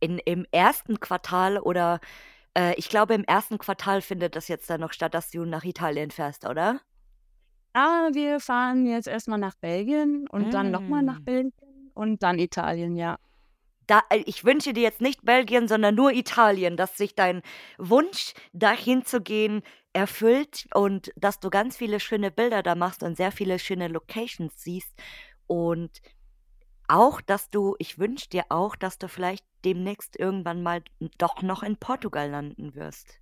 in, 0.00 0.18
im 0.18 0.46
ersten 0.52 1.00
Quartal 1.00 1.58
oder 1.58 2.00
äh, 2.56 2.74
ich 2.76 2.88
glaube, 2.88 3.14
im 3.14 3.24
ersten 3.24 3.58
Quartal 3.58 4.00
findet 4.02 4.36
das 4.36 4.48
jetzt 4.48 4.68
dann 4.70 4.80
noch 4.80 4.92
statt, 4.92 5.14
dass 5.14 5.30
du 5.30 5.44
nach 5.44 5.64
Italien 5.64 6.10
fährst, 6.10 6.46
oder? 6.46 6.80
Ah, 7.74 8.08
wir 8.12 8.40
fahren 8.40 8.86
jetzt 8.86 9.06
erstmal 9.06 9.38
nach 9.38 9.54
Belgien 9.56 10.26
und 10.28 10.54
dann 10.54 10.70
nochmal 10.70 11.02
nach 11.02 11.20
Mm. 11.20 11.24
Belgien 11.24 11.90
und 11.94 12.22
dann 12.22 12.38
Italien, 12.38 12.96
ja. 12.96 13.18
Da, 13.86 14.02
äh, 14.10 14.22
ich 14.26 14.44
wünsche 14.44 14.72
dir 14.72 14.82
jetzt 14.82 15.00
nicht 15.00 15.24
Belgien, 15.24 15.68
sondern 15.68 15.94
nur 15.94 16.12
Italien, 16.12 16.76
dass 16.76 16.96
sich 16.96 17.14
dein 17.14 17.42
Wunsch, 17.78 18.32
dahin 18.52 19.04
zu 19.04 19.20
gehen, 19.20 19.62
erfüllt 19.92 20.66
und 20.74 21.12
dass 21.16 21.40
du 21.40 21.50
ganz 21.50 21.76
viele 21.76 22.00
schöne 22.00 22.30
Bilder 22.30 22.62
da 22.62 22.74
machst 22.74 23.02
und 23.02 23.16
sehr 23.16 23.32
viele 23.32 23.58
schöne 23.58 23.88
Locations 23.88 24.52
siehst. 24.56 24.94
Und 25.46 26.00
auch, 26.88 27.20
dass 27.20 27.50
du, 27.50 27.74
ich 27.78 27.98
wünsche 27.98 28.28
dir 28.28 28.44
auch, 28.48 28.76
dass 28.76 28.98
du 28.98 29.08
vielleicht 29.08 29.44
demnächst 29.64 30.16
irgendwann 30.18 30.62
mal 30.62 30.82
doch 31.18 31.42
noch 31.42 31.62
in 31.62 31.76
Portugal 31.76 32.30
landen 32.30 32.74
wirst. 32.74 33.18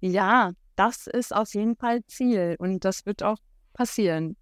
Ja, 0.00 0.52
das 0.76 1.06
ist 1.06 1.34
auf 1.34 1.54
jeden 1.54 1.76
Fall 1.76 2.04
Ziel 2.06 2.56
und 2.58 2.84
das 2.84 3.06
wird 3.06 3.22
auch 3.22 3.38
passieren. 3.72 4.36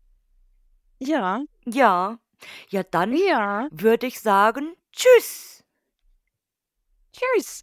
Ja, 0.99 1.43
Ja, 1.67 2.19
ja, 2.71 2.83
dann 2.83 3.15
ja. 3.15 3.69
würde 3.71 4.07
ich 4.07 4.21
sagen, 4.21 4.75
tschüss. 4.93 5.63
Tschüss. 7.13 7.63